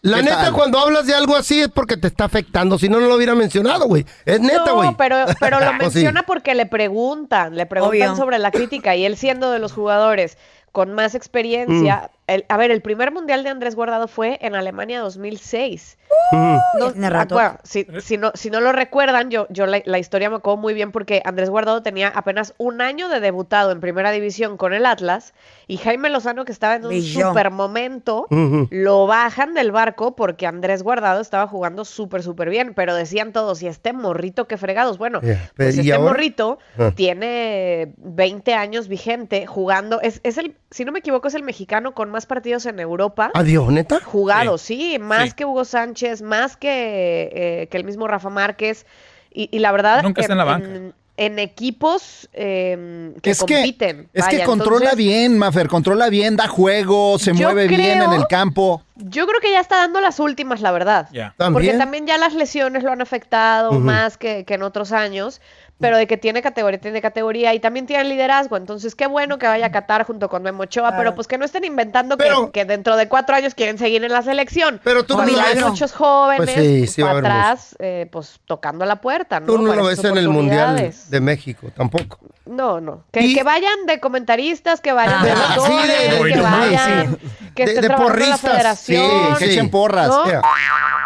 La 0.07 0.19
¿Qué 0.19 0.23
neta, 0.25 0.37
tal? 0.45 0.53
cuando 0.53 0.79
hablas 0.79 1.07
de 1.07 1.15
algo 1.15 1.35
así 1.37 1.61
es 1.61 1.69
porque 1.69 1.97
te 1.97 2.07
está 2.07 2.25
afectando. 2.25 2.79
Si 2.79 2.89
no, 2.89 3.01
no 3.01 3.07
lo 3.09 3.17
hubiera 3.17 3.35
mencionado, 3.35 3.87
güey. 3.87 4.07
Es 4.25 4.41
neta, 4.41 4.71
güey. 4.73 4.91
No, 4.91 4.97
pero, 4.97 5.25
pero 5.41 5.59
lo 5.61 5.67
Pues 5.79 5.93
sí. 5.93 5.99
menciona 5.99 6.23
porque 6.25 6.55
le 6.55 6.67
preguntan, 6.67 7.57
le 7.57 7.67
preguntan 7.67 8.11
Obvio. 8.11 8.17
sobre 8.17 8.39
la 8.39 8.51
crítica 8.51 8.95
y 8.95 9.05
él 9.05 9.17
siendo 9.17 9.51
de 9.51 9.59
los 9.59 9.73
jugadores 9.73 10.39
con 10.73 10.93
más 10.95 11.15
Mm. 11.15 11.17
experiencia. 11.17 12.11
El- 12.27 12.45
a 12.49 12.57
ver, 12.57 12.71
el 12.71 12.83
primer 12.83 13.13
mundial 13.13 13.43
de 13.45 13.51
Andrés 13.51 13.75
Guardado 13.77 14.09
fue 14.09 14.39
en 14.43 14.55
Alemania 14.55 15.01
2006. 15.01 15.99
Mm. 16.33 16.57
No, 16.79 16.93
Tiene 16.93 17.11
rato. 17.11 17.35
bueno, 17.37 17.59
si, 17.63 17.87
si 18.01 18.17
no, 18.17 18.33
si 18.35 18.51
no 18.51 18.61
lo 18.61 18.73
recuerdan, 18.73 19.31
yo, 19.31 19.47
yo 19.49 19.67
la, 19.67 19.81
la 19.85 19.99
historia 19.99 20.29
me 20.29 20.37
acuerdo 20.37 20.57
muy 20.57 20.75
bien 20.75 20.91
porque 20.91 21.23
Andrés 21.25 21.51
Guardado 21.51 21.83
tenía 21.83 22.09
apenas 22.09 22.55
un 22.59 22.81
año 22.81 23.09
de 23.09 23.21
debutado 23.21 23.71
en 23.71 23.81
primera 23.81 24.11
división 24.11 24.57
con 24.57 24.75
el 24.75 24.87
Atlas 24.87 25.35
y 25.69 25.77
Jaime 25.77 26.11
Lozano, 26.11 26.45
que 26.45 26.53
estaba 26.53 26.75
en 26.77 26.85
un 26.87 27.01
super 27.03 27.51
momento, 27.51 28.27
lo 28.71 29.07
bajan 29.07 29.55
del 29.55 29.71
barco 29.73 30.17
porque 30.17 30.47
Andrés 30.47 30.83
Guardado 30.83 31.21
estaba 31.21 31.47
jugando 31.47 31.85
súper, 31.85 32.23
súper 32.25 32.51
bien, 32.51 32.75
pero 32.75 32.95
decían 32.95 33.33
todos, 33.33 33.63
y 33.63 33.69
este 33.69 33.93
morrito, 33.93 34.47
qué 34.49 34.57
fregados. 34.57 34.99
Bueno, 34.99 35.21
Yeah, 35.23 35.51
pues 35.57 35.77
¿y 35.77 35.81
este 35.81 35.93
ahora? 35.95 36.11
morrito 36.13 36.59
Ah. 36.79 36.91
tiene 36.95 37.93
20 37.99 38.55
años 38.55 38.89
vigente 38.89 39.47
jugando, 39.47 40.01
es, 40.01 40.21
es 40.25 40.39
el, 40.39 40.57
si 40.77 40.85
no 40.85 40.93
me 40.93 40.99
equivoco, 40.99 41.29
es 41.29 41.35
el 41.35 41.43
mexicano 41.43 41.95
con 41.95 42.11
más 42.11 42.27
partidos 42.27 42.67
en 42.67 42.79
Europa. 42.81 43.31
Adiós, 43.35 43.71
neta. 43.73 43.99
Jugado, 44.05 44.59
sí, 44.59 44.99
más 45.01 45.31
Sí. 45.31 45.33
que 45.37 45.45
Hugo 45.47 45.65
Sánchez, 45.65 46.21
más 46.21 46.57
que, 46.59 47.31
eh, 47.63 47.69
que 47.69 47.77
el 47.79 47.85
mismo 47.85 48.07
Rafa 48.07 48.29
Márquez. 48.29 48.85
Y, 49.33 49.49
y 49.51 49.59
la 49.61 49.73
verdad. 49.73 50.03
Nunca 50.03 50.21
está 50.21 50.35
en 50.35 50.39
la 50.39 50.45
banca. 50.45 50.67
En, 50.69 50.95
en 51.19 51.39
equipos 51.39 52.29
eh, 52.35 53.15
que 53.23 53.31
Es 53.31 53.43
que, 53.43 53.55
compiten. 53.55 54.09
es 54.13 54.27
que 54.27 54.37
Vaya, 54.37 54.45
controla 54.45 54.77
entonces, 54.91 54.99
bien, 54.99 55.39
Mafer, 55.39 55.67
controla 55.69 56.11
bien, 56.11 56.37
da 56.37 56.47
juego, 56.47 57.19
se 57.19 57.33
mueve 57.33 57.69
bien 57.69 58.03
en 58.03 58.13
el 58.13 58.27
campo. 58.27 58.83
Yo 58.97 59.27
creo 59.27 59.41
que 59.41 59.51
ya 59.51 59.61
está 59.61 59.77
dando 59.77 60.03
las 60.03 60.21
últimas, 60.21 60.61
la 60.61 60.73
verdad. 60.73 61.09
Ya. 61.13 61.35
Porque 61.39 61.45
¿También? 61.55 61.79
también 61.79 62.07
ya 62.07 62.19
las 62.19 62.35
lesiones 62.35 62.83
lo 62.83 62.93
han 62.93 63.01
afectado 63.01 63.73
más 63.73 64.19
que, 64.19 64.45
que 64.45 64.55
en 64.55 64.63
otros 64.63 64.93
años. 64.93 65.41
Pero 65.79 65.99
de 65.99 66.07
que 66.07 66.17
tiene 66.17 66.41
categoría, 66.41 66.81
tiene 66.81 67.03
categoría 67.03 67.53
y 67.53 67.61
también 67.61 67.85
tiene 67.85 68.05
liderazgo. 68.05 68.57
Entonces, 68.57 68.95
qué 68.95 69.07
bueno 69.07 69.37
que 69.39 69.47
vaya 69.47 69.67
a 69.67 69.71
Qatar 69.71 70.05
junto 70.07 70.31
con 70.31 70.43
Memo 70.43 70.63
Ochoa, 70.63 70.97
pero 70.97 71.15
pues 71.15 71.27
que 71.29 71.37
no 71.37 71.45
estén 71.45 71.65
inventando 71.65 72.17
que, 72.17 72.31
que 72.51 72.65
dentro 72.65 72.97
de 72.97 73.09
cuatro 73.09 73.37
años 73.37 73.55
quieren 73.55 73.77
seguir 73.77 74.03
en 74.03 74.11
la 74.11 74.23
selección. 74.23 74.81
Pero 74.83 75.05
tú 75.05 75.17
lo 75.19 75.23
hay 75.23 75.57
muchos 75.61 75.93
jóvenes 75.93 76.51
Pues 76.51 76.67
sí, 76.67 76.87
sí 76.87 77.03
para 77.03 77.13
haber 77.13 77.27
atrás, 77.27 77.77
eh, 77.79 78.09
pues 78.11 78.41
tocando 78.47 78.87
la 78.87 79.03
puerta, 79.03 79.39
¿no? 79.41 79.47
Tú 79.47 79.59
no 79.59 79.69
Para 79.69 79.83
lo 79.83 79.89
ves 79.89 80.03
en 80.03 80.17
el 80.17 80.31
Mundial 80.31 80.95
de 81.11 81.21
México, 81.21 81.69
tampoco. 81.77 82.21
No, 82.47 82.81
no. 82.81 83.05
Que, 83.13 83.35
que 83.35 83.43
vayan 83.43 83.85
de 83.87 84.01
comentaristas, 84.01 84.81
que 84.81 84.93
vayan 84.93 85.23
de 85.25 85.33
Ah, 85.33 85.57
sí, 85.61 85.73
de- 85.73 86.15
de- 86.17 86.23
que 86.31 86.37
de- 86.37 86.41
vayan, 86.41 87.19
que 87.55 87.65
De- 87.65 87.71
estén 87.73 87.83
de 87.83 87.89
trabajando 87.89 88.15
en 88.25 88.31
la 88.31 88.37
porristas. 88.39 88.51
federación. 88.51 89.11
Sí, 89.37 89.45
que 89.45 89.53
echen 89.53 89.71
porras. 89.71 90.09
¿no? 90.09 90.25
Yeah. 90.25 90.43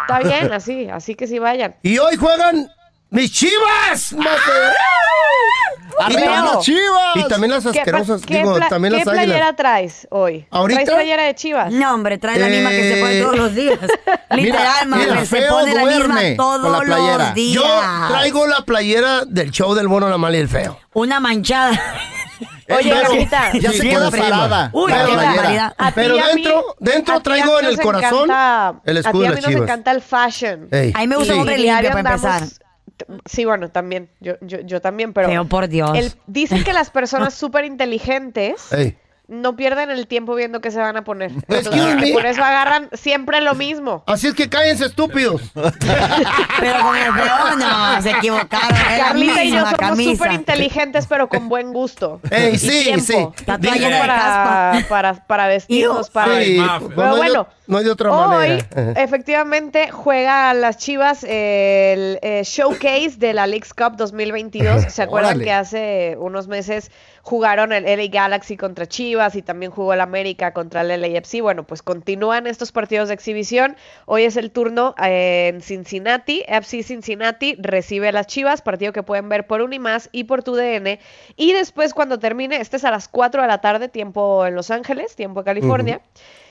Está 0.07 0.19
bien, 0.19 0.53
así, 0.53 0.87
así 0.89 1.15
que 1.15 1.27
sí 1.27 1.39
vayan. 1.39 1.75
Y 1.81 1.97
hoy 1.97 2.15
juegan 2.15 2.69
mis 3.11 3.31
chivas. 3.31 4.13
¡Arriba 5.99 6.21
Y 6.21 6.23
también- 6.23 6.45
las 6.45 6.59
Chivas! 6.65 7.15
Y 7.15 7.27
también 7.27 7.51
las 7.51 7.63
¿Qué 7.63 7.69
pa- 7.73 7.79
asquerosas, 7.79 8.21
¿Qué, 8.25 8.37
digo, 8.37 8.57
también 8.69 8.93
qué 8.93 8.99
las 8.99 9.13
playera 9.13 9.33
águilas. 9.49 9.55
traes 9.55 10.07
hoy? 10.09 10.47
¿Ahorita? 10.49 10.83
¿Traes 10.83 10.95
playera 10.97 11.23
de 11.23 11.35
chivas? 11.35 11.71
No, 11.71 11.93
hombre, 11.93 12.17
trae 12.17 12.39
la 12.39 12.47
misma 12.47 12.69
que 12.69 12.93
se 12.95 13.01
pone 13.01 13.21
todos 13.21 13.35
los 13.37 13.53
días. 13.55 13.79
Literal, 14.31 14.87
mira, 14.87 15.25
se 15.25 15.41
pone 15.43 15.73
la 15.75 15.81
duerme 15.81 16.29
misma 16.29 16.37
todos 16.43 16.61
con 16.61 16.71
la 16.71 16.79
playera. 16.79 17.17
los 17.25 17.33
días. 17.35 17.53
Yo 17.53 17.81
traigo 18.09 18.47
la 18.47 18.61
playera 18.61 19.25
del 19.25 19.51
show 19.51 19.75
del 19.75 19.87
bueno, 19.87 20.09
la 20.09 20.17
mala 20.17 20.37
y 20.37 20.39
el 20.39 20.47
feo. 20.49 20.79
Una 20.93 21.19
manchada. 21.19 21.71
Oye, 22.69 22.89
Pero- 22.89 23.01
Carlita. 23.01 23.51
Ya 23.59 23.71
se 23.73 23.81
queda 23.81 24.09
parada. 24.09 24.69
Uy, 24.73 24.91
Pero 24.91 25.09
playera. 25.13 25.75
A 25.77 25.87
ti 25.89 25.93
Pero 25.95 26.13
a 26.15 26.33
mí- 26.33 26.41
dentro, 26.43 26.75
dentro 26.79 27.13
a 27.15 27.17
ti 27.17 27.19
a 27.19 27.23
traigo 27.23 27.59
en 27.59 27.65
el 27.65 27.79
corazón 27.79 28.29
encanta- 28.29 28.81
el 28.85 28.97
A 28.97 28.99
escudo 29.01 29.21
ti 29.23 29.25
y 29.25 29.27
a 29.27 29.29
de 29.29 29.35
mí 29.35 29.41
nos 29.41 29.49
chivas. 29.51 29.63
encanta 29.63 29.91
el 29.91 30.01
fashion. 30.01 30.67
Ey. 30.71 30.93
A 30.95 30.99
mí 31.01 31.07
me 31.07 31.15
gusta 31.17 31.33
un 31.33 31.39
hombre 31.41 31.57
limpio 31.57 31.89
para 31.91 31.99
empezar. 31.99 32.43
Sí, 33.25 33.45
bueno, 33.45 33.69
también. 33.69 34.09
Yo, 34.19 34.33
yo, 34.41 34.59
yo 34.61 34.81
también, 34.81 35.13
pero. 35.13 35.27
Feo, 35.29 35.45
por 35.45 35.67
Dios. 35.67 35.97
el- 35.97 36.13
dicen 36.27 36.63
que 36.63 36.73
las 36.73 36.89
personas 36.91 37.33
súper 37.33 37.65
inteligentes. 37.65 38.67
No 39.31 39.55
pierden 39.55 39.89
el 39.89 40.07
tiempo 40.07 40.35
viendo 40.35 40.59
qué 40.61 40.71
se 40.71 40.79
van 40.79 40.97
a 40.97 41.03
poner. 41.03 41.31
Excuse 41.31 41.57
Entonces, 41.59 41.95
me. 42.01 42.11
por 42.13 42.25
eso 42.25 42.43
agarran 42.43 42.89
siempre 42.93 43.39
lo 43.41 43.55
mismo. 43.55 44.03
Así 44.05 44.27
es 44.27 44.33
que 44.33 44.49
cállense 44.49 44.85
estúpidos. 44.85 45.41
Pero 46.59 46.81
con 46.83 46.95
el 46.97 47.13
feo 47.13 47.57
no, 47.57 48.01
se 48.01 48.11
equivocaron. 48.11 48.77
Carlita 48.97 49.43
y 49.43 49.51
yo 49.51 49.63
somos 49.65 50.03
súper 50.03 50.31
inteligentes, 50.33 51.07
pero 51.07 51.29
con 51.29 51.47
buen 51.49 51.71
gusto. 51.73 52.19
Ey, 52.29 52.55
Y 52.55 52.57
sí, 52.57 52.83
tiempo. 52.83 53.33
sí. 53.37 53.43
Para, 53.45 53.59
caspa. 53.59 54.73
para, 54.89 55.13
para 55.25 55.47
vestirnos, 55.47 56.09
para... 56.09 56.41
Sí, 56.41 56.57
Pero 56.59 56.89
pues 56.89 56.95
no 56.97 57.03
hay 57.03 57.11
de- 57.13 57.17
bueno, 57.17 57.47
no 57.67 57.77
hay 57.77 57.83
de 57.85 57.91
otra 57.91 58.11
Hoy, 58.11 58.27
manera. 58.27 59.01
efectivamente, 59.01 59.89
juega 59.91 60.53
las 60.53 60.77
Chivas 60.77 61.23
el 61.23 62.19
eh, 62.21 62.41
showcase 62.43 63.13
de 63.17 63.33
la 63.33 63.47
Leagues 63.47 63.73
Cup 63.73 63.95
2022. 63.95 64.91
¿Se 64.91 65.01
acuerdan 65.01 65.31
Órale. 65.31 65.43
que 65.45 65.51
hace 65.53 66.15
unos 66.19 66.47
meses 66.47 66.91
jugaron 67.21 67.71
el 67.71 67.83
LA 67.83 68.07
Galaxy 68.11 68.57
contra 68.57 68.87
Chivas 68.87 69.35
y 69.35 69.41
también 69.41 69.71
jugó 69.71 69.93
el 69.93 70.01
América 70.01 70.53
contra 70.53 70.81
el 70.81 71.01
LAFC? 71.01 71.41
Bueno, 71.41 71.63
pues 71.63 71.81
continúan 71.81 72.47
estos 72.47 72.71
partidos 72.71 73.07
de 73.09 73.13
exhibición. 73.13 73.75
Hoy 74.05 74.23
es 74.23 74.37
el 74.37 74.51
turno 74.51 74.95
eh, 75.03 75.51
en 75.53 75.61
Cincinnati. 75.61 76.43
FC 76.47 76.83
Cincinnati 76.83 77.55
recibe 77.59 78.09
a 78.09 78.11
las 78.11 78.27
Chivas, 78.27 78.61
partido 78.61 78.93
que 78.93 79.03
pueden 79.03 79.29
ver 79.29 79.47
por 79.47 79.61
Unimás 79.61 80.09
y 80.11 80.25
por 80.25 80.43
TUDN. 80.43 80.99
Y 81.35 81.53
después, 81.53 81.93
cuando 81.93 82.19
termine, 82.19 82.57
este 82.57 82.77
es 82.77 82.85
a 82.85 82.91
las 82.91 83.07
4 83.07 83.41
de 83.41 83.47
la 83.47 83.61
tarde, 83.61 83.89
tiempo 83.89 84.45
en 84.45 84.55
Los 84.55 84.71
Ángeles, 84.71 85.15
tiempo 85.15 85.41
en 85.41 85.45
California. 85.45 86.01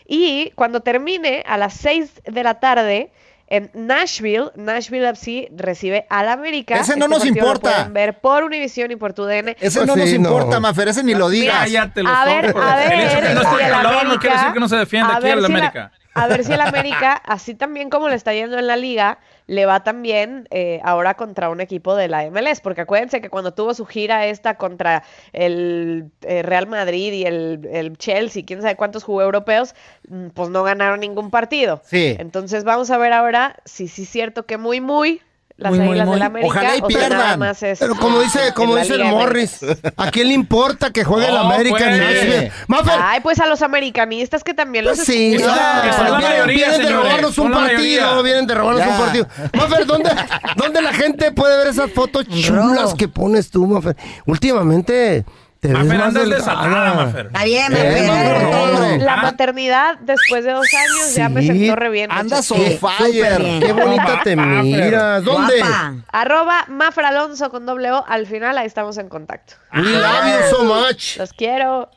Y 0.06 0.50
cuando 0.56 0.80
termine 0.80 1.44
a 1.46 1.56
las 1.56 1.74
6 1.74 2.22
de 2.24 2.42
la 2.42 2.58
tarde 2.58 3.12
en 3.50 3.70
Nashville, 3.74 4.50
Nashville 4.54 5.08
FC 5.10 5.48
recibe 5.54 6.06
al 6.08 6.28
América. 6.28 6.76
Ese 6.76 6.96
no 6.96 7.06
Este 7.06 7.14
nos 7.16 7.24
lo 7.24 7.28
importa. 7.28 7.70
pueden 7.74 7.92
ver 7.92 8.20
por 8.20 8.44
Univision 8.44 8.90
y 8.92 8.96
por 8.96 9.12
TUDN. 9.12 9.56
Ese 9.60 9.84
no 9.84 9.96
nos 9.96 10.08
importa, 10.08 10.60
Mafer, 10.60 10.88
ese 10.88 11.02
ni 11.02 11.14
lo 11.14 11.28
digas. 11.28 11.58
Cállate 11.64 12.02
los 12.02 12.12
A 12.16 12.24
ver, 12.24 12.54
a 12.56 12.76
ver, 12.76 12.92
El 12.92 13.00
hecho 13.00 13.16
que 13.20 13.34
no 13.34 13.42
esté 13.42 13.64
el 13.66 13.70
no 13.72 13.76
América- 13.88 14.18
quiere 14.20 14.36
decir 14.36 14.52
que 14.54 14.60
no 14.60 14.68
se 14.68 14.76
defienda 14.76 15.16
aquí 15.16 15.26
el 15.28 15.34
si 15.34 15.40
la- 15.40 15.46
América. 15.58 15.92
A 16.14 16.26
ver 16.26 16.44
si 16.44 16.52
el 16.52 16.60
América, 16.60 17.12
así 17.24 17.54
también 17.54 17.88
como 17.90 18.08
le 18.08 18.16
está 18.16 18.32
yendo 18.34 18.58
en 18.58 18.66
la 18.66 18.76
liga, 18.76 19.18
le 19.46 19.66
va 19.66 19.82
también 19.82 20.48
eh, 20.50 20.80
ahora 20.82 21.14
contra 21.14 21.50
un 21.50 21.60
equipo 21.60 21.94
de 21.94 22.08
la 22.08 22.28
MLS, 22.30 22.60
porque 22.60 22.82
acuérdense 22.82 23.20
que 23.20 23.30
cuando 23.30 23.54
tuvo 23.54 23.74
su 23.74 23.86
gira 23.86 24.26
esta 24.26 24.56
contra 24.56 25.04
el 25.32 26.10
eh, 26.22 26.42
Real 26.42 26.66
Madrid 26.66 27.12
y 27.12 27.24
el, 27.24 27.68
el 27.72 27.96
Chelsea, 27.96 28.44
quién 28.44 28.62
sabe 28.62 28.76
cuántos 28.76 29.04
jugó 29.04 29.22
europeos, 29.22 29.74
mm, 30.08 30.28
pues 30.28 30.48
no 30.50 30.62
ganaron 30.62 31.00
ningún 31.00 31.30
partido. 31.30 31.80
Sí. 31.84 32.16
Entonces 32.18 32.64
vamos 32.64 32.90
a 32.90 32.98
ver 32.98 33.12
ahora 33.12 33.56
si 33.64 33.88
sí 33.88 34.02
es 34.02 34.08
cierto 34.08 34.46
que 34.46 34.58
muy, 34.58 34.80
muy 34.80 35.22
las 35.60 35.70
Muy, 35.70 35.78
muy, 35.80 35.88
Águilas 35.90 36.06
muy. 36.06 36.14
del 36.16 36.22
América. 36.22 36.48
Ojalá 36.50 36.76
y 36.76 36.80
o 36.80 36.88
sea, 36.90 36.98
nada 37.00 37.08
pierdan. 37.08 37.38
más 37.38 37.62
es 37.62 37.78
Pero 37.78 37.94
como 37.96 38.20
dice, 38.20 38.40
como 38.54 38.76
dice 38.76 38.94
el. 38.94 39.04
Morris, 39.04 39.58
¿a 39.96 40.10
quién 40.10 40.28
le 40.28 40.34
importa 40.34 40.90
que 40.90 41.04
juegue 41.04 41.28
el 41.28 41.36
América 41.36 41.78
en 41.94 41.98
pues. 42.00 42.52
Nashville? 42.68 43.00
Ay, 43.02 43.20
pues 43.20 43.38
a 43.40 43.46
los 43.46 43.60
americanistas 43.62 44.42
que 44.42 44.54
también 44.54 44.84
los 44.86 44.96
Pues 44.96 45.06
sí, 45.06 45.34
escuchan. 45.34 45.58
vienen, 45.82 46.22
mayoría, 46.22 46.68
vienen 46.70 46.86
de 46.86 46.92
robarnos 46.92 47.38
un 47.38 47.52
partido, 47.52 48.22
vienen 48.22 48.46
de 48.46 48.54
robarnos 48.54 48.84
Ya. 48.84 48.90
un 48.90 48.98
partido. 48.98 49.28
Mafer, 49.52 49.86
¿dónde, 49.86 50.10
¿dónde 50.56 50.82
la 50.82 50.92
gente 50.92 51.30
puede 51.32 51.56
ver 51.58 51.66
esas 51.68 51.90
fotos 51.92 52.26
chulas 52.28 52.94
que 52.94 53.06
pones 53.08 53.50
tú, 53.50 53.66
Mafer? 53.66 53.96
Últimamente 54.26 55.24
te 55.60 55.68
ves 55.68 55.76
Mafer, 55.84 55.92
andas 56.00 56.14
delgada. 56.14 56.36
desatada, 56.38 56.94
Mafer. 56.94 57.26
Está 57.26 57.44
bien, 57.44 57.72
Eh, 57.76 58.06
Mafer. 58.08 59.02
La 59.02 59.16
maternidad 59.16 59.98
después 60.00 60.44
de 60.44 60.52
dos 60.52 60.66
años 60.74 61.14
ya 61.14 61.28
me 61.28 61.46
sentó 61.46 61.76
re 61.76 61.90
bien. 61.90 62.10
Andas 62.10 62.50
on 62.50 62.60
fire. 62.78 63.60
Qué 63.60 63.72
bonita 63.72 64.20
te 64.24 64.36
miras. 64.36 65.22
¿Dónde? 65.24 65.58
Guapa. 65.58 65.94
Arroba 66.10 66.64
Mafra 66.68 67.08
Alonso 67.08 67.50
con 67.50 67.66
doble 67.66 67.92
O. 67.92 68.04
Al 68.08 68.26
final 68.26 68.56
ahí 68.58 68.66
estamos 68.66 68.96
en 68.98 69.08
contacto. 69.08 69.54
We 69.74 69.82
love 69.82 70.24
you 70.26 70.56
so 70.56 70.64
much. 70.64 71.16
Los 71.18 71.32
quiero. 71.32 71.90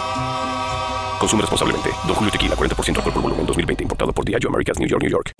Consume 1.21 1.41
responsablemente. 1.41 1.91
Don 2.07 2.15
Julio 2.15 2.31
Tequila, 2.31 2.55
40% 2.55 2.97
alcohol 2.97 3.13
por 3.13 3.21
volumen, 3.21 3.45
2020. 3.45 3.83
Importado 3.83 4.11
por 4.11 4.25
Diageo 4.25 4.49
Americas, 4.49 4.79
New 4.79 4.87
York, 4.87 5.03
New 5.03 5.11
York. 5.11 5.31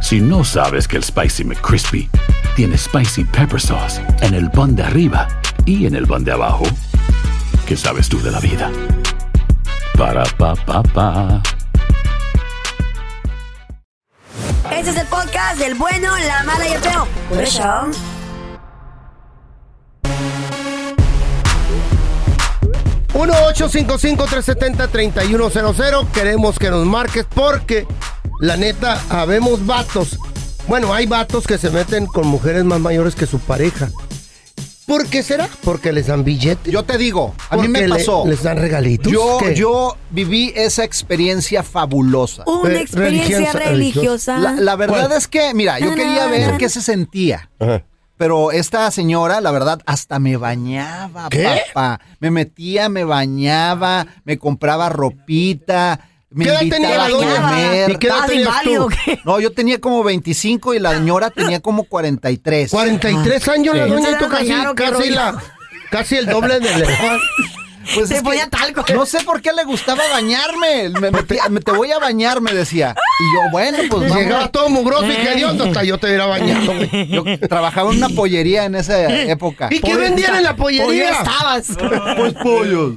Si 0.00 0.20
no 0.20 0.42
sabes 0.42 0.88
que 0.88 0.96
el 0.96 1.04
Spicy 1.04 1.44
McCrispy 1.44 2.10
tiene 2.56 2.76
Spicy 2.76 3.24
Pepper 3.24 3.60
Sauce 3.60 4.02
en 4.22 4.34
el 4.34 4.50
pan 4.50 4.74
de 4.74 4.82
arriba 4.82 5.28
y 5.64 5.86
en 5.86 5.94
el 5.94 6.06
pan 6.06 6.24
de 6.24 6.32
abajo, 6.32 6.64
¿qué 7.66 7.76
sabes 7.76 8.08
tú 8.08 8.20
de 8.20 8.32
la 8.32 8.40
vida? 8.40 8.70
Para, 9.96 10.24
pa, 10.36 10.56
pa, 10.56 10.82
pa. 10.82 11.42
Este 14.72 14.90
es 14.90 14.96
el 14.96 15.06
podcast 15.06 15.58
del 15.58 15.74
bueno, 15.76 16.10
la 16.26 16.42
mala 16.42 16.68
y 16.68 16.72
el 16.72 16.80
feo. 16.80 17.06
Por 17.28 17.40
eso. 17.40 17.62
1-855-370-3100. 23.16 26.06
Queremos 26.12 26.58
que 26.58 26.70
nos 26.70 26.84
marques 26.86 27.26
porque, 27.34 27.86
la 28.40 28.56
neta, 28.56 29.00
habemos 29.08 29.64
vatos. 29.66 30.18
Bueno, 30.68 30.92
hay 30.92 31.06
vatos 31.06 31.46
que 31.46 31.58
se 31.58 31.70
meten 31.70 32.06
con 32.06 32.26
mujeres 32.26 32.64
más 32.64 32.80
mayores 32.80 33.14
que 33.14 33.26
su 33.26 33.38
pareja. 33.38 33.88
¿Por 34.86 35.06
qué 35.08 35.22
será? 35.24 35.48
Porque 35.64 35.92
les 35.92 36.06
dan 36.06 36.22
billetes. 36.24 36.72
Yo 36.72 36.84
te 36.84 36.96
digo, 36.96 37.34
a 37.50 37.56
mí 37.56 37.66
me 37.66 37.80
le- 37.82 37.88
pasó. 37.88 38.24
les 38.24 38.42
dan 38.44 38.56
regalitos. 38.58 39.12
Yo, 39.12 39.38
¿Qué? 39.40 39.56
yo 39.56 39.96
viví 40.10 40.52
esa 40.54 40.84
experiencia 40.84 41.64
fabulosa. 41.64 42.44
Una 42.46 42.80
experiencia 42.80 43.52
religiosa- 43.52 43.70
religiosa. 43.70 44.38
La, 44.38 44.52
la 44.52 44.76
verdad 44.76 45.06
¿Cuál? 45.08 45.18
es 45.18 45.26
que, 45.26 45.54
mira, 45.54 45.80
yo 45.80 45.92
quería 45.94 46.26
ver 46.26 46.56
qué 46.56 46.68
se 46.68 46.80
sentía. 46.82 47.50
Pero 48.16 48.50
esta 48.52 48.90
señora, 48.90 49.40
la 49.40 49.50
verdad, 49.50 49.80
hasta 49.86 50.18
me 50.18 50.36
bañaba, 50.36 51.28
¿Qué? 51.28 51.46
papá. 51.74 52.00
Me 52.20 52.30
metía, 52.30 52.88
me 52.88 53.04
bañaba, 53.04 54.06
me 54.24 54.38
compraba 54.38 54.88
ropita. 54.88 56.00
Me 56.30 56.44
¿Qué 56.44 56.50
edad 56.50 56.60
tenía 56.60 56.96
la 56.96 57.04
a 57.04 57.08
doña? 57.08 57.36
comer. 57.42 57.90
¿Y 57.90 57.96
qué 57.96 58.06
edad 58.08 58.30
¿Estabas 58.30 58.62
tenías 58.62 58.62
tú? 58.62 59.20
No, 59.24 59.38
yo 59.40 59.52
tenía 59.52 59.80
como 59.80 60.02
25 60.02 60.74
y 60.74 60.78
la 60.78 60.92
señora 60.92 61.30
tenía 61.30 61.60
como 61.60 61.84
43. 61.84 62.70
43 62.70 63.48
años 63.48 63.76
la 63.76 63.84
Sí. 63.84 63.90
doña 63.90 64.08
y 64.08 64.12
¿Se 64.12 64.18
tú 64.18 64.24
la 64.24 64.30
casi, 64.30 64.48
casi, 64.74 64.92
rollo? 64.92 65.14
la, 65.14 65.42
casi 65.90 66.16
el 66.16 66.26
doble 66.26 66.60
de 66.60 66.70
la 66.70 66.78
edad. 66.78 67.18
Pues 67.94 68.08
Te 68.08 68.16
que 68.16 68.22
ponía 68.22 68.48
talco. 68.48 68.84
No 68.94 69.06
sé 69.06 69.22
por 69.24 69.40
qué 69.40 69.52
le 69.52 69.64
gustaba 69.64 70.02
bañarme. 70.12 70.90
Me 71.00 71.10
te 71.60 71.72
voy 71.72 71.92
a 71.92 71.98
bañar, 71.98 72.40
me 72.40 72.52
decía. 72.52 72.94
Y 73.20 73.24
yo, 73.34 73.50
bueno, 73.50 73.78
pues 73.90 74.08
vamos. 74.08 74.24
Llegaba 74.24 74.48
todo 74.48 74.68
mugroso 74.68 75.06
y 75.06 75.16
que 75.16 75.34
Dios 75.36 75.58
hasta 75.60 75.84
yo 75.84 75.98
te 75.98 76.06
hubiera 76.08 76.26
bañado, 76.26 76.74
güey. 76.74 77.08
Yo 77.08 77.24
trabajaba 77.48 77.90
en 77.92 77.98
una 77.98 78.08
pollería 78.10 78.64
en 78.64 78.74
esa 78.74 79.22
época. 79.24 79.68
¿Y 79.70 79.80
qué 79.80 79.96
vendían 79.96 80.36
en 80.36 80.42
la 80.42 80.56
pollería? 80.56 81.10
estabas? 81.10 81.68
Pues 82.16 82.34
pollos. 82.34 82.94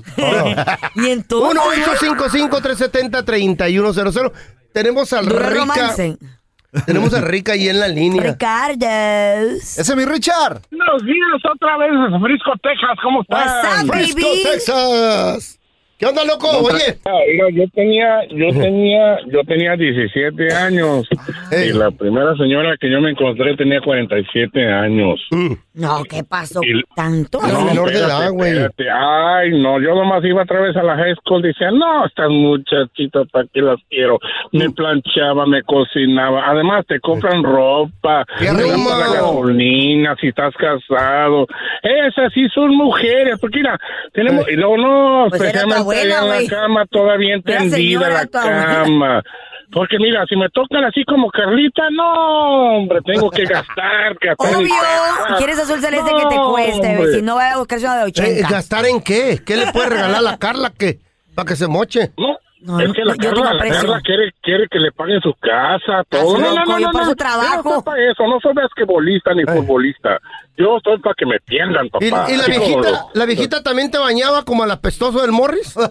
Y 0.96 1.10
entonces. 1.10 1.62
1-855-370-3100. 2.00 4.32
Tenemos 4.74 5.14
al 5.14 5.26
Rica. 5.26 5.50
romance. 5.50 6.18
Tenemos 6.86 7.14
a 7.14 7.22
Rica 7.22 7.54
ahí 7.54 7.68
en 7.68 7.80
la 7.80 7.88
línea. 7.88 8.22
Ricardo. 8.22 8.86
Ese 8.86 9.82
es 9.82 9.96
mi 9.96 10.06
Richard. 10.06 10.62
Buenos 10.70 11.04
días 11.04 11.42
otra 11.52 11.78
vez 11.78 11.92
desde 11.92 12.20
Frisco, 12.24 12.52
Texas. 12.62 12.98
¿Cómo 13.02 13.20
up, 13.22 13.92
Frisco, 13.92 14.22
baby? 14.22 14.44
Texas. 14.44 15.60
¿Qué 16.00 16.06
onda, 16.06 16.24
loco? 16.24 16.48
Oye. 16.48 16.98
Ah, 17.06 17.12
mira, 17.28 17.50
yo 17.52 17.70
tenía, 17.74 18.26
yo 18.30 18.58
tenía, 18.58 19.18
yo 19.28 19.44
tenía 19.46 19.76
17 19.76 20.54
años 20.54 21.06
y 21.52 21.74
la 21.74 21.92
primera 21.92 22.38
señora 22.38 22.78
que 22.80 22.90
yo 22.90 23.02
me 23.02 23.10
encontré 23.10 23.58
tenía 23.58 23.82
47 23.82 24.66
años. 24.72 25.20
No, 25.80 26.04
¿qué 26.04 26.24
pasó? 26.24 26.62
Y- 26.64 26.84
¿Tanto? 26.96 27.40
Era 27.48 27.60
menor 27.60 27.90
de 27.90 28.00
edad, 28.00 28.32
güey. 28.32 28.58
Ay, 28.94 29.52
no, 29.62 29.80
yo 29.82 29.96
nomás 29.96 30.24
iba 30.26 30.44
otra 30.44 30.60
vez 30.62 30.76
a 30.76 30.84
la 30.84 30.96
high 30.96 31.16
school, 31.16 31.42
decía, 31.42 31.72
no, 31.72 32.06
estas 32.06 32.30
muchachitas, 32.30 33.28
¿para 33.32 33.48
qué 33.54 33.62
las 33.62 33.80
quiero? 33.90 34.20
Me 34.52 34.70
planchaba, 34.70 35.46
me 35.46 35.64
cocinaba, 35.64 36.48
además 36.50 36.86
te 36.88 37.00
compran 37.00 37.44
ropa, 37.44 38.26
Qué 38.38 38.46
te 38.46 38.52
rico. 38.54 38.68
dan 38.70 38.84
para 38.86 38.98
la 39.08 39.14
gasolina, 39.14 40.16
si 40.20 40.28
estás 40.28 40.54
casado, 40.56 41.48
esas 41.84 42.34
sí 42.34 42.48
son 42.54 42.76
mujeres, 42.76 43.38
porque 43.40 43.58
mira, 43.60 43.80
tenemos, 44.14 44.46
y 44.50 44.56
luego 44.56 44.78
no, 44.78 45.26
Pues 45.30 45.42
especialmente 45.42 45.82
abuela, 45.82 46.20
en 46.20 46.26
güey. 46.28 46.48
la 46.48 46.56
cama, 46.56 46.86
todavía 46.88 47.36
entendida 47.36 47.70
señora 47.78 48.10
la 48.10 48.26
tu 48.26 48.38
abuela. 48.38 49.24
Porque 49.72 49.98
mira, 50.00 50.26
si 50.28 50.36
me 50.36 50.50
tocan 50.50 50.84
así 50.84 51.04
como 51.06 51.30
Carlita, 51.30 51.84
no, 51.92 52.78
hombre, 52.78 53.00
tengo 53.06 53.30
que 53.30 53.44
gastar, 53.46 54.16
gastar 54.20 54.56
Obvio. 54.56 54.74
¿Quieres 55.38 55.60
azul 55.60 55.80
celeste 55.80 56.10
que 56.12 56.26
te 56.28 56.36
cueste? 56.36 56.88
hombre. 56.98 57.14
Si 57.14 57.22
no, 57.22 57.36
va 57.36 57.52
a 57.54 57.58
buscarse 57.58 57.86
una 57.86 57.98
de 57.98 58.02
Eh, 58.04 58.06
80. 58.08 58.50
¿Gastar 58.50 58.86
en 58.86 59.02
qué? 59.02 59.40
¿Qué 59.46 59.56
le 59.58 59.72
puede 59.72 59.90
regalar 59.90 60.18
a 60.18 60.22
la 60.22 60.38
Carla 60.38 60.72
que, 60.76 61.00
para 61.36 61.48
que 61.48 61.56
se 61.56 61.68
moche? 61.68 62.12
No, 62.18 62.38
No, 62.62 62.80
es 62.82 62.92
que 62.94 63.06
la 63.06 63.14
yo 63.14 63.32
tengo 63.32 63.44
Carla, 63.44 63.54
la. 63.64 63.70
Carla 63.72 64.02
quiere, 64.02 64.34
quiere 64.42 64.68
que 64.70 64.80
le 64.80 64.92
paguen 64.92 65.22
su 65.22 65.34
casa, 65.36 66.04
todo. 66.10 66.34
Así 66.34 66.42
No, 66.42 66.54
no, 66.56 66.66
no, 66.66 66.80
yo 66.80 66.88
no, 66.88 66.92
para 66.92 67.06
su 67.06 67.16
trabajo. 67.16 67.64
No 67.70 67.76
soy 67.76 67.84
para 67.84 68.12
eso, 68.12 68.28
no 68.28 68.40
soy 68.42 68.54
basquetbolista 68.54 69.34
ni 69.36 69.44
futbolista. 69.46 70.20
Yo 70.60 70.78
estoy 70.78 71.00
para 71.00 71.16
que 71.16 71.26
me 71.26 71.38
atiendan, 71.38 71.86
¿Y, 71.86 71.88
y 72.08 72.12
papá. 72.12 72.28
la 72.30 72.46
viejita, 72.46 72.90
los- 72.92 73.06
la 73.14 73.26
viejita 73.26 73.64
también 73.64 73.90
te 73.90 73.98
bañaba 73.98 74.44
como 74.44 74.64
al 74.64 74.72
apestoso 74.72 75.22
del 75.22 75.32
Morris? 75.32 75.76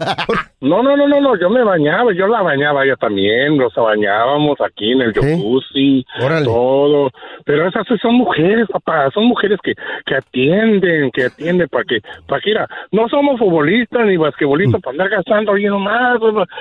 No, 0.60 0.82
no, 0.82 0.96
no, 0.96 1.06
no, 1.06 1.20
no, 1.20 1.38
yo 1.40 1.48
me 1.50 1.62
bañaba, 1.62 2.12
yo 2.12 2.26
la 2.26 2.42
bañaba 2.42 2.84
ella 2.84 2.96
también, 2.96 3.56
nos 3.56 3.72
bañábamos 3.76 4.58
aquí 4.60 4.90
en 4.90 5.02
el 5.02 5.12
jacuzzi, 5.14 6.04
todo. 6.44 7.10
Pero 7.44 7.68
esas 7.68 7.86
son 8.02 8.14
mujeres, 8.16 8.66
papá, 8.72 9.08
son 9.14 9.26
mujeres 9.26 9.60
que, 9.62 9.74
que 10.04 10.16
atienden, 10.16 11.10
que 11.12 11.26
atienden 11.26 11.68
para 11.68 11.84
que, 11.84 12.00
para 12.26 12.40
que, 12.40 12.50
mira, 12.50 12.68
no 12.90 13.08
somos 13.08 13.38
futbolistas 13.38 14.04
ni 14.04 14.16
basquetbolistas 14.16 14.80
para 14.80 14.92
andar 14.92 15.08
gastando 15.10 15.52
ahí 15.52 15.64
nomás, 15.66 16.18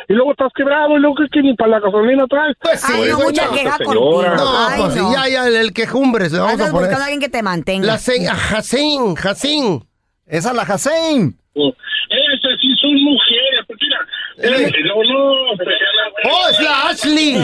y 0.08 0.14
luego 0.14 0.32
estás 0.32 0.51
quebrado, 0.55 0.95
y 0.95 0.99
luego 0.99 1.16
que, 1.16 1.28
que 1.32 1.41
ni 1.41 1.55
para 1.55 1.72
la 1.72 1.80
gasolina 1.80 2.26
traes. 2.28 2.55
Pues 2.62 2.80
sí, 2.80 2.93
Ay, 2.95 3.10
no, 3.10 3.16
güey, 3.16 3.28
mucha 3.30 3.45
no, 3.45 3.51
queja 3.51 3.78
señora. 3.78 4.36
No, 4.36 4.68
Ay, 4.70 4.82
pues 4.82 4.95
no. 4.95 5.12
ya, 5.14 5.28
ya, 5.28 5.47
el, 5.47 5.55
el 5.55 5.74
quejumbres 5.74 6.32
le 6.32 6.39
vamos 6.39 6.62
a 6.62 6.72
poner. 6.72 6.93
a 6.93 6.97
alguien 7.03 7.20
que 7.20 7.30
te 7.30 7.41
mantenga. 7.41 7.88
La 7.88 7.97
se, 7.98 8.26
Jacín, 8.26 9.16
Jacín. 9.16 9.84
Esa 10.26 10.54
la 10.54 10.66
Jacén. 10.66 11.38
Esas 11.56 12.60
sí 12.62 12.68
son 12.80 12.93
mujeres, 13.04 13.66
porque 13.68 13.86
mira, 13.86 14.58
Eh. 14.68 14.72
y 14.78 14.84
luego 14.84 15.04
no, 15.04 15.54
especialmente- 15.54 16.22
¡Oh, 16.32 16.50
es 16.50 16.60
la 16.62 16.88
Ashley! 16.89 17.36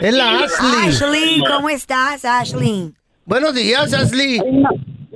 Es 0.00 0.14
la 0.14 0.30
Ashley. 0.44 0.88
Ashley, 0.88 1.40
¿cómo 1.46 1.68
estás, 1.70 2.24
Ashley? 2.24 2.92
Buenos 3.24 3.54
días, 3.54 3.92
Ashley. 3.94 4.40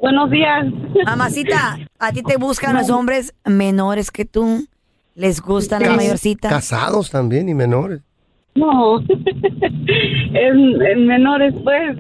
Buenos 0.01 0.31
días. 0.31 0.67
Mamacita, 1.07 1.79
¿a 1.99 2.13
ti 2.13 2.23
te 2.23 2.37
buscan 2.37 2.77
los 2.77 2.91
hombres 2.91 3.35
menores 3.45 4.11
que 4.11 4.25
tú? 4.25 4.67
¿Les 5.17 5.41
gustan 5.41 5.83
las 5.83 5.97
mayorcitas? 5.97 6.53
Casados 6.53 7.11
también 7.11 7.49
y 7.49 7.55
menores. 7.55 8.01
No. 8.55 9.01
en, 10.35 10.83
en 10.83 11.07
menores, 11.07 11.55
pues. 11.65 11.97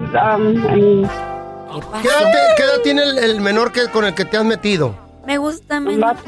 en- 0.73 1.09
¿Qué 1.75 1.81
¿Qué 1.81 1.87
pasó? 2.09 2.09
edad, 2.09 2.33
te- 2.33 2.55
qué 2.57 2.63
edad 2.63 2.81
tiene 2.83 3.03
el, 3.03 3.19
el 3.19 3.41
menor 3.41 3.73
que, 3.73 3.89
con 3.89 4.05
el 4.05 4.15
que 4.15 4.25
te 4.25 4.37
has 4.37 4.45
metido? 4.45 4.95
Me 5.27 5.39
gustan 5.39 5.85
menores. 5.85 6.23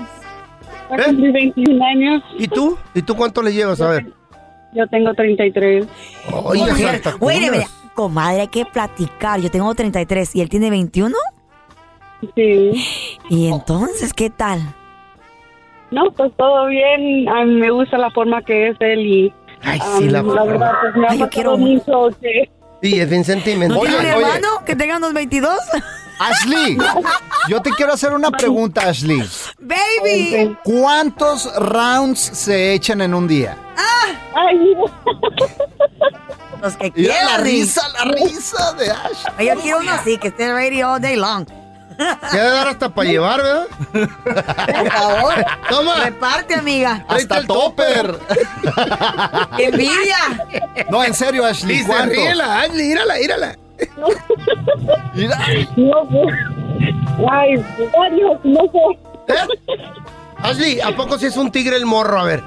va 0.91 0.97
a 0.97 1.05
cumplir 1.05 1.33
21 1.33 1.85
años. 1.85 2.23
¿Y 2.39 2.49
tú? 2.49 2.79
¿Y 2.95 3.03
tú 3.03 3.15
cuánto 3.17 3.43
le 3.43 3.53
llevas? 3.53 3.81
A 3.81 3.89
ver. 3.89 4.07
Yo 4.75 4.87
tengo 4.89 5.13
33. 5.15 5.87
Oye, 6.33 6.65
Güey, 7.19 7.51
mira, 7.51 7.67
comadre, 7.95 8.43
hay 8.43 8.49
que 8.49 8.65
platicar. 8.67 9.41
Yo 9.41 9.51
tengo 9.51 9.75
33 9.75 10.37
y 10.37 10.41
él 10.43 10.49
tiene 10.49 10.71
21. 10.71 11.17
Sí. 12.35 12.85
¿Y 13.29 13.49
entonces 13.49 14.13
qué 14.13 14.31
tal? 14.31 14.61
No, 15.91 16.11
pues 16.13 16.33
todo 16.37 16.67
bien. 16.67 17.29
A 17.29 17.45
mí 17.45 17.55
me 17.55 17.71
gusta 17.71 17.99
la 17.99 18.11
forma 18.11 18.43
que 18.43 18.69
es 18.69 18.77
él 18.81 19.01
y 19.07 19.35
Ay, 19.63 19.79
um, 19.81 19.99
sí, 19.99 20.09
la 20.09 20.23
la 20.23 20.45
verdad 20.45 20.73
pues 20.83 20.97
me 20.97 21.07
ha 21.07 21.11
Ay, 21.11 21.19
yo 21.19 21.29
quiero- 21.31 21.57
mucho 21.59 22.09
que 22.21 22.51
Sí, 22.83 23.01
es 23.01 23.09
bien 23.09 23.25
sentimental. 23.25 23.79
¿No 23.79 23.83
tiene 23.85 23.99
un 23.99 24.07
hermano 24.07 24.49
que 24.65 24.77
tenga 24.77 24.97
unos 24.99 25.13
22? 25.13 25.59
Ashley, 26.19 26.79
yo 27.49 27.61
te 27.61 27.71
quiero 27.71 27.93
hacer 27.93 28.13
una 28.13 28.31
pregunta, 28.31 28.89
Ashley. 28.89 29.23
Baby. 29.59 30.57
¿Cuántos 30.65 31.55
rounds 31.57 32.21
se 32.21 32.73
echan 32.73 33.01
en 33.03 33.13
un 33.15 33.29
día? 33.29 33.57
Los 36.63 36.77
que 36.77 36.91
quieran. 36.91 37.27
la 37.27 37.39
risa, 37.39 37.83
la 37.91 38.13
risa 38.13 38.73
de 38.75 38.91
Ash. 38.91 39.25
Ay, 39.37 39.49
Yo 39.49 39.61
quiero 39.61 39.79
uno 39.81 39.91
así, 39.93 40.17
que 40.19 40.29
esté 40.29 40.53
ready 40.53 40.83
all 40.83 41.01
day 41.01 41.17
long. 41.17 41.47
Se 42.31 42.37
debe 42.39 42.51
dar 42.51 42.69
hasta 42.69 42.89
para 42.91 43.09
llevar, 43.09 43.43
¿verdad? 43.43 43.67
Por 43.93 44.91
favor. 44.93 45.35
Toma. 45.71 45.95
Reparte, 46.05 46.55
amiga. 46.55 47.05
Hasta 47.09 47.43
topper. 47.47 48.19
¡Qué 49.57 49.65
envidia! 49.69 50.17
No, 50.91 51.03
en 51.05 51.15
serio, 51.15 51.45
Ashley, 51.45 51.77
Y 51.77 51.81
se 51.81 51.87
¿cuántos? 51.87 52.17
ríe 52.17 52.35
la 52.35 52.61
Ashley, 52.61 52.89
mírala. 52.89 53.57
Mira. 55.15 55.39
No, 55.77 56.05
pues, 56.11 56.35
ay, 57.31 57.65
varios, 57.97 58.39
no 58.45 58.61
sé. 58.73 59.35
Ashley, 60.39 60.81
¿a 60.81 60.95
poco 60.95 61.19
si 61.19 61.27
es 61.27 61.37
un 61.37 61.51
tigre 61.51 61.77
el 61.77 61.87
morro? 61.87 62.19
A 62.21 62.25
ver. 62.25 62.43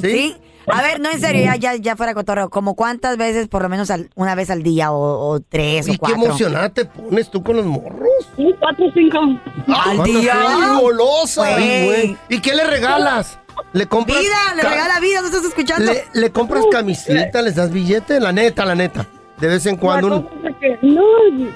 ¿Sí? 0.00 0.36
A 0.72 0.82
ver, 0.82 1.00
no, 1.00 1.10
en 1.10 1.20
serio, 1.20 1.42
ya, 1.44 1.56
ya, 1.56 1.74
ya 1.76 1.96
fuera 1.96 2.14
cotorreo. 2.14 2.50
¿Como 2.50 2.74
cuántas 2.74 3.16
veces, 3.16 3.48
por 3.48 3.62
lo 3.62 3.68
menos 3.68 3.90
al- 3.90 4.10
una 4.14 4.34
vez 4.34 4.50
al 4.50 4.62
día 4.62 4.92
o, 4.92 5.28
o 5.30 5.40
tres 5.40 5.86
¿Y 5.88 5.90
o 5.90 5.92
qué 5.94 5.98
cuatro? 5.98 6.24
emocionada 6.24 6.68
te 6.70 6.84
pones 6.84 7.30
tú 7.30 7.42
con 7.42 7.56
los 7.56 7.64
morros? 7.66 8.08
Sí, 8.36 8.54
cuatro 8.58 8.86
o 8.86 8.92
cinco. 8.92 9.18
¿Al 9.68 10.02
día? 10.04 10.32
Ay, 10.36 10.80
golosa. 10.80 11.40
Güey. 11.52 11.54
Ay, 11.70 11.84
güey. 11.86 12.16
¿Y 12.28 12.40
qué 12.40 12.54
le 12.54 12.64
regalas? 12.64 13.38
¿Le 13.72 13.86
compras? 13.86 14.18
Vida, 14.18 14.54
le 14.56 14.62
ca- 14.62 14.70
regala 14.70 15.00
vida, 15.00 15.20
¿no 15.20 15.26
estás 15.26 15.44
escuchando? 15.44 15.92
Le, 15.92 16.04
le 16.14 16.30
compras 16.30 16.64
camisita, 16.72 17.42
les 17.42 17.54
das 17.56 17.70
billete, 17.70 18.18
la 18.20 18.32
neta, 18.32 18.64
la 18.64 18.74
neta. 18.74 19.06
De 19.38 19.48
vez 19.48 19.64
en 19.66 19.76
cuando. 19.76 20.08
La 20.10 20.16
un- 20.16 20.22
cosa 20.24 20.48
es 20.50 20.56
que, 20.56 20.78
no, 20.86 21.02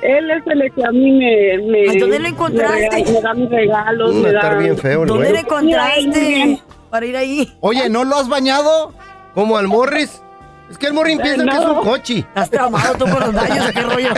él 0.02 0.30
es 0.30 0.42
el 0.46 0.72
que 0.72 0.84
a 0.84 0.90
mí 0.90 1.12
me... 1.12 1.58
me 1.70 1.90
Ay, 1.90 1.98
¿dónde 1.98 2.18
lo 2.18 2.28
encontraste? 2.28 2.80
Me, 2.90 3.04
rega- 3.04 3.12
me 3.12 3.20
da 3.20 3.34
mis 3.34 3.50
regalos, 3.50 4.14
Mm, 4.14 4.20
me 4.22 4.32
da... 4.32 4.54
bien 4.58 4.78
feo 4.78 5.02
el 5.02 5.08
¿Dónde 5.08 5.24
güey. 5.24 5.32
lo 5.34 5.38
encontraste? 5.40 6.62
Para 6.94 7.06
ir 7.06 7.16
ahí. 7.16 7.52
Oye, 7.58 7.88
¿no 7.88 8.04
lo 8.04 8.14
has 8.14 8.28
bañado? 8.28 8.94
¿Como 9.34 9.56
al 9.56 9.66
Morris? 9.66 10.22
Es 10.70 10.78
que 10.78 10.86
el 10.86 10.94
Morris 10.94 11.18
piensa 11.20 11.44
no. 11.44 11.50
que 11.50 11.58
es 11.58 11.64
un 11.64 11.82
coche. 11.82 12.18
¿Estás 12.18 12.50
traumado 12.50 12.94
tú 12.94 13.04
con 13.10 13.18
los 13.18 13.32
baños? 13.32 13.72
¿Qué 13.72 13.82
rollo? 13.82 14.10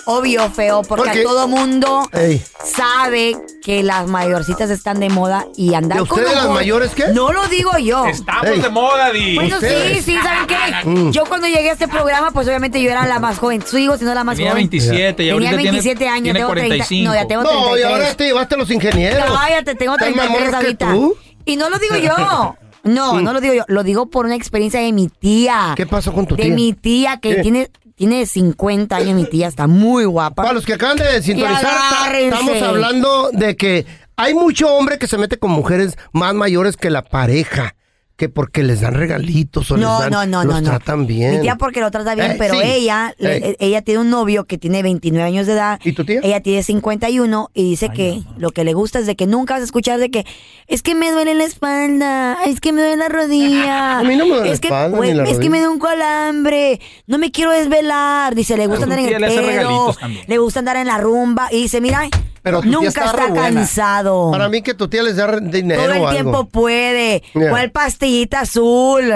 Obvio, 0.05 0.49
feo, 0.51 0.83
porque 0.83 1.03
¿Por 1.05 1.13
qué? 1.13 1.21
a 1.21 1.23
todo 1.23 1.47
mundo 1.47 2.07
Ey. 2.13 2.41
sabe 2.63 3.35
que 3.65 3.81
las 3.81 4.05
mayorcitas 4.07 4.69
están 4.69 4.99
de 4.99 5.09
moda 5.09 5.47
y 5.57 5.73
andar 5.73 5.99
¿De 6.01 6.05
con 6.07 6.19
ustedes 6.19 6.35
las 6.35 6.45
ojos- 6.45 6.55
mayores 6.55 6.91
qué? 6.93 7.05
No 7.13 7.33
lo 7.33 7.47
digo 7.47 7.71
yo. 7.79 8.05
Estamos 8.05 8.45
Ey. 8.45 8.61
de 8.61 8.69
moda, 8.69 9.11
Di. 9.11 9.33
Bueno, 9.33 9.59
sí, 9.59 9.65
¿Ustedes? 9.65 10.05
sí, 10.05 10.15
¿saben 10.21 10.45
qué? 10.45 10.55
Mm. 10.85 11.09
Yo 11.11 11.25
cuando 11.25 11.47
llegué 11.47 11.69
a 11.69 11.73
este 11.73 11.87
programa, 11.87 12.29
pues 12.29 12.47
obviamente 12.47 12.79
yo 12.79 12.91
era 12.91 13.07
la 13.07 13.17
más 13.19 13.39
joven. 13.39 13.63
Sigo 13.65 13.95
siendo 13.97 14.13
la 14.13 14.23
más 14.23 14.35
Tenía 14.37 14.51
joven. 14.51 14.69
27 14.69 15.11
y 15.11 15.15
Tenía 15.15 15.33
ahorita 15.33 15.49
tiene- 15.49 15.63
27 15.63 16.07
años, 16.07 16.23
tiene 16.23 16.39
tengo 16.39 16.51
30. 16.51 16.67
45. 16.75 17.09
No, 17.09 17.15
ya 17.15 17.27
tengo 17.27 17.43
No, 17.43 17.49
y 17.49 17.53
33. 17.81 17.85
ahora 17.91 18.13
te 18.15 18.23
llevaste 18.25 18.55
a 18.55 18.57
los 18.59 18.69
ingenieros. 18.71 19.25
Cállate, 19.25 19.75
tengo 19.75 19.93
¿Están 19.93 20.15
más 20.15 20.27
33 20.27 20.29
morros 20.29 20.49
que 20.59 20.65
ahorita. 20.85 20.91
tú? 20.91 21.17
Y 21.45 21.55
no 21.55 21.69
lo 21.71 21.79
digo 21.79 21.95
yo. 21.95 22.55
No, 22.85 23.19
no 23.19 23.33
lo 23.33 23.41
digo 23.41 23.55
yo. 23.55 23.63
Lo 23.67 23.81
digo 23.81 24.05
por 24.11 24.27
una 24.27 24.35
experiencia 24.35 24.79
de 24.79 24.93
mi 24.93 25.07
tía. 25.09 25.73
¿Qué 25.75 25.87
pasó 25.87 26.13
con 26.13 26.27
tu 26.27 26.35
de 26.35 26.43
tía? 26.43 26.53
mi 26.53 26.73
tía 26.73 27.17
que 27.19 27.37
¿Qué? 27.37 27.41
tiene 27.41 27.71
tiene 27.95 28.25
50 28.25 28.95
años 28.95 29.15
mi 29.15 29.25
tía, 29.25 29.47
está 29.47 29.67
muy 29.67 30.05
guapa. 30.05 30.43
Para 30.43 30.53
los 30.53 30.65
que 30.65 30.73
acaban 30.73 30.97
de 30.97 31.21
sintonizar, 31.21 32.15
estamos 32.15 32.61
hablando 32.61 33.29
de 33.31 33.55
que 33.55 33.85
hay 34.17 34.33
mucho 34.33 34.73
hombre 34.75 34.99
que 34.99 35.07
se 35.07 35.17
mete 35.17 35.37
con 35.37 35.51
mujeres 35.51 35.97
más 36.11 36.33
mayores 36.33 36.77
que 36.77 36.89
la 36.89 37.03
pareja. 37.03 37.75
Que 38.17 38.29
porque 38.29 38.63
les 38.63 38.79
dan 38.79 38.93
regalitos 38.93 39.69
o 39.71 39.75
No, 39.77 39.99
les 39.99 40.09
dan, 40.09 40.11
no, 40.11 40.25
no, 40.25 40.43
los 40.45 40.55
no, 40.55 40.61
no. 40.61 40.69
tratan 40.69 41.05
bien. 41.05 41.35
Mi 41.35 41.41
tía 41.41 41.57
porque 41.57 41.81
lo 41.81 41.91
trata 41.91 42.15
bien, 42.15 42.31
Eh, 42.31 42.35
pero 42.37 42.53
sí. 42.53 42.61
ella, 42.63 43.13
le- 43.17 43.35
Ey. 43.49 43.55
ella 43.59 43.81
tiene 43.81 43.99
un 43.99 44.09
novio 44.09 44.45
que 44.45 44.57
tiene 44.57 44.81
29 44.83 45.27
años 45.27 45.47
de 45.47 45.51
edad. 45.53 45.81
¿Y 45.83 45.91
tu 45.91 46.05
tía? 46.05 46.21
Ella 46.23 46.39
tiene 46.39 46.63
51 46.63 47.49
y 47.53 47.69
dice 47.71 47.89
que 47.89 48.21
lo 48.37 48.51
que 48.51 48.63
le 48.63 48.73
gusta 48.73 48.99
es 48.99 49.05
de 49.05 49.17
que 49.17 49.27
nunca 49.27 49.55
vas 49.55 49.61
a 49.61 49.65
escuchar 49.65 49.99
de 49.99 50.11
que 50.11 50.25
es 50.67 50.81
que 50.81 50.95
me 50.95 51.11
duele 51.11 51.35
la 51.35 51.43
espalda, 51.43 52.37
es 52.45 52.61
que 52.61 52.71
me 52.71 52.81
duele 52.81 52.95
la 52.95 53.09
rodilla. 53.09 53.99
A 53.99 54.03
mí 54.03 54.15
no 54.15 54.23
me 54.25 54.31
duele 54.35 54.45
la 54.47 54.53
es 54.53 54.59
que, 54.61 54.67
espalda 54.67 54.95
güey, 54.97 55.11
ni 55.11 55.17
la 55.17 55.23
Es 55.25 55.37
que 55.37 55.49
me 55.49 55.59
da 55.59 55.69
un 55.69 55.79
calambre, 55.79 56.79
no 57.07 57.17
me 57.17 57.31
quiero 57.31 57.51
desvelar. 57.51 58.33
Dice, 58.33 58.55
le 58.55 58.67
gusta 58.67 58.83
A 58.83 58.85
andar 58.85 58.99
en 58.99 59.07
el 59.09 59.21
pedo, 59.29 59.93
le 60.27 60.37
gusta 60.37 60.59
andar 60.59 60.77
en 60.77 60.87
la 60.87 60.97
rumba 60.99 61.49
y 61.51 61.63
dice, 61.63 61.81
mira, 61.81 62.07
Pero 62.45 62.61
tu 62.61 62.69
tía 62.69 62.77
nunca 62.77 63.05
está 63.05 63.33
cansado. 63.33 64.29
Para 64.31 64.47
mí 64.49 64.61
que 64.61 64.75
tu 64.75 64.87
tía 64.87 65.01
les 65.01 65.15
da 65.15 65.39
dinero 65.39 65.81
Todo 65.81 65.91
el 65.93 65.99
o 65.99 66.07
algo. 66.07 66.11
tiempo 66.11 66.45
puede. 66.45 67.23
Yeah. 67.33 67.49
¿Cuál 67.49 67.71
pastillita 67.71 68.41
azul? 68.41 69.13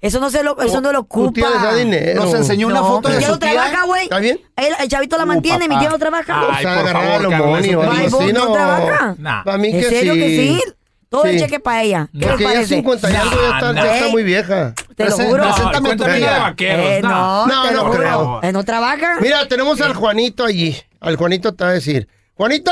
Eso 0.00 0.20
no 0.20 0.28
se 0.30 0.44
lo, 0.44 0.60
eso 0.60 0.80
no 0.82 0.92
lo 0.92 1.00
ocupa. 1.00 1.28
Tu 1.28 1.32
tía 1.32 1.48
les 1.50 1.62
da 1.62 1.74
dinero. 1.74 2.24
Nos 2.24 2.34
enseñó 2.34 2.66
una 2.66 2.82
foto 2.82 3.08
de 3.08 3.16
tía 3.18 3.26
su 3.28 3.32
no 3.32 3.38
tía. 3.38 3.52
trabaja, 3.52 3.84
güey. 3.86 4.02
¿Está 4.04 4.18
bien? 4.18 4.38
El, 4.54 4.74
el 4.80 4.88
chavito 4.88 5.16
la 5.16 5.24
mantiene, 5.24 5.66
mi 5.66 5.78
tía 5.78 5.88
no 5.88 5.98
trabaja. 5.98 6.42
O 6.46 6.50
Ay, 6.52 6.62
sea, 6.62 6.74
por 6.78 6.88
agarrar 6.88 7.22
favor, 7.22 7.26
o 7.26 7.54
así, 7.56 8.32
¿No 8.32 8.44
no. 8.46 8.52
trabaja? 8.52 9.14
Nah. 9.18 9.44
Para 9.44 9.56
mí 9.58 9.68
¿En 9.68 9.80
que 9.80 9.88
serio 9.88 10.12
sí. 10.12 10.20
que 10.20 10.28
sí? 10.28 10.62
Todo 11.08 11.24
el 11.24 11.38
cheque 11.40 11.58
para 11.58 11.82
ella. 11.84 12.08
¿Qué 12.12 12.26
Porque 12.26 12.44
les 12.44 12.52
ya 12.52 12.54
parece? 12.54 12.74
50 12.76 13.10
y 13.10 13.14
algo 13.16 13.30
ya 13.40 13.48
está, 13.56 13.72
ya 13.74 13.94
está 13.94 14.06
¿Eh? 14.08 14.10
muy 14.12 14.22
vieja. 14.24 14.74
Te 14.94 15.04
lo 15.06 15.10
juro. 15.16 15.42
preséntame 15.42 15.96
tu 15.96 16.04
tía. 16.04 16.38
vaqueros. 16.40 16.86
Eh, 16.86 17.00
no. 17.02 17.46
no, 17.46 17.70
No, 17.72 17.90
creo. 17.90 18.40
Eh, 18.42 18.52
¿No 18.52 18.62
trabaja? 18.62 19.16
Mira, 19.22 19.48
tenemos 19.48 19.80
al 19.80 19.94
Juanito 19.94 20.44
allí. 20.44 20.76
Al 21.00 21.16
Juanito 21.16 21.54
te 21.54 21.64
va 21.64 21.70
a 21.70 21.72
decir. 21.72 22.06
¡Juanito! 22.38 22.70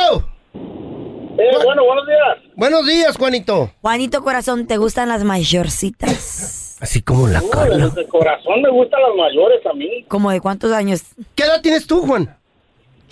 Eh, 0.54 1.50
bueno, 1.64 1.84
buenos 1.84 2.06
días. 2.06 2.52
Buenos 2.54 2.86
días, 2.86 3.16
Juanito. 3.18 3.70
Juanito 3.82 4.22
Corazón, 4.22 4.66
¿te 4.68 4.76
gustan 4.76 5.08
las 5.08 5.24
mayorcitas? 5.24 6.78
Así 6.80 7.02
como 7.02 7.26
la 7.26 7.42
Carla. 7.50 7.88
De 7.88 8.06
corazón 8.06 8.62
me 8.62 8.70
gustan 8.70 9.00
las 9.02 9.16
mayores 9.16 9.66
a 9.66 9.72
mí. 9.74 10.04
¿Como 10.08 10.30
de 10.30 10.40
cuántos 10.40 10.70
años? 10.70 11.02
¿Qué 11.34 11.42
edad 11.42 11.60
tienes 11.62 11.84
tú, 11.86 12.00
Juan? 12.02 12.36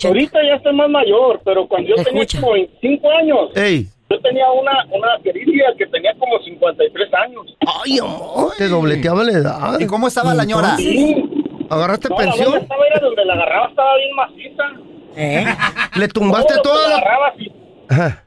Ahorita 0.03 0.39
ya 0.47 0.55
estoy 0.55 0.73
más 0.75 0.89
mayor, 0.89 1.41
pero 1.43 1.67
cuando 1.67 1.89
yo 1.89 1.95
tenía 2.03 2.21
Escucha. 2.23 2.39
como 2.41 2.53
25 2.53 3.11
años, 3.11 3.49
Ey. 3.55 3.87
yo 4.09 4.19
tenía 4.21 4.49
una, 4.51 4.85
una 4.91 5.07
querida 5.23 5.65
que 5.77 5.85
tenía 5.87 6.13
como 6.17 6.39
53 6.39 7.13
años. 7.25 7.45
Ay, 7.83 7.99
amor. 7.99 8.53
Te 8.57 8.69
dobleteaba 8.69 9.23
la 9.25 9.31
edad. 9.33 9.79
¿Y 9.79 9.87
cómo 9.87 10.07
estaba 10.07 10.33
la 10.33 10.45
ñora? 10.45 10.77
Sí. 10.77 11.15
¿Agarraste 11.69 12.07
No, 12.09 12.15
la 12.17 12.23
pensión? 12.23 12.57
estaba 12.61 12.81
era 12.87 12.99
donde 13.01 13.25
la 13.25 13.33
agarraba 13.33 13.67
estaba 13.67 13.89
bien 13.97 14.15
maciza. 14.15 14.63
¿Eh? 15.15 15.45
¿Le 15.95 16.07
tumbaste 16.07 16.53
toda 16.63 16.89
la 16.89 16.97
así. 17.33 17.51
Ajá. 17.89 18.23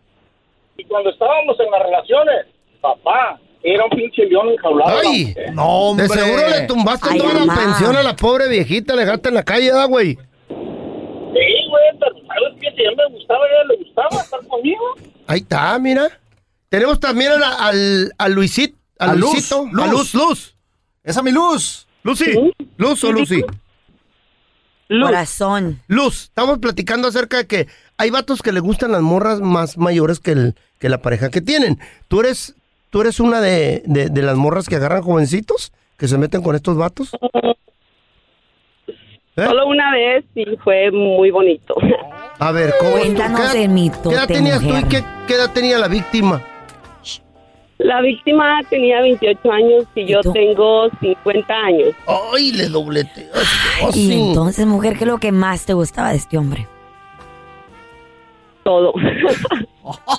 Y 0.76 0.84
cuando 0.84 1.11
estábamos 1.11 1.59
en 1.61 1.70
las 1.70 1.82
relaciones, 1.82 2.47
papá, 2.80 3.39
era 3.62 3.84
un 3.84 3.91
pinche 3.91 4.24
león 4.26 4.49
enjaulado. 4.51 4.99
¡Ay! 5.05 5.34
No, 5.53 5.66
hombre. 5.66 6.07
De 6.09 6.14
seguro 6.14 6.49
le 6.49 6.61
tumbaste 6.66 7.09
Ay, 7.12 7.18
toda 7.18 7.34
mamá. 7.34 7.55
la 7.55 7.61
pensión 7.61 7.97
a 7.97 8.03
la 8.03 8.14
pobre 8.16 8.49
viejita, 8.49 8.95
le 8.95 9.05
dejaste 9.05 9.28
en 9.28 9.34
la 9.34 9.43
calle, 9.43 9.70
¿da, 9.72 9.84
güey? 9.86 10.14
Sí, 10.14 11.45
güey, 11.68 11.99
pero 12.01 12.14
¿sabes 12.26 12.61
qué? 12.61 12.70
Si 12.76 12.86
a 12.86 12.91
me 12.91 13.14
gustaba, 13.16 13.45
a 13.45 13.49
ella 13.49 13.64
le 13.68 13.76
gustaba 13.84 14.22
estar 14.22 14.47
conmigo. 14.47 14.84
Ahí 15.26 15.41
está, 15.41 15.78
mira. 15.78 16.09
Tenemos 16.68 17.01
también 17.01 17.32
a, 17.32 17.36
la- 17.39 17.55
al, 17.68 18.12
a 18.18 18.28
Luisit, 18.28 18.74
a, 18.99 19.11
A 19.11 19.14
Luz, 19.14 19.32
Luisito, 19.32 19.61
a 19.62 19.86
Luz. 19.86 19.91
Luz, 19.91 20.14
Luz. 20.14 20.55
Esa 21.03 21.20
es 21.20 21.24
mi 21.24 21.30
luz. 21.32 21.86
Lucy, 22.05 22.32
Luz 22.76 23.03
o 23.05 23.12
Lucy. 23.12 23.43
Corazón. 24.89 25.80
Luz, 25.89 26.24
estamos 26.24 26.59
platicando 26.59 27.09
acerca 27.09 27.36
de 27.39 27.47
que 27.47 27.66
hay 27.97 28.11
vatos 28.11 28.43
que 28.43 28.53
le 28.53 28.61
gustan 28.61 28.93
las 28.93 29.03
morras 29.03 29.41
más 29.41 29.76
mayores 29.76 30.18
que, 30.20 30.32
el, 30.32 30.55
que 30.78 30.89
la 30.89 30.99
pareja 31.03 31.30
que 31.30 31.41
tienen. 31.41 31.78
¿Tú 32.09 32.20
eres, 32.20 32.55
tú 32.91 33.01
eres 33.03 33.20
una 33.20 33.41
de, 33.41 33.82
de- 33.86 34.09
de 34.09 34.22
las 34.22 34.36
morras 34.36 34.66
que 34.68 34.76
agarran 34.76 35.03
jovencitos 35.03 35.72
que 35.97 36.09
se 36.09 36.16
meten 36.18 36.43
con 36.43 36.55
estos 36.57 36.76
vatos? 36.76 37.11
¿Eh? 39.36 39.45
Solo 39.47 39.66
una 39.68 39.93
vez 39.93 40.24
y 40.34 40.45
fue 40.64 40.91
muy 40.91 41.30
bonito. 41.30 41.74
A 42.41 42.51
ver, 42.51 42.74
¿cómo 42.80 42.97
es? 42.99 43.05
Cuéntanos 43.05 43.41
¿Qué 43.41 43.47
edad- 43.47 43.57
el 43.57 43.68
mitote, 43.68 44.09
¿Qué 44.09 44.14
edad 44.14 44.26
tenías 44.26 44.59
tú 44.61 44.64
y 44.64 44.68
mujer. 44.72 44.89
qué, 44.89 45.05
qué 45.28 45.34
edad 45.34 45.53
tenía 45.53 45.78
la 45.78 45.86
víctima? 45.89 46.43
La 47.79 48.01
víctima 48.01 48.61
tenía 48.68 49.01
28 49.03 49.53
años 49.53 49.85
y 49.95 50.07
yo 50.07 50.20
tengo 50.33 50.89
50 51.01 51.55
años. 51.55 51.95
Ay, 52.35 52.51
le 52.53 52.68
dobleteas. 52.68 53.31
Oh, 53.83 53.91
Y 53.91 53.93
sí. 53.93 54.12
entonces, 54.29 54.66
mujer, 54.66 54.95
¿qué 54.99 55.05
es 55.05 55.09
lo 55.09 55.18
que 55.18 55.31
más 55.31 55.64
te 55.64 55.74
gustaba 55.74 56.11
de 56.11 56.16
este 56.16 56.37
hombre? 56.39 56.66
Todo. 58.64 58.93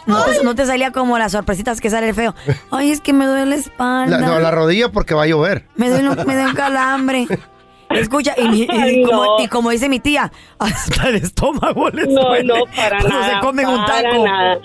No 0.07 0.23
te, 0.25 0.43
no 0.43 0.55
te 0.55 0.65
salía 0.65 0.91
como 0.91 1.19
las 1.19 1.33
sorpresitas 1.33 1.79
que 1.81 1.89
sale 1.91 2.09
el 2.09 2.15
feo. 2.15 2.33
Ay, 2.71 2.89
es 2.91 3.01
que 3.01 3.13
me 3.13 3.25
duele 3.27 3.45
la 3.45 3.55
espalda. 3.55 4.19
La, 4.19 4.25
no, 4.25 4.39
la 4.39 4.49
rodilla 4.49 4.89
porque 4.91 5.13
va 5.13 5.23
a 5.23 5.27
llover. 5.27 5.67
Me 5.75 5.89
duele 5.89 6.09
un- 6.09 6.25
me 6.25 6.35
da 6.35 6.47
un 6.47 6.55
calambre. 6.55 7.27
Escucha, 7.91 8.33
y, 8.37 8.63
y- 8.63 8.63
y 8.63 8.67
Ay, 8.71 9.03
como, 9.03 9.23
no. 9.25 9.43
y 9.43 9.47
como 9.47 9.69
dice 9.69 9.89
mi 9.89 9.99
tía, 9.99 10.31
hasta 10.57 11.09
el 11.09 11.15
estómago 11.17 11.89
le 11.89 12.07
No, 12.07 12.21
duele 12.29 12.43
no, 12.59 12.65
para 12.75 12.99
nada. 13.01 13.35
se 13.35 13.39
comen 13.45 13.67
un 13.67 13.85
para 13.85 14.01
taco. 14.09 14.23
nada. 14.25 14.59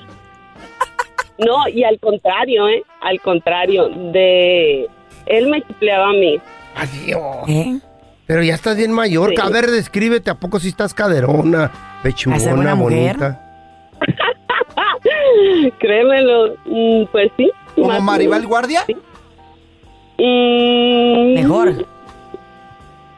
No, 1.38 1.68
y 1.68 1.82
al 1.84 1.98
contrario, 1.98 2.68
¿eh? 2.68 2.82
Al 3.00 3.20
contrario, 3.20 3.88
de... 3.88 4.88
Él 5.26 5.48
me 5.48 5.62
chifleaba 5.62 6.10
a 6.10 6.12
mí. 6.12 6.38
Adiós. 6.76 7.48
¿Eh? 7.48 7.78
Pero 8.26 8.42
ya 8.42 8.54
estás 8.54 8.76
bien 8.76 8.92
mayor. 8.92 9.30
Sí. 9.30 9.36
A 9.42 9.48
ver, 9.48 9.70
descríbete. 9.70 10.30
¿A 10.30 10.34
poco 10.34 10.58
si 10.60 10.68
estás 10.68 10.94
caderona, 10.94 11.64
¿Hacer 11.64 11.74
buena 11.74 12.02
pechugona, 12.02 12.74
bonita? 12.74 13.40
Créemelo, 15.78 16.54
mm, 16.66 17.04
pues 17.12 17.30
sí. 17.36 17.50
¿Como 17.74 18.00
Maribel. 18.00 18.46
Guardia? 18.46 18.84
Mm, 20.18 21.34
Mejor. 21.34 21.72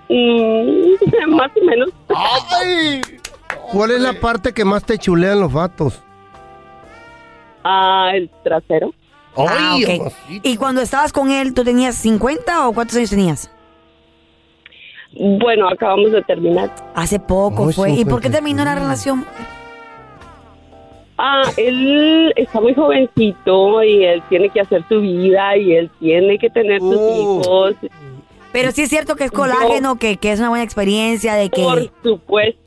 mm, 0.09 1.29
más 1.29 1.51
o 1.61 1.65
menos. 1.65 1.91
¡Ay! 2.09 3.03
¿Cuál 3.73 3.91
es 3.93 4.01
la 4.01 4.15
parte 4.15 4.53
que 4.53 4.65
más 4.65 4.85
te 4.85 4.99
chulean 4.99 5.41
los 5.41 5.53
vatos? 5.53 6.03
Ah, 7.69 8.13
el 8.15 8.31
trasero. 8.45 8.95
Ah, 9.37 9.73
¡Ay, 9.75 9.85
ok. 10.01 10.13
Y 10.45 10.57
cuando 10.57 10.81
estabas 10.81 11.13
con 11.13 11.33
él, 11.33 11.53
¿tú 11.53 11.65
tenías 11.65 11.97
50 11.97 12.69
o 12.69 12.73
cuántos 12.73 12.97
años 12.97 13.11
tenías? 13.11 13.51
Bueno, 15.19 15.69
acabamos 15.69 16.13
de 16.13 16.23
terminar. 16.23 16.73
Hace 16.95 17.19
poco 17.19 17.67
Ay, 17.67 17.73
fue. 17.73 17.91
¿Y 17.91 18.05
por 18.05 18.21
qué 18.21 18.29
55. 18.29 18.31
terminó 18.31 18.65
la 18.65 18.75
relación? 18.77 19.27
Ah, 21.19 21.43
él 21.57 22.33
está 22.37 22.61
muy 22.61 22.73
jovencito 22.75 23.83
y 23.83 24.05
él 24.05 24.23
tiene 24.29 24.49
que 24.51 24.61
hacer 24.61 24.85
su 24.89 25.01
vida 25.01 25.57
y 25.57 25.73
él 25.73 25.91
tiene 25.99 26.39
que 26.39 26.51
tener 26.51 26.79
sus 26.81 26.95
hijos. 26.95 27.75
Pero 28.53 28.71
sí 28.71 28.83
es 28.83 28.89
cierto 28.89 29.17
que 29.17 29.25
es 29.25 29.33
colágeno, 29.33 29.97
que, 29.97 30.19
que 30.19 30.31
es 30.31 30.39
una 30.39 30.51
buena 30.51 30.65
experiencia, 30.65 31.35
de 31.35 31.51
que... 31.51 31.63
Por 31.63 31.91
supuesto, 32.03 32.61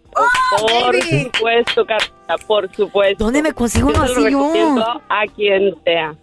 por 0.59 0.93
baby. 0.93 1.29
supuesto, 1.33 1.85
Carlita, 1.85 2.18
por 2.37 2.73
supuesto. 2.75 3.23
¿Dónde 3.23 3.41
me 3.41 3.53
consigo 3.53 3.89
uno 3.89 4.01
así 4.03 4.13
yo? 4.15 4.23
recomiendo 4.25 4.85
a 5.09 5.23
quien 5.35 5.75
sea. 5.83 6.15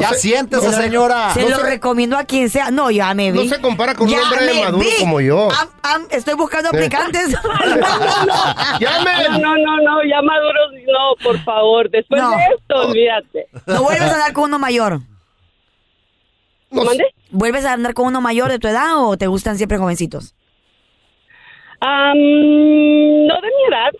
Ya 0.00 0.08
siéntese, 0.12 0.70
Se 0.70 0.76
lo- 0.76 0.82
señora. 0.82 1.30
Se 1.34 1.42
No 1.44 1.50
lo 1.50 1.56
se- 1.58 1.70
recomiendo 1.70 2.16
a 2.18 2.24
quien 2.24 2.50
sea. 2.50 2.72
No, 2.72 2.90
ya 2.90 3.14
me 3.14 3.30
vi. 3.30 3.38
No 3.38 3.54
se 3.54 3.60
compara 3.60 3.94
con 3.94 4.08
un 4.08 4.14
hombre 4.18 4.54
maduro 4.64 4.78
vi. 4.78 4.90
como 4.98 5.20
yo. 5.20 5.48
Am- 5.52 5.68
am- 5.82 6.06
estoy 6.10 6.34
buscando 6.34 6.68
aplicantes. 6.70 7.28
No, 8.80 9.38
no, 9.38 9.56
no, 9.56 9.76
no, 9.82 10.04
ya 10.08 10.20
maduros, 10.22 10.72
no, 10.86 11.14
por 11.22 11.38
favor. 11.44 11.90
Después 11.90 12.20
No. 12.22 12.30
de 12.30 12.36
esto, 12.56 12.88
olvídate. 12.88 13.46
¿No 13.66 13.82
vuelves 13.82 14.02
a 14.10 14.14
andar 14.14 14.32
con 14.32 14.44
uno 14.44 14.58
mayor? 14.58 15.00
¿Mande? 16.70 17.04
¿Vuelves 17.30 17.64
a 17.64 17.72
andar 17.72 17.94
con 17.94 18.06
uno 18.06 18.20
mayor 18.20 18.50
de 18.50 18.58
tu 18.58 18.66
edad 18.68 18.96
o 18.98 19.16
te 19.16 19.26
gustan 19.28 19.56
siempre 19.56 19.78
jovencitos? 19.78 20.34
Am, 21.86 22.16
no 22.16 23.34
de 23.42 23.48
mi 23.48 23.62
edad, 23.68 23.92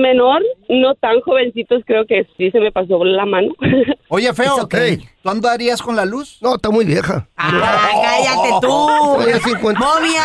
menor, 0.00 0.42
no 0.70 0.94
tan 0.94 1.20
jovencitos, 1.20 1.82
creo 1.86 2.06
que 2.06 2.26
sí 2.38 2.50
se 2.50 2.58
me 2.58 2.72
pasó 2.72 3.04
la 3.04 3.26
mano. 3.26 3.48
Oye, 4.08 4.32
feo, 4.32 4.62
okay. 4.62 4.96
¿tú 5.22 5.28
andarías 5.28 5.82
con 5.82 5.94
la 5.94 6.06
luz? 6.06 6.38
No, 6.40 6.54
está 6.54 6.70
muy 6.70 6.86
vieja. 6.86 7.28
¡Ah, 7.36 7.90
cállate 8.02 8.66
tú! 8.66 8.88
Ya 9.28 9.38
50. 9.40 9.78
¡Momia! 9.78 10.22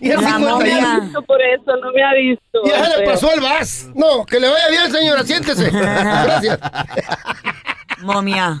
La 0.00 0.18
50 0.18 0.38
momia. 0.40 0.78
ya. 0.78 1.20
Por 1.20 1.40
eso, 1.42 1.76
no 1.76 1.92
me 1.92 2.02
ha 2.02 2.14
visto. 2.14 2.60
Ya 2.64 2.96
le 2.96 3.04
pasó 3.06 3.32
el 3.32 3.40
vas. 3.40 3.88
No, 3.94 4.26
que 4.26 4.40
le 4.40 4.48
vaya 4.48 4.68
bien, 4.68 4.90
señora. 4.90 5.22
Siéntese. 5.22 5.70
Gracias. 5.70 6.58
Momia. 8.02 8.60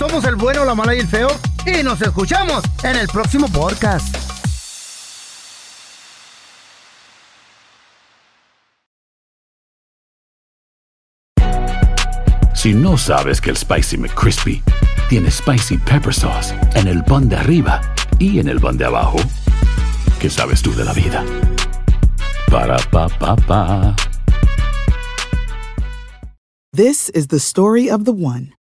Somos 0.00 0.24
el 0.24 0.36
bueno, 0.36 0.64
la 0.64 0.74
mala 0.74 0.94
y 0.94 1.00
el 1.00 1.06
feo. 1.06 1.28
Y 1.66 1.82
nos 1.82 2.00
escuchamos 2.00 2.64
en 2.84 2.96
el 2.96 3.06
próximo 3.08 3.46
podcast. 3.48 4.16
Si 12.54 12.72
no 12.72 12.96
sabes 12.96 13.42
que 13.42 13.50
el 13.50 13.58
Spicy 13.58 13.98
McCrispy 13.98 14.62
tiene 15.10 15.30
Spicy 15.30 15.76
Pepper 15.76 16.14
Sauce 16.14 16.54
en 16.76 16.88
el 16.88 17.04
pan 17.04 17.28
de 17.28 17.36
arriba 17.36 17.82
y 18.18 18.38
en 18.38 18.48
el 18.48 18.58
pan 18.58 18.78
de 18.78 18.86
abajo, 18.86 19.18
¿qué 20.18 20.30
sabes 20.30 20.62
tú 20.62 20.74
de 20.74 20.86
la 20.86 20.94
vida? 20.94 21.22
Para, 22.50 22.78
pa, 22.90 23.06
pa, 23.10 23.36
pa. 23.36 23.94
This 26.72 27.10
is 27.10 27.26
the 27.26 27.38
story 27.38 27.90
of 27.90 28.06
the 28.06 28.12
one. 28.12 28.54